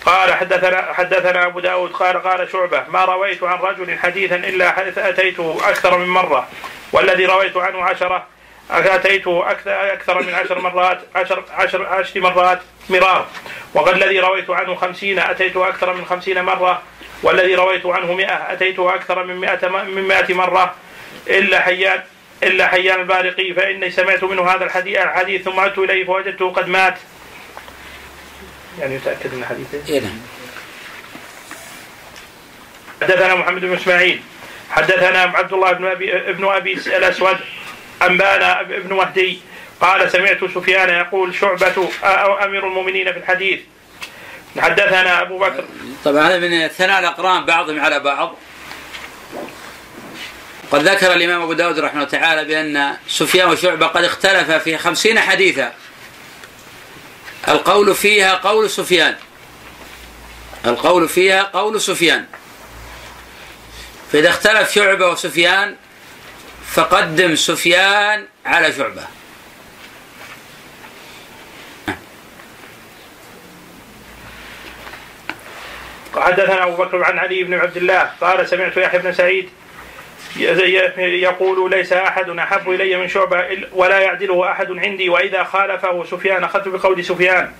قال 0.05 0.33
حدثنا 0.33 0.93
حدثنا 0.93 1.45
أبو 1.45 1.59
داود 1.59 1.91
قال 1.91 2.23
قال 2.23 2.51
شعبة 2.51 2.83
ما 2.89 3.05
رويت 3.05 3.43
عن 3.43 3.57
رجل 3.57 3.97
حديثا 3.97 4.35
إلا 4.35 5.09
أتيته 5.09 5.57
أكثر 5.63 5.97
من 5.97 6.07
مرة 6.07 6.47
والذي 6.91 7.25
رويت 7.25 7.57
عنه 7.57 7.83
عشرة 7.83 8.25
اتيته 8.69 9.51
أكثر 9.51 9.93
أكثر 9.93 10.23
من 10.23 10.33
عشر 10.33 10.59
مرات 10.59 11.01
عشر 11.15 11.43
عشر 11.51 11.85
عشر 11.85 12.19
مرات 12.19 12.59
مرار. 12.89 13.27
وقد 13.73 13.93
الذي 13.93 14.19
رويت 14.19 14.49
عنه 14.49 14.75
خمسين 14.75 15.19
اتيته 15.19 15.67
أكثر 15.67 15.93
من 15.93 16.05
خمسين 16.05 16.41
مرة. 16.41 16.81
والذي 17.23 17.55
رويت 17.55 17.85
عنه 17.85 18.13
مئة 18.13 18.53
أتيته 18.53 18.95
أكثر 18.95 19.23
من 19.23 19.35
مئة 19.35 19.67
من 19.67 20.01
مئة 20.01 20.33
مرة. 20.33 20.75
إلا 21.27 21.59
حيان 21.59 22.03
إلا 22.43 22.67
حيان 22.67 22.99
البارقي 22.99 23.53
فإني 23.53 23.91
سمعت 23.91 24.23
منه 24.23 24.49
هذا 24.49 24.65
الحديث 24.65 24.97
الحديث 24.97 25.43
ثم 25.43 25.59
عدت 25.59 25.77
إليه 25.77 26.05
فوجدته 26.05 26.51
قد 26.51 26.67
مات. 26.67 26.97
يعني 28.79 28.95
يتأكد 28.95 29.33
من 29.33 29.45
حديثه 29.45 29.93
إيه؟ 29.93 29.99
نعم. 29.99 30.19
حدثنا 33.01 33.35
محمد 33.35 33.61
بن 33.61 33.73
إسماعيل. 33.73 34.21
حدثنا 34.69 35.21
عبد 35.21 35.53
الله 35.53 35.71
بن 35.71 35.85
أبي 35.85 36.29
ابن 36.29 36.45
أبي 36.45 36.73
الأسود. 36.73 37.37
أنبانا 38.01 38.61
ابن 38.61 38.93
مهدي. 38.95 39.39
قال 39.81 40.11
سمعت 40.11 40.37
سفيان 40.55 40.89
يقول 40.89 41.35
شعبة 41.35 41.89
أو 42.03 42.37
أمير 42.37 42.67
المؤمنين 42.67 43.13
في 43.13 43.19
الحديث. 43.19 43.59
حدثنا 44.59 45.21
أبو 45.21 45.39
بكر. 45.39 45.65
طبعا 46.05 46.27
هذا 46.27 46.37
من 46.37 46.67
ثناء 46.67 46.99
الأقران 46.99 47.45
بعضهم 47.45 47.79
على 47.79 47.99
بعض. 47.99 48.35
قد 50.71 50.87
ذكر 50.87 51.13
الإمام 51.13 51.41
أبو 51.41 51.53
داود 51.53 51.79
رحمه 51.79 52.03
الله 52.03 52.11
تعالى 52.11 52.45
بأن 52.45 52.97
سفيان 53.07 53.49
وشعبة 53.49 53.87
قد 53.87 54.03
اختلفا 54.03 54.57
في 54.57 54.77
خمسين 54.77 55.19
حديثا. 55.19 55.73
القول 57.47 57.95
فيها 57.95 58.35
قول 58.35 58.69
سفيان. 58.69 59.15
القول 60.65 61.09
فيها 61.09 61.43
قول 61.43 61.81
سفيان. 61.81 62.25
فإذا 64.11 64.29
اختلف 64.29 64.71
شعبة 64.71 65.07
وسفيان 65.07 65.75
فقدم 66.71 67.35
سفيان 67.35 68.25
على 68.45 68.71
شعبة. 68.71 69.03
وحدثنا 76.15 76.63
أبو 76.63 76.83
بكر 76.83 77.03
عن 77.03 77.19
علي 77.19 77.43
بن 77.43 77.53
عبد 77.53 77.77
الله 77.77 78.11
قال 78.21 78.47
سمعت 78.47 78.77
يحيى 78.77 78.99
بن 78.99 79.13
سعيد 79.13 79.49
يقول 80.37 81.71
ليس 81.71 81.93
أحد 81.93 82.29
أحب 82.29 82.69
إلي 82.69 82.97
من 82.97 83.07
شعبة 83.07 83.47
ولا 83.71 83.99
يعدله 83.99 84.51
أحد 84.51 84.71
عندي 84.71 85.09
وإذا 85.09 85.43
خالفه 85.43 86.03
سفيان 86.03 86.43
أخذت 86.43 86.67
بقول 86.67 87.05
سفيان. 87.05 87.51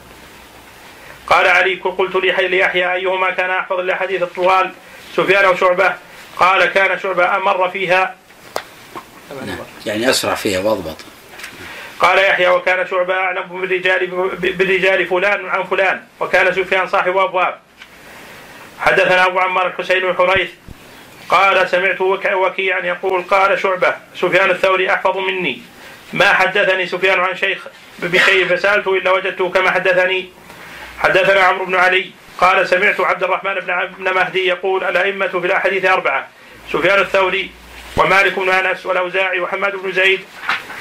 قال 1.28 1.48
علي 1.48 1.76
قلت 1.76 2.16
ليحيى 2.16 2.94
أيهما 2.94 3.32
كان 3.32 3.50
أحفظ 3.50 3.80
لحديث 3.80 4.22
الطوال؟ 4.22 4.72
سفيان 5.16 5.46
أو 5.46 5.56
شعبة؟ 5.56 5.96
قال 6.38 6.66
كان 6.66 7.00
شعبة 7.00 7.36
أمر 7.36 7.70
فيها. 7.70 8.16
نعم. 9.46 9.58
يعني 9.86 10.10
أسرع 10.10 10.36
فيها 10.36 10.60
واضبط. 10.60 10.98
قال 12.00 12.20
يحيى 12.20 12.48
وكان 12.48 12.88
شعبة 12.88 13.14
أعلم 13.14 13.62
بالرجال 13.62 14.08
بالرجال 14.38 15.08
فلان 15.08 15.46
عن 15.46 15.64
فلان 15.64 16.02
وكان 16.20 16.54
سفيان 16.54 16.88
صاحب 16.88 17.18
أبواب. 17.18 17.60
حدثنا 18.80 19.26
أبو 19.26 19.40
عمار 19.40 19.68
الحسين 19.68 20.00
بن 20.00 20.14
حريث 20.14 20.50
قال 21.30 21.70
سمعت 21.70 22.02
وكيعا 22.34 22.80
يقول 22.80 23.24
قال 23.24 23.60
شعبة 23.60 23.96
سفيان 24.16 24.50
الثوري 24.50 24.94
أحفظ 24.94 25.18
مني. 25.18 25.62
ما 26.14 26.34
حدثني 26.34 26.88
سفيان 26.88 27.20
عن 27.20 27.36
شيخ 27.36 27.68
بشيء 28.00 28.48
فسألته 28.48 28.94
إلا 28.98 29.12
وجدته 29.12 29.50
كما 29.50 29.72
حدثني. 29.72 30.30
حدثنا 31.00 31.42
عمرو 31.42 31.66
بن 31.66 31.76
علي 31.76 32.12
قال 32.38 32.68
سمعت 32.68 33.00
عبد 33.02 33.24
الرحمن 33.24 33.54
بن 34.00 34.14
مهدي 34.14 34.48
يقول 34.48 34.84
الأئمة 34.84 35.28
في 35.28 35.38
الأحاديث 35.38 35.86
أربعة. 35.86 36.28
سفيان 36.74 37.00
الثوري 37.00 37.52
ومالك 37.98 38.40
بن 38.40 38.50
أنس 38.50 38.86
والأوزاعي 38.86 39.40
وحماد 39.40 39.76
بن 39.76 39.92
زيد. 39.92 40.20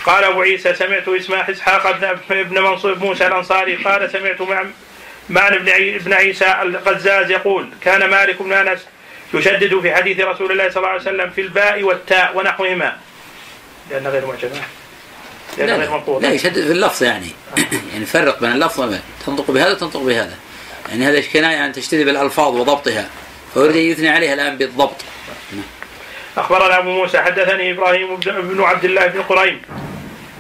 قال 0.07 0.25
أبو 0.25 0.41
عيسى 0.41 0.75
سمعت 0.75 1.09
إسماع 1.09 1.51
إسحاق 1.51 1.99
بن 2.31 2.63
منصور 2.63 2.99
موسى 2.99 3.27
الأنصاري 3.27 3.77
قال 3.77 4.11
سمعت 4.11 4.37
معنى 5.29 5.59
بن 5.99 6.13
عيسى 6.13 6.55
القزاز 6.63 7.31
يقول 7.31 7.69
كان 7.81 8.11
مالك 8.11 8.43
بن 8.43 8.53
أنس 8.53 8.81
يشدد 9.35 9.81
في 9.81 9.95
حديث 9.95 10.21
رسول 10.21 10.53
الله 10.53 10.71
صلى 10.71 10.77
الله 10.77 10.89
عليه 10.89 11.01
وسلم 11.01 11.31
في 11.31 11.41
الباء 11.41 11.83
والتاء 11.83 12.37
ونحوهما. 12.37 12.97
لأن 13.91 14.07
غير 14.07 14.27
معجمة 14.27 14.61
لا 15.59 15.77
غير 15.77 16.21
لا, 16.21 16.33
يشدد 16.33 16.67
في 16.67 16.73
اللفظ 16.73 17.03
يعني. 17.03 17.31
يعني 17.93 18.07
فرق 18.07 18.41
بين 18.41 18.53
اللفظ 18.53 18.81
وبين 18.81 19.01
تنطق 19.27 19.51
بهذا 19.51 19.71
وتنطق 19.71 20.01
بهذا. 20.01 20.35
يعني 20.89 21.05
هذا 21.05 21.21
كناية 21.21 21.59
عن 21.59 21.73
تشديد 21.73 22.07
بالألفاظ 22.07 22.55
وضبطها. 22.55 23.11
أن 23.57 23.77
يثني 23.77 24.09
عليها 24.09 24.35
الآن 24.35 24.59
بالضبط. 24.59 25.05
أخبرنا 26.37 26.79
أبو 26.79 26.91
موسى 26.91 27.19
حدثني 27.19 27.71
إبراهيم 27.71 28.17
بن 28.17 28.63
عبد 28.63 28.85
الله 28.85 29.07
بن 29.07 29.23
قريم. 29.23 29.63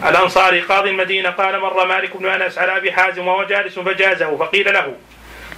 الأنصاري 0.08 0.60
قاضي 0.60 0.90
المدينة 0.90 1.30
قال 1.30 1.60
مر 1.60 1.86
مالك 1.86 2.16
بن 2.16 2.26
أنس 2.26 2.58
على 2.58 2.76
أبي 2.76 2.92
حازم 2.92 3.28
وهو 3.28 3.44
جالس 3.44 3.78
فجازه 3.78 4.36
فقيل 4.36 4.72
له 4.72 4.94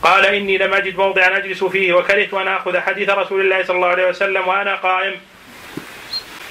قال 0.02 0.26
إني 0.26 0.58
لم 0.58 0.74
أجد 0.74 0.96
موضعا 0.96 1.36
أجلس 1.36 1.64
فيه 1.64 1.92
وكرهت 1.92 2.34
أن 2.34 2.48
آخذ 2.48 2.78
حديث 2.78 3.08
رسول 3.10 3.40
الله 3.40 3.64
صلى 3.64 3.76
الله 3.76 3.88
عليه 3.88 4.08
وسلم 4.08 4.48
وأنا 4.48 4.74
قائم. 4.74 5.14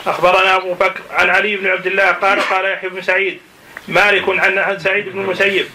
أخبرنا 0.08 0.56
أبو 0.56 0.74
بكر 0.74 1.02
عن 1.12 1.30
علي 1.30 1.56
بن 1.56 1.68
عبد 1.68 1.88
الله 1.88 2.12
قال 2.12 2.42
قال 2.42 2.66
يحيى 2.66 2.90
بن 2.90 3.02
سعيد 3.02 3.40
مالك 3.88 4.30
عن 4.30 4.58
عن 4.58 4.80
سعيد 4.80 5.10
بن 5.10 5.22
المسيب. 5.22 5.66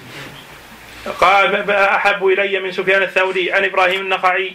قال 1.21 1.71
أحب 1.71 2.27
إلي 2.27 2.61
من 2.61 2.73
سفيان 2.73 3.03
الثوري 3.03 3.53
عن 3.53 3.65
إبراهيم 3.65 4.01
النخعي 4.01 4.53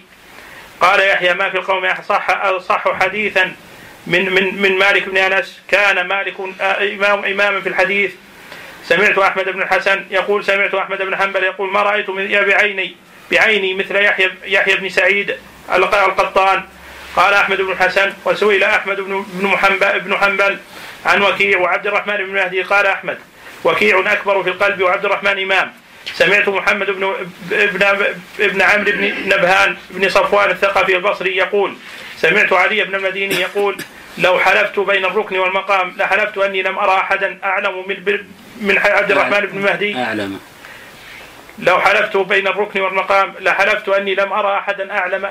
قال 0.82 1.00
يحيى 1.00 1.34
ما 1.34 1.50
في 1.50 1.58
القوم 1.58 1.94
صح 2.10 2.58
صح 2.58 3.00
حديثا 3.00 3.56
من 4.08 4.34
من 4.34 4.62
من 4.62 4.78
مالك 4.78 5.10
بن 5.10 5.18
أنس. 5.18 5.62
كان 5.68 6.08
مالك 6.08 6.36
إمام 6.62 7.26
اماما 7.26 7.62
في 7.62 7.70
الحديث. 7.70 8.12
سمعت 8.86 9.18
أحمد 9.18 9.46
بن 9.50 9.62
الحسن 9.62 10.06
يقول 10.12 10.46
سمعت 10.46 10.74
أحمد 10.74 11.02
بن 11.02 11.16
حنبل 11.16 11.44
يقول 11.44 11.72
ما 11.72 11.82
رأيت 11.82 12.10
من 12.10 12.28
بعيني 12.28 12.96
بعيني 13.32 13.74
مثل 13.74 13.96
يحيى 13.96 14.32
يحيى 14.46 14.76
بن 14.76 14.90
سعيد 14.90 15.36
القطان. 15.76 16.64
قال 17.16 17.34
أحمد 17.34 17.62
بن 17.62 17.72
الحسن 17.72 18.14
وسئل 18.26 18.64
أحمد 18.64 19.02
بن 19.02 19.26
بن 20.00 20.18
حنبل 20.18 20.58
عن 21.06 21.22
وكيع 21.22 21.58
وعبد 21.58 21.88
الرحمن 21.88 22.18
بن 22.18 22.34
مهدي. 22.34 22.62
قال 22.62 22.86
أحمد 22.86 23.18
وكيع 23.64 24.12
أكبر 24.14 24.44
في 24.44 24.50
القلب 24.50 24.82
وعبد 24.82 25.06
الرحمن 25.06 25.42
إمام. 25.44 25.74
سمعت 26.14 26.50
محمد 26.50 26.92
بن 26.92 27.16
ابن 27.52 27.84
ابن 28.40 28.62
عمرو 28.62 28.92
بن 28.92 29.14
نبهان 29.26 29.78
بن 29.90 30.10
صفوان 30.10 30.50
الثقفي 30.50 30.96
البصري 30.96 31.36
يقول 31.38 31.76
سمعت 32.18 32.54
علي 32.54 32.84
بن 32.84 32.96
المديني 32.96 33.36
يقول 33.36 33.78
لو 34.18 34.40
حلفت 34.40 34.80
بين 34.80 35.06
الركن 35.06 35.38
والمقام 35.38 35.94
لحلفت 35.98 36.38
أني 36.38 36.62
لم 36.62 36.78
أرى 36.80 36.98
أحدا 36.98 37.40
أعلم 37.44 37.88
من 37.88 38.26
من 38.62 38.78
عبد 38.78 39.12
الرحمن 39.12 39.40
بن 39.40 39.60
مهدي. 39.60 39.96
أعلم. 39.96 40.40
لو 41.60 41.80
حلفت 41.80 42.18
بين 42.18 42.48
الركن 42.48 42.82
والمقام 42.82 43.34
لحلفت 43.40 43.90
أني 43.90 44.16
لم 44.16 44.34
أرى 44.34 44.58
أحدا 44.58 44.92
اعلم 44.92 45.30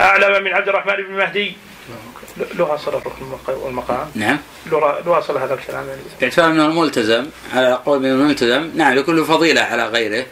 أعلم 0.00 0.44
من 0.44 0.54
عبد 0.54 0.68
الرحمن 0.68 0.96
بن 0.96 1.12
مهدي. 1.12 1.56
له 2.36 2.78
الركن 2.86 3.24
والمقام 3.48 4.10
نعم. 4.14 4.38
له 4.66 5.18
اصل 5.18 5.38
هذا 5.38 5.54
الكلام 5.54 5.86
باعتبار 6.20 6.50
انه 6.50 6.66
الملتزم 6.66 7.26
على 7.52 7.80
قول 7.86 8.00
من 8.00 8.10
الملتزم. 8.10 8.70
نعم 8.74 8.98
يكون 8.98 9.16
له 9.16 9.24
فضيلة 9.24 9.60
على 9.60 9.86
غيره. 9.86 10.26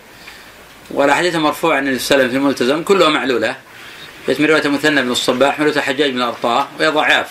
والاحاديث 0.91 1.35
المرفوعه 1.35 1.77
عن 1.77 1.83
النبي 1.83 1.99
صلى 1.99 2.15
الله 2.15 2.25
عليه 2.25 2.29
وسلم 2.29 2.41
في 2.41 2.45
الملتزم 2.45 2.83
كلها 2.83 3.09
معلولة. 3.09 3.57
بيت 4.27 4.41
من 4.41 4.47
رواية 4.47 4.69
مثنى 4.69 5.03
بن 5.03 5.11
الصباح 5.11 5.61
من 5.61 5.67
روايه 5.67 5.81
حجاج 5.81 6.11
بن 6.11 6.23
أرطاه 6.23 6.69
وهي 6.79 6.89
ضعاف. 6.89 7.29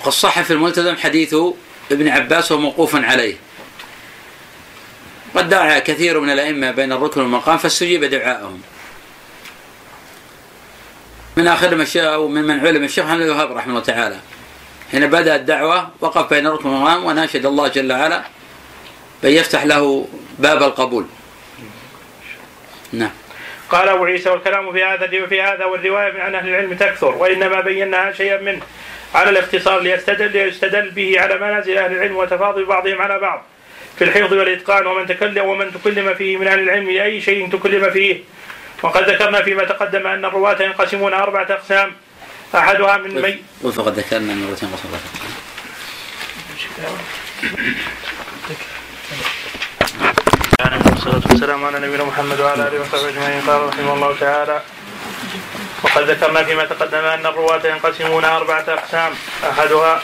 وقد 0.00 0.12
صح 0.12 0.42
في 0.42 0.52
الملتزم 0.52 0.96
حديث 0.96 1.34
ابن 1.92 2.08
عباس 2.08 2.52
وهو 2.52 2.60
موقوف 2.60 2.96
عليه. 2.96 3.36
قد 5.34 5.48
دعا 5.48 5.78
كثير 5.78 6.20
من 6.20 6.30
الأئمة 6.30 6.70
بين 6.70 6.92
الركن 6.92 7.20
والمقام 7.20 7.58
فاستجيب 7.58 8.04
دعاءهم. 8.04 8.60
من 11.36 11.48
آخر 11.48 11.72
الشيخ 11.72 12.04
ومن 12.04 12.42
من 12.42 12.66
علم 12.66 12.84
الشيخ 12.84 13.04
محمد 13.04 13.20
الوهاب 13.20 13.52
رحمه 13.52 13.72
الله 13.72 13.84
تعالى. 13.84 14.16
حين 14.92 15.06
بدأ 15.06 15.36
الدعوة 15.36 15.88
وقف 16.00 16.30
بين 16.30 16.46
الركن 16.46 16.68
والمقام 16.68 17.04
وناشد 17.04 17.46
الله 17.46 17.68
جل 17.68 17.92
وعلا 17.92 18.22
بأن 19.22 19.32
يفتح 19.32 19.64
له 19.64 20.08
باب 20.38 20.62
القبول. 20.62 21.06
نعم. 22.92 23.10
قال 23.70 23.88
أبو 23.88 24.04
عيسى 24.04 24.30
والكلام 24.30 24.72
في 24.72 24.84
هذا 24.84 25.26
في 25.26 25.42
هذا 25.42 25.64
والرواية 25.64 26.22
عن 26.22 26.34
أهل 26.34 26.48
العلم 26.48 26.74
تكثر 26.74 27.14
وإنما 27.14 27.60
بينا 27.60 28.12
شيئا 28.12 28.40
منه 28.40 28.62
على 29.14 29.30
الاختصار 29.30 29.80
ليستدل 29.80 30.32
ليستدل 30.32 30.90
به 30.90 31.20
على 31.20 31.38
منازل 31.38 31.78
أهل 31.78 31.92
العلم 31.92 32.16
وتفاضل 32.16 32.64
بعضهم 32.64 33.02
على 33.02 33.18
بعض 33.18 33.42
في 33.98 34.04
الحفظ 34.04 34.32
والإتقان 34.32 34.86
ومن 34.86 35.06
تكلم 35.06 35.44
ومن 35.44 35.72
تكلم 35.72 36.14
فيه 36.14 36.36
من 36.36 36.46
أهل 36.46 36.58
العلم 36.58 36.90
لاي 36.90 37.20
شيء 37.20 37.50
تكلم 37.50 37.90
فيه. 37.90 38.20
وقد 38.82 39.10
ذكرنا 39.10 39.42
فيما 39.42 39.64
تقدم 39.64 40.06
أن 40.06 40.24
الرواة 40.24 40.62
ينقسمون 40.62 41.14
أربعة 41.14 41.46
أقسام. 41.50 41.92
أحدها 42.54 42.96
من 42.96 43.22
مي 43.22 43.42
وفقد 43.62 43.98
ذكرنا 43.98 44.32
أن 44.32 44.42
الرواة 44.42 44.58
ينقسمون 44.62 45.00
والصلاة 50.92 51.22
والسلام 51.30 51.64
على 51.64 51.78
نبينا 51.78 52.04
محمد 52.04 52.40
وعلى 52.40 52.68
آله 52.68 52.80
وصحبه 52.80 53.08
أجمعين. 53.08 53.40
قال 53.40 53.68
رحمه 53.68 53.94
الله 53.94 54.16
تعالى 54.20 54.62
وقد 55.82 56.10
ذكرنا 56.10 56.44
فيما 56.44 56.64
تقدم 56.64 57.04
أن 57.04 57.26
الرواة 57.26 57.66
ينقسمون 57.66 58.24
أربعة 58.24 58.64
أقسام. 58.68 59.12
أحدها 59.50 60.02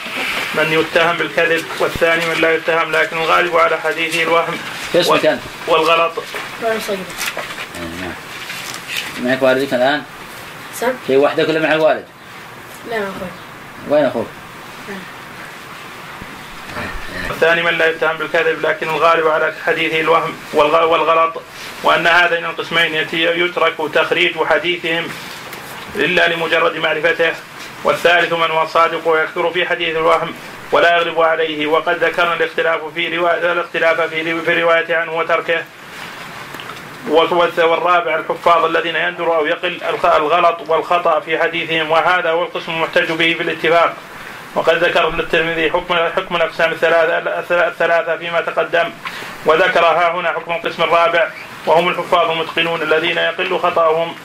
من 0.55 0.73
يتهم 0.73 1.17
بالكذب 1.17 1.65
والثاني 1.79 2.25
من 2.25 2.41
لا 2.41 2.55
يتهم 2.55 2.91
لكن 2.91 3.17
الغالب 3.17 3.55
على 3.55 3.77
حديثه 3.77 4.23
الوهم 4.23 4.57
في 4.91 4.99
اسمك 4.99 5.25
أنت؟ 5.25 5.41
معك 9.23 9.41
والدك 9.43 9.73
الآن؟ 9.73 10.01
سم؟ 10.73 10.93
في 11.07 11.17
وحدك 11.17 11.49
ولا 11.49 11.59
مع 11.59 11.73
الوالد؟ 11.73 12.05
لا 12.89 12.97
أخوي 12.97 13.27
وين 13.89 14.05
أخوك؟ 14.05 14.27
والثاني 17.29 17.63
من 17.63 17.73
لا 17.77 17.89
يتهم 17.89 18.17
بالكذب 18.17 18.65
لكن 18.65 18.89
الغالب 18.89 19.27
على 19.27 19.53
حديثه 19.65 19.99
الوهم 19.99 20.33
والغ- 20.53 20.83
والغلط 20.85 21.41
وأن 21.83 22.07
هذين 22.07 22.45
القسمين 22.45 22.93
يترك 23.13 23.73
تخريج 23.93 24.43
حديثهم 24.43 25.07
إلا 25.95 26.27
لمجرد 26.27 26.75
معرفته 26.77 27.31
والثالث 27.83 28.33
من 28.33 28.51
هو 28.51 28.63
الصادق 28.63 29.07
ويكثر 29.07 29.51
في 29.51 29.65
حديث 29.65 29.95
الوهم 29.97 30.33
ولا 30.71 30.97
يغلب 30.97 31.21
عليه 31.21 31.67
وقد 31.67 32.03
ذكرنا 32.03 32.33
الاختلاف 32.33 32.81
في 32.95 33.17
رواية 33.17 33.51
الاختلاف 33.51 34.01
في 34.01 34.41
في 34.41 34.51
الرواية 34.53 34.95
عنه 34.95 35.11
وتركه 35.17 35.63
والرابع 37.09 38.15
الحفاظ 38.15 38.65
الذين 38.65 38.95
يندر 38.95 39.35
أو 39.35 39.45
يقل 39.45 39.81
الغلط 40.03 40.69
والخطأ 40.69 41.19
في 41.19 41.39
حديثهم 41.39 41.91
وهذا 41.91 42.31
هو 42.31 42.43
القسم 42.43 42.71
المحتج 42.71 43.11
به 43.11 43.35
بالاتفاق 43.39 43.93
وقد 44.55 44.83
ذكر 44.83 45.07
ابن 45.07 45.19
الترمذي 45.19 45.71
حكم 45.71 45.95
حكم 46.15 46.35
الأقسام 46.35 46.71
الثلاثه 46.71 47.67
الثلاثة 47.67 48.17
فيما 48.17 48.41
تقدم 48.41 48.89
وذكرها 49.45 50.11
هنا 50.11 50.29
حكم 50.29 50.51
القسم 50.51 50.83
الرابع 50.83 51.27
وهم 51.65 51.87
الحفاظ 51.87 52.29
المتقنون 52.31 52.81
الذين 52.81 53.17
يقل 53.17 53.59
خطأهم. 53.59 54.15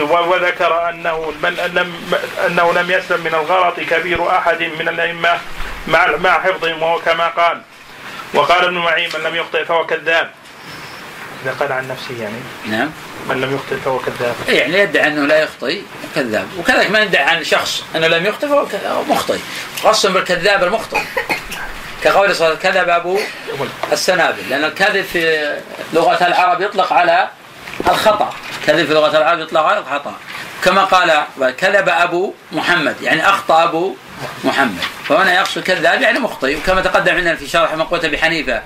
وذكر 0.00 0.88
أنه 0.88 1.32
من 1.42 1.50
لم 1.74 2.10
أنه 2.46 2.72
لم 2.72 2.90
يسلم 2.90 3.20
من 3.20 3.34
الغلط 3.34 3.80
كبير 3.80 4.30
أحد 4.30 4.62
من 4.62 4.88
الأئمة 4.88 5.38
مع 5.88 6.06
مع 6.16 6.40
حفظهم 6.40 6.82
وهو 6.82 6.98
كما 6.98 7.28
قال. 7.28 7.60
وقال 8.34 8.64
ابن 8.64 8.78
معين 8.78 9.10
من 9.14 9.20
لم 9.20 9.36
يخطئ 9.36 9.64
فهو 9.64 9.86
كذاب. 9.86 10.30
اذا 11.44 11.52
قال 11.60 11.72
عن 11.72 11.88
نفسه 11.88 12.22
يعني. 12.22 12.36
نعم. 12.66 12.90
من 13.28 13.40
لم 13.40 13.54
يخطئ 13.54 13.76
فهو 13.84 13.98
كذاب. 13.98 14.34
يعني 14.48 14.78
يدعي 14.78 15.06
أنه 15.06 15.26
لا 15.26 15.42
يخطئ 15.42 15.80
كذاب. 16.14 16.46
وكذلك 16.58 16.90
من 16.90 17.02
يدعي 17.02 17.24
عن 17.24 17.44
شخص 17.44 17.84
أنه 17.96 18.06
لم 18.06 18.26
يخطئ 18.26 18.48
فهو 18.48 18.66
مخطئ. 19.08 19.38
قسم 19.84 20.12
بالكذاب 20.12 20.64
المخطئ. 20.64 21.00
كقول 22.04 22.36
صلى 22.36 22.46
الله 22.46 22.58
عليه 22.58 22.70
وسلم 22.70 22.72
كذب 22.72 22.88
أبو 22.88 23.18
السنابل. 23.92 24.42
لأن 24.50 24.64
الكذب 24.64 25.04
في 25.04 25.54
لغة 25.92 26.26
العرب 26.26 26.60
يطلق 26.60 26.92
على 26.92 27.28
الخطأ. 27.88 28.34
كذب 28.66 28.86
في 28.86 28.94
لغة 28.94 29.18
العرب 29.18 29.40
يطلق 29.40 29.62
على 29.62 29.78
الخطأ. 29.78 30.14
كما 30.64 30.84
قال 30.84 31.24
كذب 31.58 31.88
أبو 31.88 32.34
محمد 32.52 32.96
يعني 33.02 33.28
أخطأ 33.28 33.64
أبو 33.64 33.96
محمد. 34.44 34.82
فهنا 35.08 35.34
يقصد 35.34 35.62
كذاب 35.62 36.02
يعني 36.02 36.18
مخطئ. 36.18 36.56
وكما 36.56 36.80
تقدم 36.80 37.14
عندنا 37.14 37.36
في 37.36 37.48
شرح 37.48 37.74
مقوله 37.74 38.06
ابي 38.06 38.18
حنيفه 38.18 38.62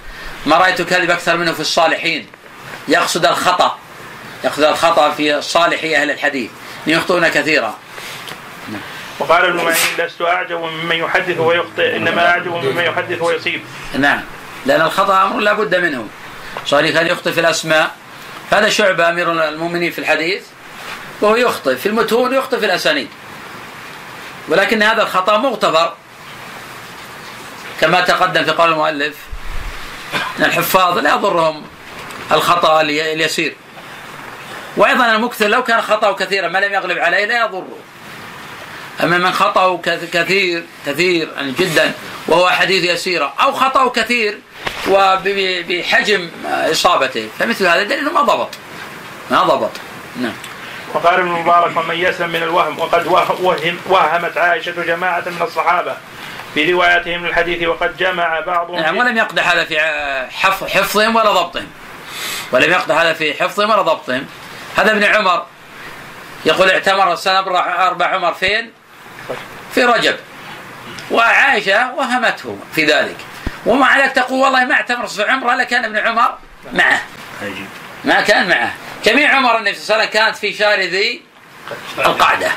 ما 0.46 0.56
رأيت 0.56 0.82
كذب 0.82 1.10
أكثر 1.10 1.36
منه 1.36 1.52
في 1.52 1.60
الصالحين. 1.60 2.26
يقصد 2.88 3.26
الخطأ 3.26 3.78
يقصد 4.44 4.62
الخطأ 4.62 5.10
في 5.10 5.42
صالحي 5.42 5.96
أهل 5.96 6.10
الحديث 6.10 6.50
يخطئون 6.86 7.28
كثيرا. 7.28 7.78
وقال 9.18 9.44
ابن 9.44 9.56
معين 9.56 9.76
لست 9.98 10.22
أعجب 10.22 10.58
ممن 10.58 10.96
يحدث 10.96 11.38
ويخطئ 11.38 11.96
إنما 11.96 12.26
أعجب 12.28 12.54
ممن 12.54 12.84
يحدث 12.84 13.22
ويصيب. 13.22 13.62
نعم. 13.98 14.20
لأن 14.66 14.80
الخطأ 14.80 15.22
أمر 15.22 15.40
لا 15.40 15.52
بد 15.52 15.74
منه. 15.74 16.08
صار 16.66 16.90
كان 16.90 17.06
يخطئ 17.06 17.32
في 17.32 17.40
الأسماء؟ 17.40 17.90
هذا 18.50 18.68
شعبة 18.68 19.08
أمير 19.08 19.48
المؤمنين 19.48 19.92
في 19.92 19.98
الحديث 19.98 20.42
وهو 21.20 21.36
يخطئ 21.36 21.76
في 21.76 21.86
المتون 21.86 22.30
ويخطئ 22.30 22.58
في 22.58 22.66
الأسانيد. 22.66 23.08
ولكن 24.48 24.82
هذا 24.82 25.02
الخطأ 25.02 25.36
مغتفر 25.36 25.94
كما 27.80 28.00
تقدم 28.00 28.44
في 28.44 28.50
قول 28.50 28.72
المؤلف 28.72 29.16
أن 30.38 30.44
الحفاظ 30.44 30.98
لا 30.98 31.14
يضرهم 31.14 31.62
الخطأ 32.32 32.80
الي- 32.80 33.12
اليسير. 33.12 33.54
وأيضا 34.76 35.14
المكثر 35.14 35.46
لو 35.46 35.62
كان 35.62 35.82
خطأه 35.82 36.12
كثيرا 36.14 36.48
ما 36.48 36.58
لم 36.58 36.72
يغلب 36.72 36.98
عليه 36.98 37.24
لا 37.24 37.44
يضره. 37.44 37.78
أما 39.02 39.18
من 39.18 39.32
خطأه 39.32 39.78
كث- 39.84 40.10
كثير 40.12 40.64
كثير 40.86 41.28
يعني 41.36 41.52
جدا 41.52 41.92
وهو 42.28 42.48
أحاديث 42.48 42.84
يسيرة 42.84 43.34
أو 43.42 43.52
خطأه 43.52 43.88
كثير 43.90 44.38
وبحجم 44.88 46.30
إصابته 46.46 47.28
فمثل 47.38 47.66
هذا 47.66 47.82
دليل 47.82 48.04
ما 48.12 48.20
ضبط. 48.22 48.48
ما 49.30 49.42
ضبط. 49.42 49.70
نعم. 50.20 50.32
وقال 50.94 51.14
ابن 51.14 51.28
المبارك 51.28 51.76
ومن 51.76 51.96
يسلم 51.96 52.28
من 52.30 52.42
الوهم 52.42 52.78
وقد 52.78 53.06
وه- 53.06 53.40
وهم 53.42 53.78
وهمت 53.88 54.36
عائشة 54.38 54.82
جماعة 54.84 55.22
من 55.26 55.42
الصحابة 55.42 55.96
في 56.54 56.72
روايتهم 56.72 57.24
الحديث 57.24 57.68
وقد 57.68 57.96
جمع 57.96 58.40
بعضهم 58.40 58.80
نعم 58.80 58.96
ولم 58.96 59.16
يقدح 59.16 59.50
هذا 59.52 59.64
في 59.64 59.78
حف- 60.30 60.64
حفظهم 60.68 61.16
ولا 61.16 61.32
ضبطهم. 61.32 61.66
ولم 62.52 62.70
يقدح 62.70 62.96
هذا 62.96 63.12
في 63.12 63.34
حفظهم 63.34 63.70
ولا 63.70 63.82
ضبطهم. 63.82 64.26
هذا 64.76 64.90
ابن 64.90 65.04
عمر 65.04 65.46
يقول 66.44 66.70
اعتمر 66.70 67.12
السنة 67.12 67.38
أربع 67.58 68.06
عمر 68.06 68.34
فين؟ 68.34 68.72
في 69.74 69.84
رجب. 69.84 70.16
وعائشة 71.10 71.92
وهمته 71.92 72.58
في 72.74 72.84
ذلك. 72.84 73.16
ومع 73.66 73.98
ذلك 73.98 74.12
تقول 74.12 74.40
والله 74.40 74.64
ما 74.64 74.74
اعتمر 74.74 75.06
في 75.06 75.22
عمره 75.22 75.54
لكان 75.54 75.84
ابن 75.84 75.96
عمر 75.96 76.38
معه. 76.72 77.02
ما 78.04 78.20
كان 78.20 78.48
معه. 78.48 78.74
جميع 79.04 79.36
عمر 79.36 79.58
النبي 79.58 79.74
صلى 79.74 79.82
الله 79.82 79.94
عليه 79.94 80.10
وسلم 80.10 80.22
كانت 80.22 80.36
في 80.36 80.52
شهر 80.52 80.80
ذي 80.80 81.22
القعدة. 81.98 82.50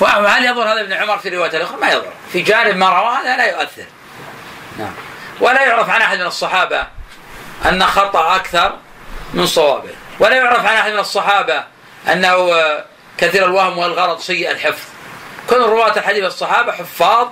فهل 0.00 0.44
يضر 0.44 0.72
هذا 0.72 0.80
ابن 0.80 0.92
عمر 0.92 1.18
في 1.18 1.28
رواية 1.28 1.56
الأخرى؟ 1.56 1.80
ما 1.80 1.90
يضر 1.90 2.12
في 2.32 2.42
جانب 2.42 2.76
ما 2.76 2.88
رواه 2.88 3.20
هذا 3.20 3.36
لا 3.36 3.44
يؤثر. 3.44 3.84
نعم. 4.78 4.92
ولا 5.40 5.62
يعرف 5.62 5.90
عن 5.90 6.00
أحد 6.00 6.18
من 6.18 6.26
الصحابة 6.26 6.86
أن 7.68 7.82
خطأ 7.86 8.36
أكثر 8.36 8.72
من 9.34 9.46
صوابه. 9.46 9.90
ولا 10.20 10.36
يعرف 10.36 10.66
عن 10.66 10.76
أحد 10.76 10.92
من 10.92 10.98
الصحابة 10.98 11.64
أنه 12.12 12.28
آه، 12.54 12.84
كثير 13.18 13.44
الوهم 13.44 13.78
والغرض 13.78 14.20
سيء 14.20 14.50
الحفظ. 14.50 14.82
كل 15.50 15.56
رواة 15.56 15.96
الحديث 15.98 16.24
الصحابة 16.24 16.72
حفاظ 16.72 17.28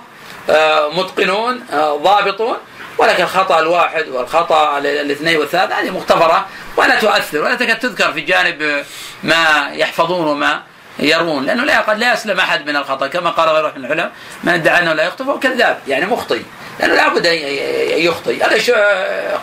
آه، 0.49 0.89
متقنون 0.89 1.63
آه، 1.73 1.97
ضابطون 1.97 2.57
ولكن 2.97 3.23
الخطأ 3.23 3.59
الواحد 3.59 4.07
والخطأ 4.07 4.77
ال- 4.77 4.85
الاثنين 4.87 5.37
والثلاث 5.37 5.71
هذه 5.71 5.89
مغتفرة 5.89 6.45
ولا 6.77 6.99
تؤثر 6.99 7.41
ولا 7.41 7.55
تكاد 7.55 7.79
تذكر 7.79 8.13
في 8.13 8.21
جانب 8.21 8.85
ما 9.23 9.69
يحفظون 9.73 10.27
وما 10.27 10.63
يروون 10.99 11.45
لأنه 11.45 11.63
لا 11.63 11.79
قد 11.79 11.99
لا 11.99 12.13
يسلم 12.13 12.39
أحد 12.39 12.69
من 12.69 12.75
الخطأ 12.75 13.07
كما 13.07 13.29
قال 13.29 13.49
غيره 13.49 13.73
من 13.77 13.85
العلماء 13.85 14.11
من 14.43 14.53
ادعى 14.53 14.81
أنه 14.81 14.93
لا 14.93 15.03
يخطئ 15.03 15.23
فهو 15.23 15.39
كذاب 15.39 15.79
يعني 15.87 16.05
مخطئ 16.05 16.41
لأنه 16.79 16.93
لابد 16.95 17.27
أن 17.27 17.37
يخطئ. 17.99 18.43
هذا 18.45 18.57
شو 18.57 18.73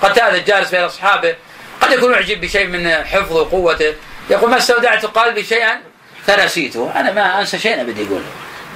قتادة 0.02 0.38
جالس 0.38 0.70
بين 0.70 0.84
أصحابه 0.84 1.34
قد 1.80 1.90
يكون 1.90 2.12
يعجب 2.12 2.40
بشيء 2.40 2.66
من 2.66 2.90
حفظه 3.04 3.40
وقوته 3.40 3.94
يقول 4.30 4.50
ما 4.50 4.56
استودعت 4.56 5.06
قلبي 5.06 5.44
شيئا؟ 5.44 5.80
فنسيته. 6.26 6.92
أنا 6.96 7.12
ما 7.12 7.40
أنسى 7.40 7.58
شيئا 7.58 7.80
أبدا 7.80 8.02
يقول. 8.02 8.22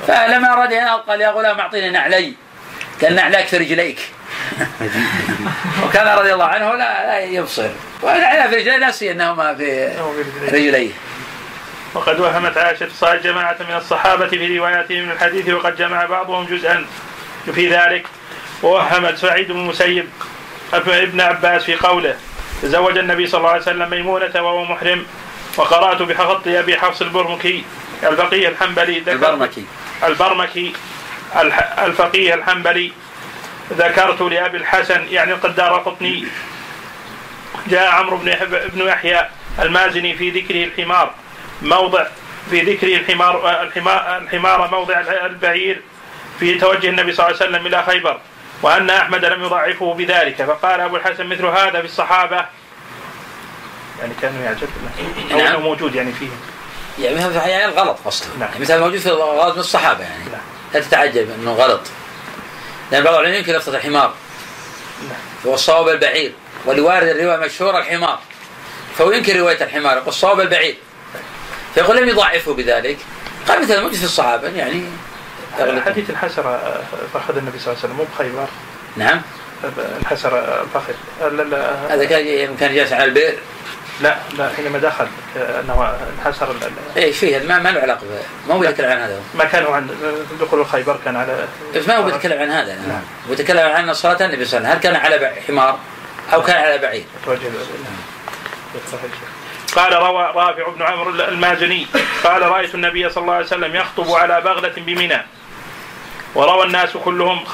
فلما 0.06 0.52
أراد 0.52 0.72
أن 0.72 0.88
قال 0.88 1.20
يا 1.20 1.28
غلام 1.28 1.60
أعطيني 1.60 1.90
نعلي. 1.90 2.32
قال 3.02 3.14
نعلاك 3.14 3.46
في 3.46 3.56
رجليك. 3.56 3.98
وكان 5.84 6.18
رضي 6.18 6.34
الله 6.34 6.44
عنه 6.44 6.74
لا, 6.74 7.06
لا 7.06 7.18
يبصر. 7.18 7.68
ونعلى 8.02 8.48
في 8.48 8.56
رجليه 8.56 8.76
لا 8.76 8.90
سي 8.90 9.10
أنهما 9.10 9.54
في 9.54 9.92
رجليه. 10.52 10.90
وقد 11.96 12.20
وهمت 12.20 12.58
عائشة 12.58 12.88
صار 12.88 13.16
جماعة 13.16 13.56
من 13.68 13.76
الصحابة 13.76 14.26
في 14.26 14.58
رواياتهم 14.58 15.02
من 15.02 15.10
الحديث 15.10 15.48
وقد 15.48 15.76
جمع 15.76 16.04
بعضهم 16.04 16.44
جزءا 16.44 16.86
في 17.54 17.68
ذلك. 17.68 18.06
ووهمت 18.62 19.16
سعيد 19.16 19.52
بن 19.52 19.60
المسيب 19.60 20.08
ابن 20.72 21.20
عباس 21.20 21.64
في 21.64 21.74
قوله 21.74 22.16
تزوج 22.62 22.98
النبي 22.98 23.26
صلى 23.26 23.38
الله 23.38 23.50
عليه 23.50 23.62
وسلم 23.62 23.90
ميمونة 23.90 24.30
وهو 24.34 24.64
محرم 24.64 25.06
وقرأت 25.56 26.02
بخط 26.02 26.48
أبي 26.48 26.78
حفص 26.78 27.02
البرمكي 27.02 27.64
الفقيه 28.02 28.48
الحنبلي 28.48 28.98
البرمكي. 28.98 29.64
البرمكي 30.04 30.72
الفقيه 31.78 32.34
الحنبلي 32.34 32.92
ذكرت 33.72 34.20
لأبي 34.20 34.56
الحسن 34.56 35.06
يعني 35.10 35.32
القدار 35.32 35.78
قطني 35.78 36.24
جاء 37.66 37.90
عمرو 37.90 38.16
بن 38.74 38.86
يحيى 38.86 39.28
المازني 39.58 40.14
في 40.14 40.30
ذكره 40.30 40.64
الحمار. 40.64 41.14
موضع 41.62 42.06
في 42.50 42.60
ذكره 42.60 42.96
الحمار 42.96 43.62
الحمار, 43.62 44.18
الحمار 44.18 44.70
موضع 44.70 45.00
البعير 45.00 45.82
في 46.40 46.58
توجه 46.58 46.88
النبي 46.88 47.12
صلى 47.12 47.26
الله 47.26 47.38
عليه 47.40 47.50
وسلم 47.50 47.66
إلى 47.66 47.82
خيبر 47.82 48.20
وأن 48.62 48.90
أحمد 48.90 49.24
لم 49.24 49.44
يضعفه 49.44 49.94
بذلك. 49.94 50.42
فقال 50.42 50.80
أبو 50.80 50.96
الحسن 50.96 51.26
مثل 51.26 51.46
هذا 51.46 51.80
في 51.80 51.86
الصحابة. 51.86 52.46
يعني 54.00 54.14
كانوا 54.22 54.44
يعجب 54.44 54.68
أو 55.32 55.38
نعم. 55.38 55.62
موجود 55.62 55.94
يعني 55.94 56.12
فيهم 56.12 56.40
يعني 56.98 57.16
هذا 57.16 57.46
يعني 57.46 57.64
الغلط 57.64 57.98
قصده 58.04 58.28
نعم. 58.38 58.48
يعني 58.48 58.60
مثل 58.60 58.78
موجود 58.78 58.98
في 58.98 59.08
الغلط 59.08 59.54
من 59.54 59.60
الصحابة 59.60 60.02
يعني. 60.02 60.24
نعم. 60.24 60.40
لا 60.74 60.80
تتعجب 60.80 61.30
أنه 61.30 61.52
غلط. 61.52 61.80
لأن 62.92 63.04
بعض 63.04 63.14
العلماء 63.14 63.38
يمكن 63.38 63.52
لفظة 63.52 63.76
الحمار. 63.76 64.14
هو 65.46 65.54
الصواب 65.54 65.88
البعير. 65.88 66.32
ولوارد 66.64 67.08
الرواية 67.08 67.36
مشهورة 67.36 67.78
الحمار. 67.78 68.18
فهو 68.98 69.12
ينكر 69.12 69.36
رواية 69.36 69.64
الحمار. 69.64 69.96
يقول 69.96 70.08
الصواب 70.08 70.40
البعير. 70.40 70.76
فيقول 71.76 71.96
لم 71.96 72.08
يضعفه 72.08 72.54
بذلك. 72.54 72.98
قال 73.48 73.62
مثل 73.62 73.80
موجود 73.80 73.94
في 73.98 74.04
الصحابة 74.04 74.48
يعني. 74.48 74.82
حديث 75.86 76.10
انحسر 76.10 76.58
فخذ 77.14 77.36
النبي 77.36 77.58
صلى 77.58 77.72
الله 77.72 77.78
عليه 77.82 77.94
وسلم 77.94 77.96
مو 77.96 78.04
بخيبر. 78.14 78.46
نعم. 78.96 79.22
انحسر 80.00 80.62
الفخذ 80.62 80.92
لا 81.36 81.42
لا 81.42 81.94
هذا 81.94 82.04
كان 82.04 82.56
كان 82.56 82.74
جالس 82.74 82.92
على 82.92 83.04
البئر. 83.04 83.34
لا, 84.00 84.16
لا 84.38 84.50
حينما 84.56 84.78
دخل 84.78 85.06
أنه 85.36 85.94
انحسر 86.18 86.56
إيش 86.96 87.18
فيه 87.18 87.38
ما 87.38 87.58
ما 87.58 87.68
له 87.68 87.80
علاقة 87.80 88.00
ب- 88.00 88.48
ما 88.48 88.54
هو 88.54 88.64
يتكلم 88.64 88.90
عن 88.90 88.98
هذا؟ 88.98 89.20
ما 89.34 89.44
كانوا 89.44 89.76
عند 89.76 89.90
دخول 90.40 90.60
الخيبر 90.60 90.98
كان 91.04 91.16
على 91.16 91.44
بس 91.76 91.88
ما 91.88 91.96
هو 91.96 92.02
بيتكلم 92.02 92.42
عن 92.42 92.50
هذا. 92.50 92.74
نعم. 92.74 93.02
هو 93.28 93.32
يتكلم 93.32 93.66
عن 93.70 93.94
صلاة 93.94 94.26
النبي 94.26 94.44
صلى 94.44 94.58
الله 94.58 94.68
عليه 94.68 94.78
وسلم 94.78 94.92
هل 94.92 95.00
كان 95.00 95.12
على 95.12 95.32
حمار 95.48 95.78
أو 96.32 96.42
كان 96.42 96.56
على 96.56 96.78
بعير؟ 96.78 97.04
توجه 97.24 97.40
قال 99.76 99.92
روى 99.92 100.32
رافع 100.34 100.68
بن 100.68 100.82
عمرو 100.82 101.10
المازني 101.10 101.86
قال 102.24 102.42
رأيت 102.42 102.74
النبي 102.74 103.10
صلى 103.10 103.22
الله 103.22 103.34
عليه 103.34 103.46
وسلم 103.46 103.76
يخطب 103.76 104.10
على 104.10 104.40
بغلة 104.40 104.72
بمنى. 104.76 105.22
وروى 106.34 106.64
الناس 106.66 106.96
كلهم 106.96 107.44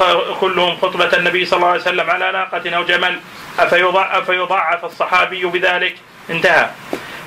كلهم 0.40 0.76
خطبة 0.76 1.10
النبي 1.16 1.44
صلى 1.44 1.56
الله 1.56 1.68
عليه 1.68 1.80
وسلم 1.80 2.10
على 2.10 2.32
ناقة 2.32 2.76
أو 2.76 2.82
جمل 2.84 3.20
أفيضع 3.58 4.18
أفيضعف 4.18 4.84
الصحابي 4.84 5.44
بذلك؟ 5.44 5.96
انتهى. 6.30 6.70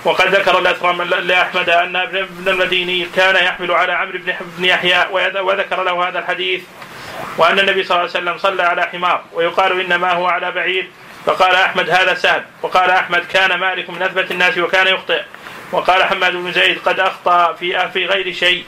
وقد 0.06 0.36
ذكر 0.36 0.60
الأثرم 0.60 1.02
لأحمد 1.02 1.70
أن 1.70 1.96
ابن 1.96 2.48
المديني 2.48 3.06
كان 3.16 3.36
يحمل 3.36 3.72
على 3.72 3.94
عمرو 3.94 4.20
بن 4.58 4.66
يحيى 4.66 5.06
وذكر 5.42 5.84
له 5.84 6.10
هذا 6.10 6.20
الحديث 6.20 6.64
وأن 7.38 7.60
النبي 7.60 7.84
صلى 7.84 7.98
الله 7.98 8.10
عليه 8.16 8.20
وسلم 8.20 8.38
صلى 8.38 8.64
على 8.64 8.82
حمار 8.82 9.24
ويقال 9.34 9.80
إنما 9.82 10.12
هو 10.12 10.28
على 10.28 10.52
بعير 10.52 10.90
فقال 11.26 11.56
أحمد 11.56 11.90
هذا 11.90 12.14
سهل. 12.14 12.44
وقال 12.62 12.90
أحمد 12.90 13.26
كان 13.34 13.60
مالك 13.60 13.90
من 13.90 14.02
أثبت 14.02 14.32
الناس 14.32 14.58
وكان 14.58 14.88
يخطئ. 14.88 15.22
وقال 15.72 16.04
حماد 16.04 16.34
بن 16.34 16.52
زيد 16.52 16.80
قد 16.86 17.00
أخطأ 17.00 17.54
في 17.54 17.90
في 17.94 18.06
غير 18.06 18.34
شيء. 18.34 18.66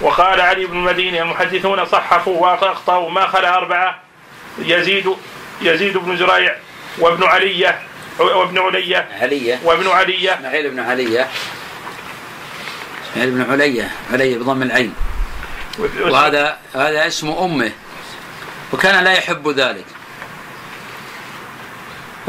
وقال 0.00 0.40
علي 0.40 0.66
بن 0.66 0.76
المديني 0.76 1.22
المحدثون 1.22 1.84
صحفوا 1.84 2.40
وأخطأوا 2.40 3.10
ما 3.10 3.26
خلا 3.26 3.56
أربعة. 3.56 4.00
يزيد 4.58 5.16
يزيد 5.62 5.96
بن 5.96 6.16
زريع 6.16 6.56
وابن 6.98 7.24
علية 7.24 7.78
وابن 8.18 8.58
علية 8.58 9.08
علية. 9.20 9.58
وابن 9.64 9.88
علية. 9.88 10.34
إسماعيل 10.34 10.70
بن 10.70 10.80
علية. 10.80 11.28
إسماعيل 13.12 13.30
بن 13.30 13.50
علية 13.50 13.90
علية 14.12 14.38
بضم 14.38 14.62
العين. 14.62 14.94
وهذا 16.00 16.58
هذا 16.74 17.06
اسم 17.06 17.30
أمه. 17.30 17.72
وكان 18.72 19.04
لا 19.04 19.12
يحب 19.12 19.48
ذلك. 19.48 19.84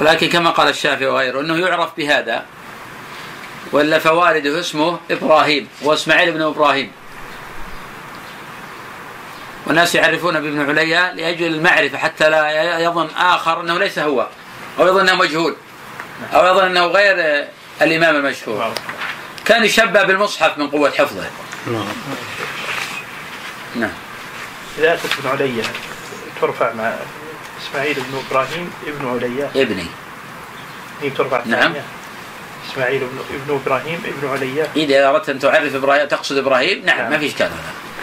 ولكن 0.02 0.30
كما 0.30 0.49
قال 0.49 0.68
الشافعي 0.68 1.08
وغيره 1.08 1.41
أنه 1.41 1.58
يعرف 1.58 1.89
بهذا 1.97 2.45
ولا 3.72 3.99
فوالده 3.99 4.60
اسمه 4.60 4.99
إبراهيم 5.12 5.68
وإسماعيل 5.82 6.32
بن 6.32 6.41
إبراهيم. 6.41 6.91
والناس 9.66 9.95
يعرفون 9.95 10.34
بابن 10.34 10.70
عليا 10.70 11.14
لأجل 11.14 11.45
المعرفة 11.45 11.97
حتى 11.97 12.30
لا 12.30 12.80
يظن 12.80 13.10
آخر 13.18 13.62
أنه 13.62 13.80
ليس 13.80 13.99
هو 13.99 14.28
أو 14.80 14.88
يظن 14.88 14.99
أنه 14.99 15.16
مجهول 15.16 15.56
أو 16.34 16.45
يظن 16.45 16.66
أنه 16.66 16.86
غير 16.86 17.47
الإمام 17.82 18.16
المشهور. 18.16 18.74
كان 19.45 19.64
يشبه 19.64 20.04
بالمصحف 20.04 20.58
من 20.58 20.70
قوة 20.70 20.91
حفظه. 20.91 21.30
نعم. 23.76 23.93
إذا 24.78 24.93
أتت 24.93 25.10
ابن 25.20 25.30
علية 25.30 25.64
ترفع 26.41 26.74
مع 26.74 26.93
إسماعيل 27.72 27.95
بن 27.95 28.22
إبراهيم 28.30 28.74
ابن 28.88 29.09
علية 29.09 29.49
ابني. 29.55 29.86
هي 31.01 31.09
ترفع 31.09 31.41
نعم. 31.45 31.74
إسماعيل 32.72 32.99
بن 32.99 33.19
ابن 33.36 33.61
إبراهيم 33.65 34.03
ابن 34.05 34.30
علية 34.30 34.67
إذا 34.76 35.09
أردت 35.09 35.30
أن 35.30 35.39
تعرف 35.39 35.76
إبراهيم 35.76 36.07
تقصد 36.07 36.38
إبراهيم 36.38 36.86
نعم 36.86 37.11
ما 37.11 37.17
في 37.17 37.28
إشكال 37.28 37.51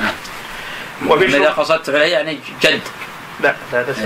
نعم. 0.00 1.22
إذا 1.22 1.50
قصدت 1.50 1.88
عليه 1.88 2.12
يعني 2.12 2.38
جد. 2.62 2.80
لا 3.40 3.54
لا 3.72 3.82
ليس 3.82 3.98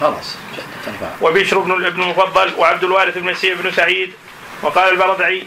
خلاص 0.00 0.36
جد 0.56 0.62
تنفع 0.86 1.06
وبشر 1.20 1.58
بن 1.58 1.86
ابن 1.86 2.02
المفضل 2.02 2.54
وعبد 2.58 2.84
الوارث 2.84 3.18
بن 3.18 3.34
سي 3.34 3.54
بن 3.54 3.72
سعيد 3.72 4.12
وقال 4.62 4.92
البردعي 4.92 5.46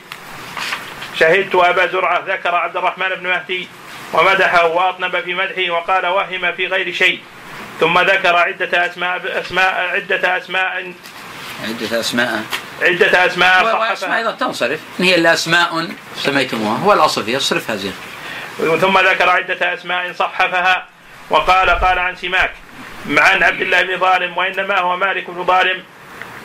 شهدت 1.19 1.55
أبا 1.55 1.87
زرعة 1.87 2.23
ذكر 2.27 2.55
عبد 2.55 2.77
الرحمن 2.77 3.09
بن 3.09 3.29
مهدي 3.29 3.67
ومدحه 4.13 4.67
وأطنب 4.67 5.19
في 5.19 5.33
مدحه 5.33 5.71
وقال 5.71 6.05
وهم 6.05 6.51
في 6.51 6.67
غير 6.67 6.93
شيء. 6.93 7.19
ثم 7.79 7.99
ذكر 7.99 8.35
عدة 8.35 8.85
أسماء 8.85 9.41
أسماء 9.41 9.89
عدة 9.93 10.37
أسماء. 10.37 10.93
عدة 11.63 11.99
أسماء. 11.99 12.43
عدة 12.81 13.25
أسماء 13.25 13.79
وأسماء 13.79 14.17
أيضا 14.17 14.31
تنصرف. 14.31 14.79
إن 14.99 15.05
هي 15.05 15.15
إلا 15.15 15.33
أسماء 15.33 15.89
سميتموها. 16.15 16.77
هو 16.77 16.93
الأصل 16.93 17.23
فيها 17.23 17.37
اصرفها 17.37 17.75
زين. 17.75 17.93
ثم 18.57 18.97
ذكر 18.97 19.29
عدة 19.29 19.73
أسماء 19.73 20.13
صحفها. 20.13 20.85
وقال 21.29 21.69
قال 21.69 21.99
عن 21.99 22.15
سماك. 22.15 22.51
عن 23.17 23.43
عبد 23.43 23.61
الله 23.61 23.81
بن 23.81 23.97
ظالم 23.97 24.37
وإنما 24.37 24.79
هو 24.79 24.97
مالك 24.97 25.29
بن 25.29 25.45
ظالم. 25.45 25.83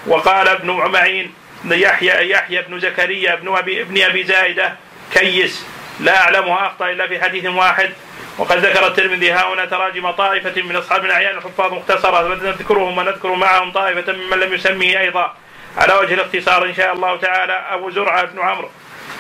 وقال 0.07 0.49
ابن 0.49 0.70
معين 0.70 1.35
يحيى 1.64 2.30
يحيى 2.30 2.62
بن 2.62 2.80
زكريا 2.80 3.35
بن 3.35 3.57
أبي, 3.57 3.83
ابن 3.83 4.03
أبي 4.03 4.24
زائدة 4.24 4.76
كيس. 5.12 5.66
لا 6.01 6.20
أعلمها 6.20 6.66
أخطأ 6.66 6.91
إلا 6.91 7.07
في 7.07 7.22
حديث 7.22 7.45
واحد. 7.45 7.91
وقد 8.39 8.59
ذكر 8.59 8.87
الترمذي 8.87 9.30
ها 9.30 9.55
هنا 9.55 9.64
تراجم 9.64 10.11
طائفة 10.11 10.62
من 10.62 10.76
أصحاب 10.76 11.05
الأعيان 11.05 11.37
الحفاظ 11.37 11.72
مختصرة 11.72 12.35
نذكرهم 12.35 12.99
ونذكر 12.99 13.35
معهم 13.35 13.72
طائفة 13.72 14.12
ممن 14.12 14.41
لم 14.41 14.53
يسميه 14.55 15.01
أيضا. 15.01 15.35
على 15.76 15.95
وجه 15.95 16.14
الاختصار 16.14 16.64
إن 16.64 16.74
شاء 16.74 16.93
الله 16.93 17.16
تعالى 17.16 17.53
أبو 17.53 17.91
زرعة 17.91 18.24
بن 18.24 18.41
عمرو 18.41 18.70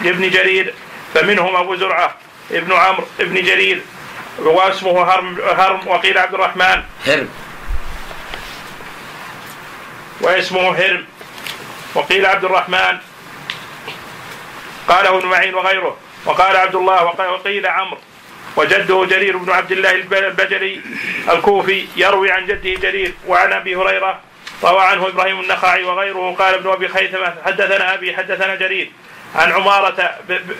بن 0.00 0.30
جرير 0.30 0.74
فمنهم 1.14 1.56
أبو 1.56 1.76
زرعة 1.76 2.14
ابن 2.50 2.72
عمرو 2.72 3.06
بن 3.18 3.42
جرير 3.42 3.80
واسمه 4.38 5.02
هرم, 5.02 5.40
هرم 5.40 5.88
وقيل 5.88 6.18
عبد 6.18 6.34
الرحمن. 6.34 6.82
هرب 7.06 7.28
واسمه 10.20 10.76
هرم 10.78 11.06
وقيل 11.94 12.26
عبد 12.26 12.44
الرحمن. 12.44 12.98
قاله 14.88 15.18
ابن 15.18 15.26
معين 15.26 15.54
وغيره 15.54 15.96
وقال 16.24 16.56
عبد 16.56 16.74
الله 16.74 17.04
وقيل 17.04 17.66
عمرو. 17.66 17.98
وجده 18.56 19.04
جرير 19.04 19.36
بن 19.36 19.50
عبد 19.50 19.72
الله 19.72 19.90
البجلي 19.90 20.80
الكوفي 21.30 21.86
يروي 21.96 22.30
عن 22.30 22.46
جده 22.46 22.80
جرير 22.80 23.12
وعن 23.26 23.52
أبي 23.52 23.76
هريرة 23.76 24.20
روى 24.64 24.80
عنه 24.80 25.08
إبراهيم 25.08 25.40
النخعي 25.40 25.84
وغيره 25.84 26.34
قال 26.38 26.54
ابن 26.54 26.70
أبي 26.70 26.88
خيثمة 26.88 27.34
حدثنا 27.46 27.94
أبي 27.94 28.16
حدثنا 28.16 28.54
جرير 28.54 28.90
عن 29.34 29.52
عمارة 29.52 30.10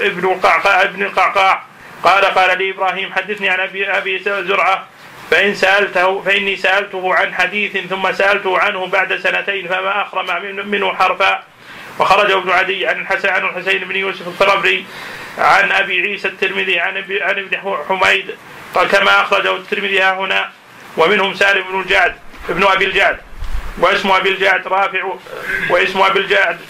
ابن 0.00 0.32
القعقاع 0.32 0.82
ابن 0.82 1.02
القعقاع 1.02 1.62
قال 2.04 2.24
قال 2.24 2.58
لي 2.58 2.70
إبراهيم 2.70 3.12
حدثني 3.12 3.48
عن 3.48 3.60
ابي 3.60 3.90
أبي 3.90 4.18
زرعة 4.18 4.86
فإن 5.30 5.54
سألته 5.54 6.22
فإني 6.22 6.56
سألته 6.56 7.14
عن 7.14 7.34
حديث 7.34 7.76
ثم 7.86 8.12
سألته 8.12 8.58
عنه 8.58 8.86
بعد 8.86 9.16
سنتين 9.16 9.68
فما 9.68 10.02
أخرم 10.02 10.42
منه 10.68 10.94
حرفا. 10.94 11.42
وخرجه 11.98 12.38
ابن 12.38 12.50
عدي 12.50 12.86
عن 12.86 13.00
الحسن 13.00 13.28
عن 13.28 13.44
الحسين 13.44 13.78
بن 13.78 13.96
يوسف 13.96 14.28
الطربري 14.28 14.86
عن 15.38 15.72
أبي 15.72 16.00
عيسى 16.00 16.28
الترمذي 16.28 16.80
عن 16.80 16.96
ابي 16.96 17.22
عن 17.22 17.38
ابن 17.38 17.58
حميد 17.88 18.34
قال 18.74 18.88
كما 18.88 19.20
أخرجه 19.20 19.56
الترمذي 19.56 20.00
ها 20.00 20.14
هنا 20.14 20.50
ومنهم 20.96 21.34
سالم 21.34 21.64
بن 21.72 21.80
الجعد 21.80 22.14
ابن 22.48 22.64
أبي 22.64 22.84
الجعد 22.84 23.18
واسم 23.78 24.10
أبي 24.10 24.28
الجعد 24.28 24.66
رافع 24.68 25.14
واسم 25.70 26.02
أبي 26.02 26.20
الجعد 26.20 26.60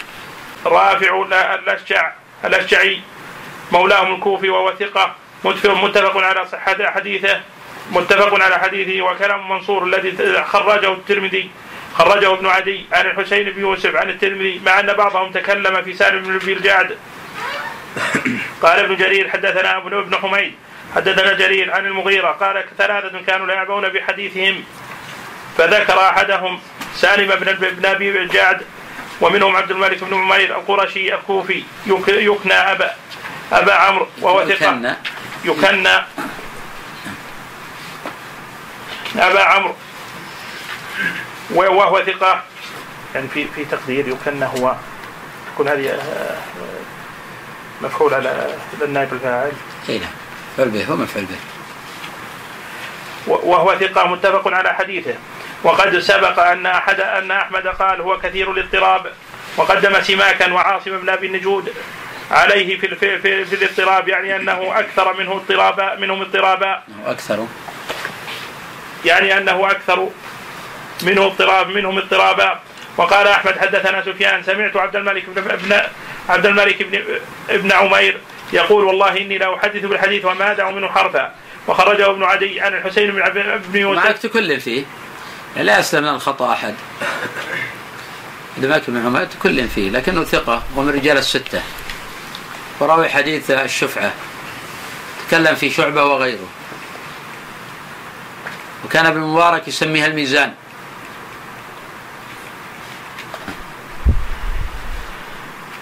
رافع 0.67 1.23
الأشجع 1.55 2.13
الأشجعي 2.45 3.01
مولاهم 3.73 4.15
الكوفي 4.15 4.51
وهو 4.51 4.75
ثقة 4.75 5.17
متفق 5.45 6.17
على 6.17 6.47
صحة 6.47 6.91
حديثه 6.91 7.41
متفق 7.91 8.43
على 8.43 8.59
حديثه 8.59 9.03
وكلام 9.03 9.49
منصور 9.49 9.85
الذي 9.85 10.43
خرجه 10.45 10.93
الترمذي 10.93 11.51
خرجه 11.95 12.33
ابن 12.33 12.47
عدي 12.47 12.87
عن 12.93 13.07
الحسين 13.07 13.51
بن 13.51 13.61
يوسف 13.61 13.97
عن 13.97 14.11
الترمذي 14.11 14.61
مع 14.67 14.81
أن 14.81 14.93
بعضهم 14.93 15.33
تكلم 15.33 15.83
في 15.83 15.95
سالم 15.95 16.23
بن 16.23 16.35
أبي 16.35 16.53
الجعد. 16.53 16.99
قال 18.63 18.79
ابن 18.79 18.97
جرير 18.97 19.31
حدثنا 19.31 19.77
ابن 19.77 19.99
ابن 19.99 20.17
حميد 20.17 20.55
حدثنا 20.95 21.33
جرير 21.33 21.73
عن 21.73 21.87
المغيرة 21.87 22.29
قال 22.29 22.65
ثلاثة 22.79 23.21
كانوا 23.27 23.47
لا 23.47 23.55
يعبون 23.55 23.89
بحديثهم 23.89 24.65
فذكر 25.59 26.01
أحدهم 26.01 26.61
سالم 26.95 27.35
بن 27.35 27.49
ابن 27.49 27.87
أبي 27.87 28.19
الجعد 28.19 28.63
ومنهم 29.21 29.57
عبد 29.57 29.71
الملك 29.71 30.05
بن 30.05 30.15
عمير 30.15 30.57
القرشي 30.57 31.15
الكوفي 31.15 31.63
يكنى 31.87 32.55
أبا 32.55 32.91
أبا 33.53 33.75
عمرو 33.75 34.07
وهو 34.21 34.49
ثقة. 34.49 34.97
يكنى. 35.45 35.95
أبا 39.17 39.43
عمرو. 39.43 39.75
وهو 41.51 42.05
ثقة. 42.05 42.43
يعني 43.15 43.29
في 43.29 43.47
في 43.55 43.65
تقدير 43.65 44.09
يكن 44.09 44.43
هو 44.43 44.75
تكون 45.55 45.69
هذه 45.69 45.91
آه، 45.91 46.37
مفعول 47.83 48.15
على 48.15 48.47
النائب 48.83 49.13
الفاعل. 49.13 49.53
اي 49.89 49.99
نعم. 49.99 50.11
مفعول 50.53 50.69
به 50.71 50.85
هو 50.85 50.97
مفعول 50.97 51.25
به. 51.25 51.37
وهو 53.27 53.79
ثقة 53.79 54.07
متفق 54.07 54.49
على 54.49 54.75
حديثه. 54.75 55.15
وقد 55.65 55.99
سبق 55.99 56.41
أن 56.41 56.67
أحد 56.67 57.01
أن 57.01 57.31
أحمد 57.31 57.67
قال 57.67 58.01
هو 58.01 58.19
كثير 58.19 58.51
الاضطراب. 58.51 59.13
وقدم 59.57 60.03
سماكا 60.03 60.53
وعاصم 60.53 60.99
بن 60.99 61.09
أبي 61.09 61.27
النجود 61.27 61.73
عليه 62.31 62.81
في 62.81 62.97
في, 62.97 63.19
في, 63.19 63.45
في 63.45 63.55
الاضطراب 63.55 64.09
يعني 64.09 64.37
أنه 64.37 64.79
أكثر 64.79 65.15
منه 65.15 65.33
اضطرابا 65.33 65.95
منهم 65.95 66.23
اضطرابا. 66.23 66.83
أكثر. 67.07 67.47
يعني 69.05 69.39
أنه 69.39 69.71
أكثر 69.71 70.09
منه 71.03 71.27
اضطراب 71.27 71.69
منهم 71.69 71.99
اضطرابا. 71.99 72.61
وقال 72.97 73.29
أحمد 73.29 73.59
حدثنا 73.59 74.03
سفيان 74.03 74.43
سمعت 74.43 74.77
عبد 74.77 74.97
الملك 74.97 75.25
بن 75.27 75.81
عبد 76.33 76.47
الملك 76.47 76.83
بن 76.83 77.03
ابن 77.51 77.73
عمير 77.73 78.19
يقول 78.53 78.85
والله 78.85 79.17
إني 79.17 79.39
لا 79.39 79.57
أحدث 79.57 79.85
بالحديث 79.85 80.25
وما 80.25 80.51
أدع 80.51 80.71
منه 80.71 80.89
حرفا. 80.89 81.35
وخرجه 81.69 82.11
ابن 82.11 82.23
عدي 82.23 82.61
عن 82.61 82.75
الحسين 82.75 83.11
بن 83.11 83.23
بن 83.69 83.79
يوسف 83.79 84.05
معك 84.05 84.19
تكلم 84.19 84.59
فيه. 84.59 84.85
لا 85.57 85.79
يسلم 85.79 86.03
من 86.03 86.09
الخطا 86.09 86.53
أحد. 86.53 86.75
عبد 88.57 88.65
الملك 88.65 88.91
بن 88.91 89.07
عمير 89.07 89.25
تكلم 89.25 89.69
فيه 89.69 89.91
لكنه 89.91 90.25
ثقة 90.25 90.63
ومن 90.77 90.93
رجال 90.93 91.19
الستة. 91.19 91.63
وراوي 92.81 93.09
حديث 93.09 93.51
الشفعة. 93.51 94.13
تكلم 95.29 95.55
في 95.55 95.71
شعبة 95.71 96.05
وغيره. 96.05 96.49
وكان 98.85 99.07
ابن 99.07 99.21
مبارك 99.21 99.69
يسميها 99.69 100.07
الميزان. 100.07 100.55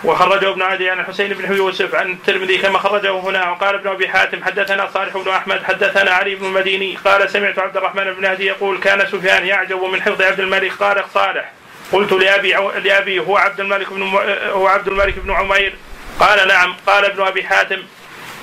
وخرجه 0.04 0.50
ابن 0.50 0.62
عدي 0.62 0.90
عن 0.90 1.00
الحسين 1.00 1.34
بن 1.34 1.56
يوسف 1.56 1.94
عن 1.94 2.12
الترمذي 2.12 2.58
كما 2.58 2.78
خرجه 2.78 3.10
هنا. 3.10 3.50
وقال 3.50 3.74
ابن 3.74 3.90
أبي 3.90 4.08
حاتم 4.08 4.44
حدثنا 4.44 4.90
صالح 4.94 5.16
بن 5.16 5.30
أحمد 5.30 5.64
حدثنا 5.64 6.10
علي 6.10 6.34
بن 6.34 6.46
المديني. 6.46 6.96
قال 7.04 7.30
سمعت 7.30 7.58
عبد 7.58 7.76
الرحمن 7.76 8.14
بن 8.14 8.24
هدي 8.24 8.46
يقول 8.46 8.78
كان 8.78 9.06
سفيان 9.06 9.46
يعجب 9.46 9.82
من 9.82 10.02
حفظ 10.02 10.22
عبد 10.22 10.40
الملك. 10.40 10.72
قال 10.72 11.04
صالح. 11.14 11.52
قلت 11.92 12.12
لأبي 12.12 12.52
لأبي 12.84 13.18
هو 13.18 13.36
عبد 13.36 13.60
الملك 13.60 13.92
بن 13.92 14.02
هو 14.50 14.66
عبد 14.66 14.88
الملك 14.88 15.18
بن 15.18 15.30
عمير. 15.30 15.74
قال 16.20 16.48
نعم. 16.48 16.76
قال 16.86 17.04
ابن 17.04 17.22
أبي 17.22 17.44
حاتم 17.44 17.82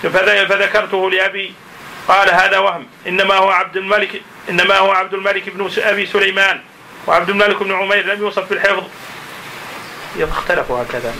فذكرته 0.03 1.11
لأبي. 1.11 1.53
قال 2.07 2.29
هذا 2.29 2.57
وهم. 2.57 2.87
إنما 3.07 3.35
هو 3.35 3.49
عبد 3.49 3.77
الملك 3.77 4.21
إنما 4.49 4.77
هو 4.77 4.91
عبد 4.91 5.13
الملك 5.13 5.49
بن 5.49 5.69
أبي 5.77 6.05
سليمان. 6.05 6.61
وعبد 7.07 7.29
الملك 7.29 7.63
بن 7.63 7.71
عمير 7.71 8.05
لم 8.05 8.19
يوصف 8.19 8.49
بالحفظ. 8.49 8.83
اختلفوا 10.21 10.83
هكذا. 10.83 11.15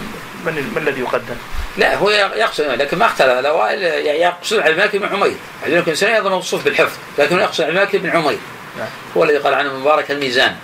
من 0.51 0.71
ما 0.75 0.79
الذي 0.79 1.01
يقدم؟ 1.01 1.35
لا 1.77 1.95
هو 1.95 2.09
يقصد 2.09 2.63
لكن 2.63 2.97
ما 2.97 3.05
اختلف 3.05 3.39
الاوائل 3.39 3.83
يقصد 4.05 4.59
عبد 4.59 4.69
الملك 4.69 4.95
بن 4.95 5.05
عمير. 5.05 5.35
عبد 5.63 5.71
الملك 5.71 5.85
بن 5.85 5.95
سليمان 5.95 6.15
أيضا 6.15 6.29
موصوف 6.29 6.63
بالحفظ 6.63 6.97
لكن 7.17 7.39
يقصد 7.39 7.63
عبد 7.63 7.75
الملك 7.75 7.95
بن 7.95 8.09
عمير. 8.09 8.39
نعم. 8.77 8.87
هو 9.17 9.23
الذي 9.23 9.37
قال 9.37 9.53
عنه 9.53 9.73
مبارك 9.73 10.11
الميزان. 10.11 10.55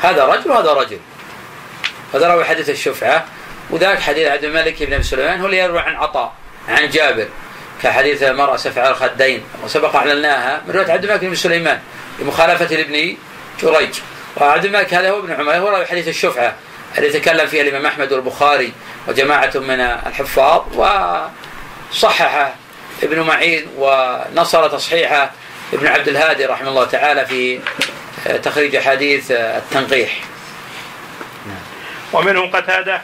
هذا 0.00 0.24
رجل 0.24 0.50
وهذا 0.50 0.72
رجل. 0.72 0.98
هذا 2.14 2.28
راوي 2.28 2.44
حديث 2.44 2.70
الشفعة 2.70 3.24
وذاك 3.70 4.00
حديث 4.00 4.28
عبد 4.28 4.44
الملك 4.44 4.82
بن 4.82 4.92
أبي 4.92 5.02
سليمان 5.02 5.40
هو 5.40 5.46
اللي 5.46 5.58
يروي 5.58 5.80
عن 5.80 5.96
عطاء 5.96 6.32
عن 6.68 6.88
جابر. 6.88 7.28
كحديث 7.82 8.22
المرأة 8.22 8.56
سفع 8.56 8.88
الخدين 8.88 9.44
وسبق 9.64 9.96
أعلناها 9.96 10.62
من 10.66 10.74
رواية 10.74 10.92
عبد 10.92 11.04
الملك 11.04 11.24
بن 11.24 11.34
سليمان 11.34 11.80
لمخالفة 12.18 12.76
لابن 12.76 13.16
جريج. 13.62 13.98
وعبد 14.36 14.64
الملك 14.64 14.94
هذا 14.94 15.10
هو 15.10 15.18
ابن 15.18 15.32
عمر 15.32 15.52
هو 15.52 15.68
راوي 15.68 15.86
حديث 15.86 16.08
الشفعة. 16.08 16.54
الذي 16.98 17.20
تكلم 17.20 17.46
فيها 17.46 17.62
الإمام 17.62 17.86
أحمد 17.86 18.12
والبخاري 18.12 18.72
وجماعة 19.08 19.52
من 19.54 19.80
الحفاظ 19.80 20.62
وصحح 21.92 22.54
ابن 23.02 23.20
معين 23.20 23.66
ونصر 23.76 24.68
تصحيحه 24.68 25.30
ابن 25.72 25.86
عبد 25.86 26.08
الهادي 26.08 26.46
رحمه 26.46 26.68
الله 26.68 26.84
تعالى 26.84 27.26
في 27.26 27.60
تخريج 28.42 28.78
حديث 28.78 29.30
التنقيح. 29.30 30.20
ومنهم 32.12 32.50
قتادة 32.50 33.02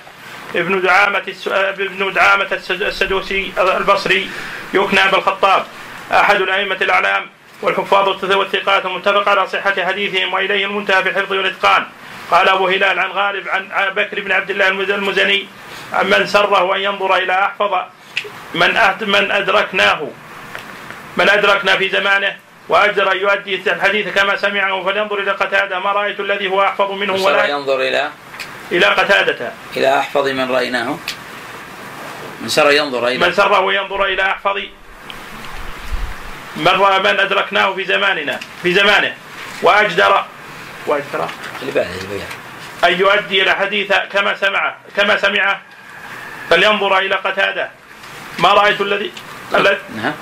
ابن 0.55 0.81
دعامة 0.81 1.35
ابن 1.47 2.13
دعامة 2.13 2.61
السدوسي 2.71 3.53
البصري 3.59 4.31
يكنى 4.75 5.05
أبا 5.05 5.19
الخطاب 5.19 5.67
أحد 6.13 6.41
الأئمة 6.41 6.77
الأعلام 6.81 7.27
والحفاظ 7.63 8.09
والثقات 8.09 8.87
المتفق 8.87 9.29
على 9.29 9.47
صحة 9.47 9.75
حديثهم 9.85 10.35
وإليه 10.35 10.65
المنتهى 10.65 11.03
في 11.03 11.09
الحفظ 11.09 11.33
والإتقان. 11.33 11.87
قال 12.31 12.49
أبو 12.49 12.69
هلال 12.69 12.99
عن 12.99 13.11
غالب 13.11 13.49
عن 13.49 13.95
بكر 13.95 14.21
بن 14.21 14.33
عبد 14.33 14.51
الله 14.51 14.69
المزني 14.69 15.49
من 16.03 16.27
سره 16.27 16.77
أن 16.77 16.81
ينظر 16.81 17.17
إلى 17.17 17.33
أحفظ 17.33 17.75
من 18.55 18.75
من 19.01 19.31
أدركناه 19.31 20.09
من 21.17 21.29
أدركنا 21.29 21.77
في 21.77 21.89
زمانه 21.89 22.37
وأجدر 22.69 23.13
أن 23.13 23.17
يؤدي 23.17 23.55
الحديث 23.73 24.15
كما 24.15 24.37
سمعه 24.37 24.85
فلينظر 24.85 25.19
إلى 25.19 25.31
قتادة 25.31 25.79
ما 25.79 25.93
رأيت 25.93 26.21
الذي 26.21 26.49
هو 26.49 26.63
أحفظ 26.63 26.91
منه 26.91 27.13
ولا 27.13 27.25
ولا 27.25 27.47
ينظر 27.47 27.81
إلى 27.81 28.11
إلى 28.73 28.87
قتادة. 28.87 29.53
إلى 29.77 29.99
أحفظ 29.99 30.29
من 30.29 30.51
رأيناه. 30.51 30.99
من 32.41 32.49
سر 32.49 32.71
ينظر 32.71 33.09
إلى 33.09 33.19
من 33.19 33.33
سره 33.33 33.73
ينظر 33.73 34.05
إلى 34.05 34.23
أحفظ 34.23 34.57
من 36.57 36.69
رأى 36.69 36.99
من 36.99 37.21
أدركناه 37.21 37.75
في 37.75 37.85
زماننا 37.85 38.41
في 38.63 38.75
زمانه 38.75 39.15
وأجدر 39.63 40.25
بعده 40.89 41.89
أن 42.85 43.01
يؤدي 43.01 43.43
الحديث 43.43 43.93
كما 44.13 44.37
سمعه 44.37 44.77
كما 44.97 45.21
سمعه 45.21 45.61
فلينظر 46.51 46.99
إلى 46.99 47.15
قتادة. 47.15 47.71
ما 48.39 48.49
رأيت 48.49 48.81
الذي 48.81 49.13
الذي 49.55 49.79
نعم. 49.97 50.13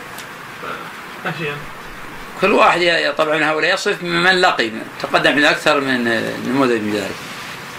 كل 2.41 2.53
واحد 2.53 3.15
طبعا 3.19 3.45
هؤلاء 3.45 3.75
يصف 3.75 4.03
من 4.03 4.41
لقي 4.41 4.71
تقدم 5.03 5.31
عندنا 5.31 5.51
أكثر 5.51 5.81
من 5.81 6.05
نموذج 6.47 6.81
من 6.81 6.95
ذلك. 6.95 7.17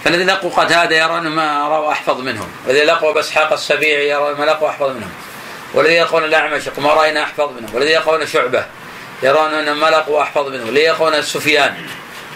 فالذي 0.04 0.24
لقوا 0.24 0.50
قتادة 0.50 0.96
يرون 0.96 1.28
ما 1.28 1.68
رأوا 1.68 1.92
أحفظ 1.92 2.20
منهم. 2.20 2.48
والذي 2.66 2.84
لقوا 2.84 3.12
باسحاق 3.12 3.52
السبيعي 3.52 4.08
يرون 4.08 4.38
ما 4.38 4.44
لقوا 4.44 4.68
أحفظ 4.68 4.90
منهم. 4.90 5.12
والذي 5.74 5.94
يقول 5.94 6.24
الأعمش 6.24 6.66
يقول 6.66 6.84
ما 6.84 6.90
رأينا 6.94 7.22
أحفظ 7.22 7.52
منهم. 7.52 7.74
والذي 7.74 7.90
يقول 7.90 8.28
شعبة 8.28 8.64
يرون 9.22 9.54
ان 9.54 9.72
ما 9.72 9.86
لقوا 9.86 10.22
أحفظ 10.22 10.48
منهم. 10.48 10.66
والذي 10.66 10.84
يقول 10.84 11.24
سفيان 11.24 11.86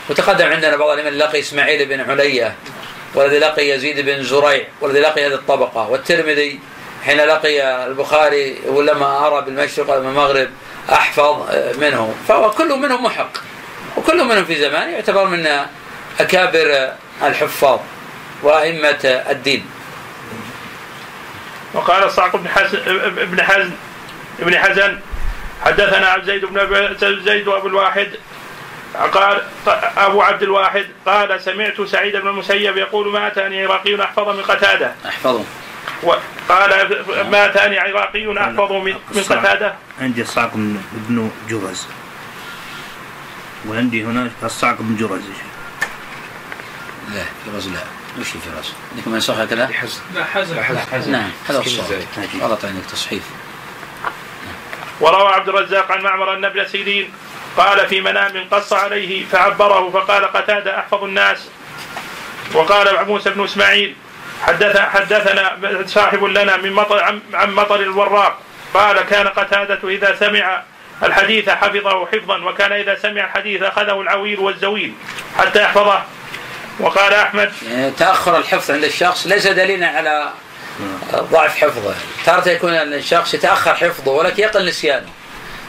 وتقدم 0.09 0.47
عندنا 0.47 0.77
بعض 0.77 0.89
الأئمة 0.89 1.11
لقي 1.11 1.41
إسماعيل 1.41 1.89
بن 1.89 2.11
علية 2.11 2.55
والذي 3.15 3.39
لقي 3.39 3.69
يزيد 3.69 4.01
بن 4.01 4.23
زريع 4.23 4.67
والذي 4.81 5.01
لقي 5.01 5.27
هذه 5.27 5.35
الطبقة 5.35 5.89
والترمذي 5.89 6.61
حين 7.05 7.21
لقي 7.21 7.87
البخاري 7.87 8.59
ولما 8.67 9.27
أرى 9.27 9.45
بالمشرق 9.45 9.91
والمغرب 9.91 10.49
أحفظ 10.93 11.57
منه 11.79 12.15
فهو 12.29 12.51
كل 12.51 12.69
منهم 12.69 13.05
محق 13.05 13.33
وكل 13.97 14.25
منهم 14.25 14.45
في 14.45 14.61
زمان 14.61 14.91
يعتبر 14.91 15.25
من 15.25 15.49
أكابر 16.21 16.93
الحفاظ 17.23 17.81
وأئمة 18.43 19.05
الدين. 19.31 19.67
وقال 21.75 22.05
الصعق 22.05 22.37
بن 22.37 22.49
حزن 22.49 22.79
ابن 23.19 23.43
حزن 23.43 23.71
ابن 24.41 24.59
حزن 24.59 25.01
حدثنا 25.65 26.07
عبد 26.07 26.25
زيد 26.25 26.45
بن 26.45 26.97
زيد 27.25 27.49
وأبو 27.49 27.67
الواحد 27.67 28.09
قال 28.95 29.43
أبو 29.97 30.23
عبد 30.23 30.43
الواحد 30.43 30.87
قال 31.07 31.41
سمعت 31.41 31.81
سعيد 31.81 32.17
بن 32.17 32.29
المسيب 32.29 32.77
يقول 32.77 33.13
ما 33.13 33.27
أتاني 33.27 33.65
عراقي 33.65 34.03
أحفظ 34.03 34.29
من 34.29 34.43
قتادة. 34.43 34.95
احفظهم 35.09 35.45
قال 36.49 36.71
ما 37.31 37.47
أتاني 37.47 37.79
عراقي 37.79 38.39
أحفظ 38.39 38.73
من 38.73 38.95
من 39.15 39.23
قتادة. 39.23 39.75
عندي 40.01 40.23
الصعق 40.23 40.51
بن 40.55 40.81
ابن 40.97 41.31
جرز. 41.49 41.87
وعندي 43.69 44.05
هناك 44.05 44.31
الصعق 44.43 44.77
بن 44.81 44.97
جرز. 44.97 45.21
يا 45.21 45.35
شيخ. 45.35 45.53
لا 47.15 47.25
فراس 47.47 47.67
لا. 47.67 47.81
وش 48.21 48.29
فراس؟ 48.29 48.73
عندك 48.93 49.09
من 49.09 49.21
صح 49.21 49.45
كذا؟ 49.45 49.71
لا 50.15 50.25
حزن. 50.25 51.13
نعم 51.13 51.31
هذا 51.49 51.59
هو 51.59 51.63
الصواب 51.63 52.05
غلط 52.41 52.65
عندك 52.65 52.85
تصحيف 52.91 53.23
وروى 55.01 55.29
عبد 55.29 55.49
الرزاق 55.49 55.93
عن 55.93 56.03
معمر 56.03 56.35
أن 56.35 56.45
ابن 56.45 56.67
سيرين 56.67 57.13
قال 57.57 57.89
في 57.89 58.01
منام 58.01 58.49
قص 58.51 58.73
عليه 58.73 59.25
فعبره 59.27 59.91
فقال 59.91 60.25
قتادة 60.25 60.79
أحفظ 60.79 61.05
الناس. 61.05 61.49
وقال 62.55 63.07
موسى 63.07 63.31
بن 63.31 63.45
إسماعيل 63.45 63.95
حدث 64.43 64.79
حدثنا 64.79 65.59
صاحب 65.87 66.25
لنا 66.25 66.57
من 66.57 66.73
مطر 66.73 67.03
عن, 67.35 67.55
مطر 67.55 67.81
الوراق. 67.81 68.39
قال 68.75 69.01
كان 69.01 69.29
قتادة 69.29 69.89
إذا 69.89 70.17
سمع 70.21 70.63
الحديث 71.03 71.49
حفظه 71.49 72.07
حفظا 72.07 72.45
وكان 72.45 72.73
إذا 72.73 72.99
سمع 73.03 73.25
الحديث 73.25 73.63
أخذه 73.63 74.01
العويل 74.01 74.41
والزويل 74.41 74.95
حتى 75.39 75.63
يحفظه 75.63 76.03
وقال 76.81 77.15
أحمد 77.15 77.53
يعني 77.69 77.91
تأخر 77.91 78.37
الحفظ 78.37 78.71
عند 78.71 78.85
الشخص 78.85 79.27
ليس 79.27 79.47
دليلا 79.47 79.87
على 79.87 80.31
ضعف 81.15 81.57
حفظه. 81.57 81.95
تارة 82.27 82.49
يكون 82.49 82.75
الشخص 82.75 83.35
يتأخر 83.35 83.75
حفظه 83.75 84.13
ولكن 84.13 84.43
يقل 84.43 84.67
نسيانه. 84.67 85.09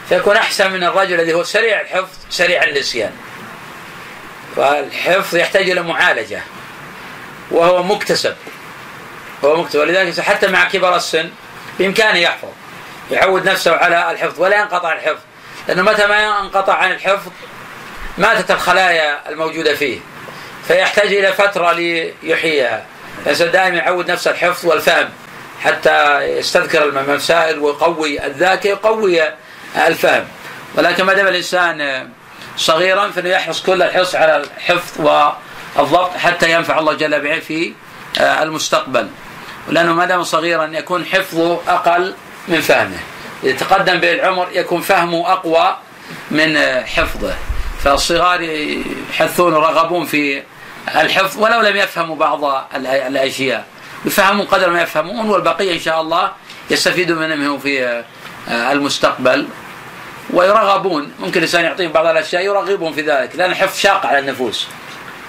فيكون 0.08 0.36
أحسن 0.36 0.72
من 0.72 0.84
الرجل 0.84 1.14
الذي 1.14 1.34
هو 1.34 1.44
سريع 1.44 1.80
الحفظ 1.80 2.08
سريع 2.30 2.64
النسيان. 2.64 3.12
فالحفظ 4.56 5.36
يحتاج 5.36 5.70
إلى 5.70 5.82
معالجة 5.82 6.42
وهو 7.50 7.82
مكتسب. 7.82 8.34
هو 9.44 9.56
مكتسب. 9.56 9.80
ولذلك 9.80 10.20
حتى 10.20 10.46
مع 10.46 10.64
كبر 10.64 10.96
السن 10.96 11.30
بإمكانه 11.78 12.18
يحفظ 12.18 12.48
يعود 13.10 13.48
نفسه 13.48 13.76
على 13.76 14.10
الحفظ 14.10 14.40
ولا 14.40 14.60
ينقطع 14.60 14.92
الحفظ. 14.92 15.20
لأنه 15.68 15.82
متى 15.82 16.06
ما 16.06 16.40
انقطع 16.40 16.74
عن 16.74 16.92
الحفظ 16.92 17.32
ماتت 18.18 18.50
الخلايا 18.50 19.28
الموجودة 19.28 19.74
فيه. 19.74 19.98
فيحتاج 20.68 21.06
إلى 21.06 21.32
فترة 21.32 21.72
ليحييها. 21.72 22.86
الإنسان 23.22 23.50
دائما 23.50 23.76
يعود 23.76 24.10
نفسه 24.10 24.30
الحفظ 24.30 24.66
والفهم 24.66 25.08
حتى 25.60 26.20
يستذكر 26.22 26.84
المسائل 26.84 27.58
ويقوي 27.58 28.26
الذاكرة 28.26 28.70
يقوي 28.70 29.22
الفهم. 29.76 30.24
ولكن 30.74 31.04
ما 31.04 31.12
دام 31.12 31.26
الإنسان 31.26 32.08
صغيرا 32.56 33.10
فإنه 33.10 33.28
يحرص 33.28 33.62
كل 33.62 33.82
الحرص 33.82 34.14
على 34.14 34.36
الحفظ 34.36 35.00
والضبط 35.76 36.16
حتى 36.16 36.52
ينفع 36.52 36.78
الله 36.78 36.92
جل 36.92 37.14
وعلا 37.14 37.40
في 37.40 37.72
المستقبل. 38.18 39.08
لأنه 39.68 39.94
ما 39.94 40.04
دام 40.04 40.22
صغيرا 40.22 40.64
يكون 40.64 41.04
حفظه 41.04 41.60
أقل 41.68 42.14
من 42.48 42.60
فهمه. 42.60 42.98
اذا 43.44 43.56
تقدم 43.56 43.98
به 43.98 44.12
العمر 44.12 44.48
يكون 44.52 44.80
فهمه 44.80 45.32
أقوى 45.32 45.76
من 46.30 46.58
حفظه. 46.86 47.34
فالصغار 47.84 48.40
يحثون 49.10 49.54
ورغبون 49.54 50.06
في 50.06 50.42
الحفظ 50.96 51.38
ولو 51.38 51.60
لم 51.60 51.76
يفهموا 51.76 52.16
بعض 52.16 52.68
الأشياء. 52.76 53.64
يفهمون 54.04 54.46
قدر 54.46 54.70
ما 54.70 54.82
يفهمون 54.82 55.28
والبقية 55.30 55.74
إن 55.74 55.80
شاء 55.80 56.00
الله 56.00 56.32
يستفيدون 56.70 57.38
منه 57.38 57.58
في 57.58 58.04
المستقبل. 58.48 59.48
ويرغبون. 60.34 61.12
ممكن 61.20 61.38
الإنسان 61.38 61.64
يعطيهم 61.64 61.92
بعض 61.92 62.06
الأشياء 62.06 62.44
يرغبهم 62.44 62.92
في 62.92 63.00
ذلك. 63.00 63.36
لأن 63.36 63.50
الحفظ 63.50 63.78
شاق 63.78 64.06
على 64.06 64.18
النفوس. 64.18 64.66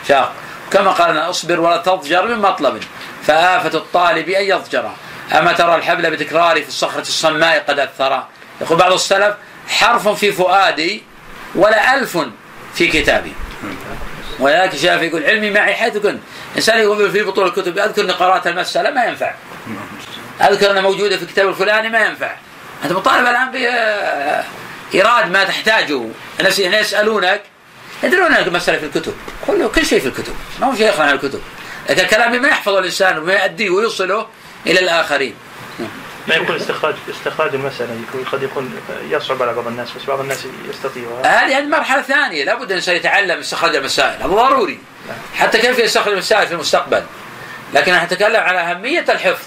شاق. 0.08 0.34
كما 0.72 0.92
قال 0.92 1.18
أصبر 1.18 1.60
ولا 1.60 1.78
تضجر 1.78 2.28
من 2.28 2.40
مطلب. 2.40 2.84
فآفة 3.24 3.78
الطالب 3.78 4.30
أن 4.30 4.44
يضجر. 4.44 4.92
أما 5.32 5.54
ترى 5.54 5.76
الحبل 5.76 6.12
بتكراري 6.12 6.62
في 6.62 6.68
الصخرة 6.68 7.02
الصماء 7.02 7.64
قد 7.68 7.80
أثرا 7.80 8.28
يقول 8.62 8.78
بعض 8.78 8.92
السلف 8.92 9.36
حرف 9.68 10.08
في 10.08 10.32
فؤادي 10.32 11.04
ولا 11.56 11.96
ألف 11.96 12.18
في 12.74 12.88
كتابي. 12.88 13.34
ولذلك 14.40 14.74
الشافعي 14.74 15.08
يقول 15.08 15.24
علمي 15.24 15.52
معي 15.52 15.74
حيث 15.74 15.98
كنت. 15.98 16.20
إنسان 16.56 16.80
يقول 16.80 17.12
في 17.12 17.24
بطول 17.24 17.48
الكتب 17.48 17.78
أذكر 17.78 18.02
أني 18.02 18.12
قرأت 18.12 18.48
المسألة. 18.48 18.92
ما 18.92 19.06
ينفع. 19.06 19.34
أذكر 20.42 20.72
أنها 20.72 20.82
موجودة 20.82 21.18
في 21.18 21.24
الكتاب 21.24 21.50
الفلاني 21.50 21.90
ما 21.90 22.06
ينفع. 22.06 22.36
أنت 22.84 22.92
مطالب 22.92 23.28
الآن 23.28 23.52
بإيراد 24.92 25.32
ما 25.32 25.44
تحتاجه. 25.44 26.02
الناس 26.40 26.60
يسألونك 26.60 27.42
يدرون 28.04 28.34
أنك 28.34 28.48
مسألة 28.48 28.78
في 28.78 28.86
الكتب. 28.86 29.14
كله 29.48 29.68
كل 29.68 29.86
شيء 29.86 30.00
في 30.00 30.08
الكتب. 30.08 30.36
ما 30.60 30.68
هو 30.68 30.76
شيء 30.76 30.90
يخرج 30.90 31.08
عن 31.08 31.14
الكتب. 31.14 31.42
لكن 31.90 32.08
كلامي 32.08 32.40
ما 32.40 32.48
يحفظه 32.48 32.80
الإنسان 32.80 33.18
وما 33.18 33.34
يؤديه 33.34 33.70
ويوصله 33.70 34.28
إلى 34.68 34.80
الآخرين. 34.80 35.36
ما 36.28 36.36
يكون 36.36 36.56
استخراج 36.56 36.96
استخراج 37.10 37.56
المسألة؟ 37.56 37.90
يكون 38.10 38.24
قد 38.32 38.44
يكون 38.44 38.82
يصعب 39.10 39.42
على 39.42 39.54
بعض 39.54 39.68
الناس 39.68 39.88
بس 39.92 40.06
بعض 40.08 40.20
الناس 40.20 40.46
يستطيعها 40.70 41.46
هذه 41.46 41.58
هذه 41.58 41.66
مرحلة 41.66 42.02
ثانية. 42.02 42.44
لابد 42.44 42.72
الإنسان 42.72 42.96
يتعلم 42.96 43.40
استخراج 43.40 43.76
المسائل. 43.76 44.22
هذا 44.22 44.28
ضروري. 44.28 44.80
حتى 45.36 45.58
كيف 45.58 45.80
يستخرج 45.80 46.14
المسائل 46.14 46.48
في 46.48 46.54
المستقبل؟ 46.54 47.04
لكن 47.74 47.94
أنا 47.94 48.04
أتكلم 48.04 48.42
على 48.42 48.60
أهمية 48.60 49.06
الحفظ. 49.10 49.46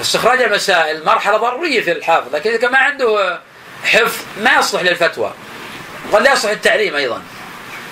استخراج 0.00 0.42
المسائل 0.42 1.04
مرحلة 1.04 1.36
ضرورية 1.36 1.80
في 1.80 1.92
الحافظ 1.92 2.34
لكن 2.34 2.50
إذا 2.50 2.68
ما 2.68 2.78
عنده 2.78 3.40
حفظ 3.84 4.16
ما 4.40 4.50
يصلح 4.58 4.82
للفتوى. 4.82 5.34
قد 6.12 6.22
لا 6.22 6.32
يصلح 6.32 6.50
للتعليم 6.50 6.96
أيضا. 6.96 7.22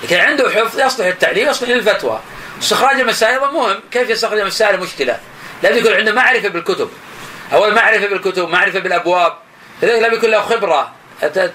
لكن 0.05 0.17
عنده 0.17 0.51
حفظ 0.51 0.81
يصلح 0.81 1.07
للتعليم 1.07 1.49
يصلح 1.49 1.69
للفتوى. 1.69 2.21
استخراج 2.63 3.01
المسائل 3.01 3.33
أيضا 3.33 3.51
مهم. 3.51 3.81
كيف 3.91 4.11
يستخرج 4.11 4.39
المسائل؟ 4.39 4.81
مشكلة. 4.81 5.21
لازم 5.63 5.79
يكون 5.79 5.93
عنده 5.93 6.13
معرفة 6.13 6.49
بالكتب. 6.49 6.91
أول 7.53 7.75
معرفة 7.75 8.07
بالكتب 8.07 8.49
معرفة 8.49 8.79
بالأبواب. 8.79 9.33
لذلك 9.83 10.03
لازم 10.03 10.15
يكون 10.15 10.31
له 10.31 10.41
خبرة 10.41 10.93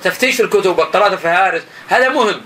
تفتيش 0.04 0.42
الكتب 0.42 0.78
وقراءة 0.80 1.14
الفهارس. 1.14 1.62
هذا 1.88 2.10
مهم 2.10 2.42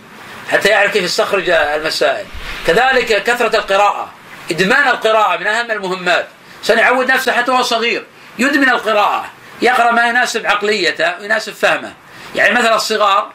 حتى 0.51 0.69
يعرف 0.69 0.93
كيف 0.93 1.03
يستخرج 1.03 1.49
المسائل. 1.49 2.25
كذلك 2.67 3.23
كثرة 3.23 3.55
القراءة. 3.55 4.09
إدمان 4.51 4.87
القراءة 4.87 5.37
من 5.37 5.47
أهم 5.47 5.71
المهمات. 5.71 6.27
سنعود 6.63 7.11
نفسه 7.11 7.31
حتى 7.31 7.51
وهو 7.51 7.63
صغير. 7.63 8.05
يدمن 8.39 8.69
القراءة. 8.69 9.25
يقرأ 9.61 9.91
ما 9.91 10.07
يناسب 10.07 10.45
عقليته 10.45 11.19
ويناسب 11.19 11.53
فهمه. 11.53 11.93
يعني 12.35 12.53
مثلا 12.53 12.75
الصغار 12.75 13.31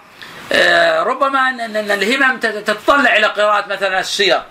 ربما 0.98 1.48
أن 1.48 1.76
الهمم 1.90 2.40
تتطلع 2.40 3.16
إلى 3.16 3.26
قراءة 3.26 3.68
مثلا 3.68 4.00
السير. 4.00 4.42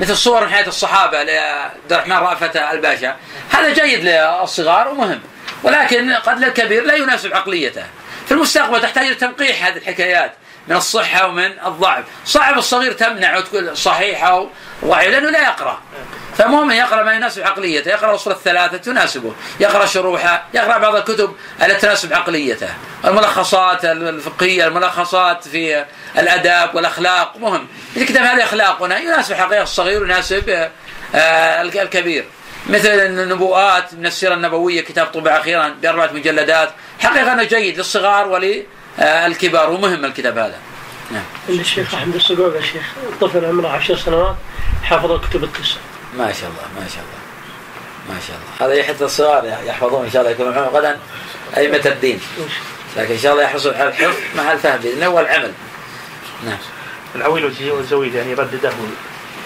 مثل 0.00 0.16
صور 0.16 0.44
من 0.44 0.52
حياة 0.52 0.66
الصحابة 0.66 1.22
لعبد 1.22 1.92
الرحمن 1.92 2.16
رأفة 2.16 2.70
الباشا. 2.72 3.16
هذا 3.50 3.72
جيد 3.72 4.04
للصغار 4.04 4.88
ومهم. 4.88 5.20
ولكن 5.62 6.12
قد 6.12 6.38
للكبير 6.38 6.84
لا 6.84 6.94
يناسب 6.94 7.34
عقليته. 7.34 7.84
في 8.26 8.32
المستقبل 8.32 8.80
تحتاج 8.80 9.06
إلى 9.06 9.14
تنقيح 9.14 9.66
هذه 9.66 9.76
الحكايات. 9.76 10.34
من 10.68 10.76
الصحة 10.76 11.26
ومن 11.26 11.50
الضعف. 11.66 12.04
صعب 12.24 12.58
الصغير 12.58 12.92
تمنع 12.92 13.36
وتقول 13.36 13.76
صحيحه 13.76 14.28
أو 14.28 14.48
ضعيفه 14.84 15.10
لأنه 15.10 15.30
لا 15.30 15.42
يقرأ. 15.42 15.78
فمهم 16.38 16.70
يقرأ 16.70 17.02
ما 17.02 17.14
يناسب 17.14 17.42
عقليته 17.42 17.88
يقرأ 17.88 18.10
الاصول 18.10 18.32
الثلاثة 18.32 18.76
تناسبه. 18.76 19.34
يقرأ 19.60 19.86
شروحها 19.86 20.44
يقرأ 20.54 20.78
بعض 20.78 20.96
الكتب 20.96 21.36
التي 21.62 21.80
تناسب 21.80 22.12
عقليته. 22.12 22.68
الملخصات 23.04 23.84
الفقهية 23.84 24.66
الملخصات 24.66 25.48
في 25.48 25.84
الأداب 26.18 26.74
والأخلاق 26.74 27.36
مهم. 27.36 27.66
الكتاب 27.96 28.24
هذا 28.24 28.44
أخلاقنا 28.44 28.98
يناسب 28.98 29.34
حقيقة 29.34 29.62
الصغير 29.62 30.02
ويناسب 30.02 30.70
آه، 31.14 31.62
الكبير. 31.62 32.24
مثل 32.66 32.88
النبوءات 32.88 33.94
من 33.94 34.06
السيرة 34.06 34.34
النبوية 34.34 34.80
كتاب 34.80 35.06
طبع 35.06 35.36
أخيرا 35.36 35.68
بأربعة 35.68 36.10
مجلدات. 36.12 36.70
حقيقة 37.00 37.32
أنه 37.32 37.42
جيد 37.42 37.78
للصغار 37.78 38.28
وللكبار 38.28 38.62
ومهم 39.68 40.04
الكتاب 40.04 40.38
هذا. 40.38 40.58
نعم. 41.10 41.24
الشيخ 41.48 41.94
أحمد 41.94 42.14
الصقوع 42.14 42.56
يا 42.56 42.60
شيخ 42.60 42.86
طفل 43.20 43.44
عمره 43.44 43.68
عشر 43.68 43.96
سنوات 43.96 44.36
حفظ 44.82 45.10
الكتب 45.10 45.44
التسع. 45.44 45.76
ما 46.18 46.32
شاء 46.32 46.50
الله 46.50 46.80
ما 46.80 46.88
شاء 46.88 47.04
الله 47.04 47.22
ما 48.08 48.20
شاء 48.26 48.36
الله. 48.36 48.66
هذا 48.66 48.80
يحث 48.80 49.02
الصغار 49.02 49.44
يحفظون 49.66 50.04
إن 50.04 50.10
شاء 50.10 50.22
الله 50.22 50.32
يكونون 50.32 50.58
غدا 50.58 50.98
أئمة 51.56 51.82
الدين. 51.86 52.20
لكن 52.96 53.12
إن 53.12 53.18
شاء 53.18 53.32
الله 53.32 53.42
يحرصون 53.42 53.74
على 53.74 53.88
الحفظ 53.88 54.16
مع 54.36 54.52
الفهم 54.52 54.76
باذن 54.76 54.92
الله 54.92 55.08
والعمل 55.08 55.52
نعم. 56.44 56.58
العويل 57.14 57.44
والزويد 57.70 58.14
يعني 58.14 58.30
يردده. 58.30 58.72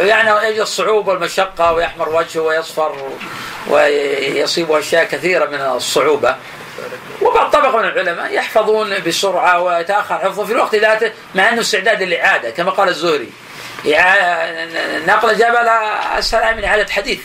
يعني 0.01 0.49
يجد 0.49 0.61
الصعوبة 0.61 1.13
والمشقة 1.13 1.73
ويحمر 1.73 2.09
وجهه 2.09 2.41
ويصفر 2.41 3.11
ويصيبه 3.69 4.79
أشياء 4.79 5.05
كثيرة 5.05 5.47
من 5.47 5.61
الصعوبة. 5.61 6.37
وبعض 7.23 7.51
طبقة 7.51 7.79
من 7.79 7.85
العلماء 7.85 8.35
يحفظون 8.35 8.99
بسرعة 9.07 9.61
ويتأخر 9.61 10.19
حفظه 10.19 10.45
في 10.45 10.53
الوقت 10.53 10.75
ذاته 10.75 11.13
مع 11.35 11.49
أنه 11.49 11.61
استعداد 11.61 12.03
للإعادة 12.03 12.51
كما 12.51 12.71
قال 12.71 12.89
الزهري. 12.89 13.29
نقل 15.07 15.35
جبل 15.35 15.69
أسهل 16.19 16.57
من 16.57 16.65
إعادة 16.65 16.93
حديث. 16.93 17.21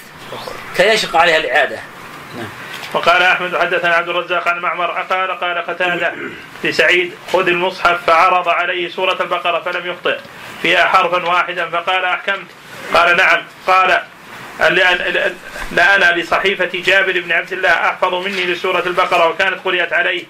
كي 0.77 0.83
يشق 0.83 1.15
عليها 1.15 1.37
الإعادة. 1.37 1.79
نعم. 2.37 2.49
وقال 2.93 3.21
أحمد 3.21 3.57
حدثنا 3.57 3.95
عبد 3.95 4.09
الرزاق 4.09 4.47
عن 4.47 4.59
معمر 4.59 4.85
قال 4.85 5.39
قال 5.39 5.57
قتادة 5.67 6.13
لسعيد 6.63 7.13
خذ 7.33 7.47
المصحف 7.47 8.05
فعرض 8.07 8.49
عليه 8.49 8.89
سورة 8.89 9.21
البقرة 9.21 9.59
فلم 9.59 9.91
يخطئ 9.91 10.17
فيها 10.61 10.85
حرفا 10.85 11.25
واحدا 11.25 11.69
فقال 11.69 12.05
أحكمت. 12.05 12.47
قال 12.93 13.17
نعم. 13.17 13.43
قال 13.67 14.01
لأنا 15.71 16.21
لصحيفة 16.21 16.69
جابر 16.73 17.19
بن 17.19 17.31
عبد 17.31 17.53
الله 17.53 17.69
أحفظ 17.69 18.13
مني 18.13 18.45
لسورة 18.45 18.83
البقرة 18.85 19.29
وكانت 19.29 19.59
قرئت 19.65 19.93
عليه. 19.93 20.23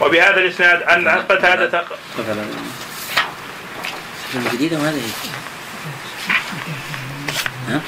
وبهذا 0.00 0.36
الإسناد 0.40 0.82
عن 0.82 1.08
قتادة 1.08 1.84
جديدة 4.52 4.76
وهذه؟ 4.78 5.02
ها؟ 7.68 7.80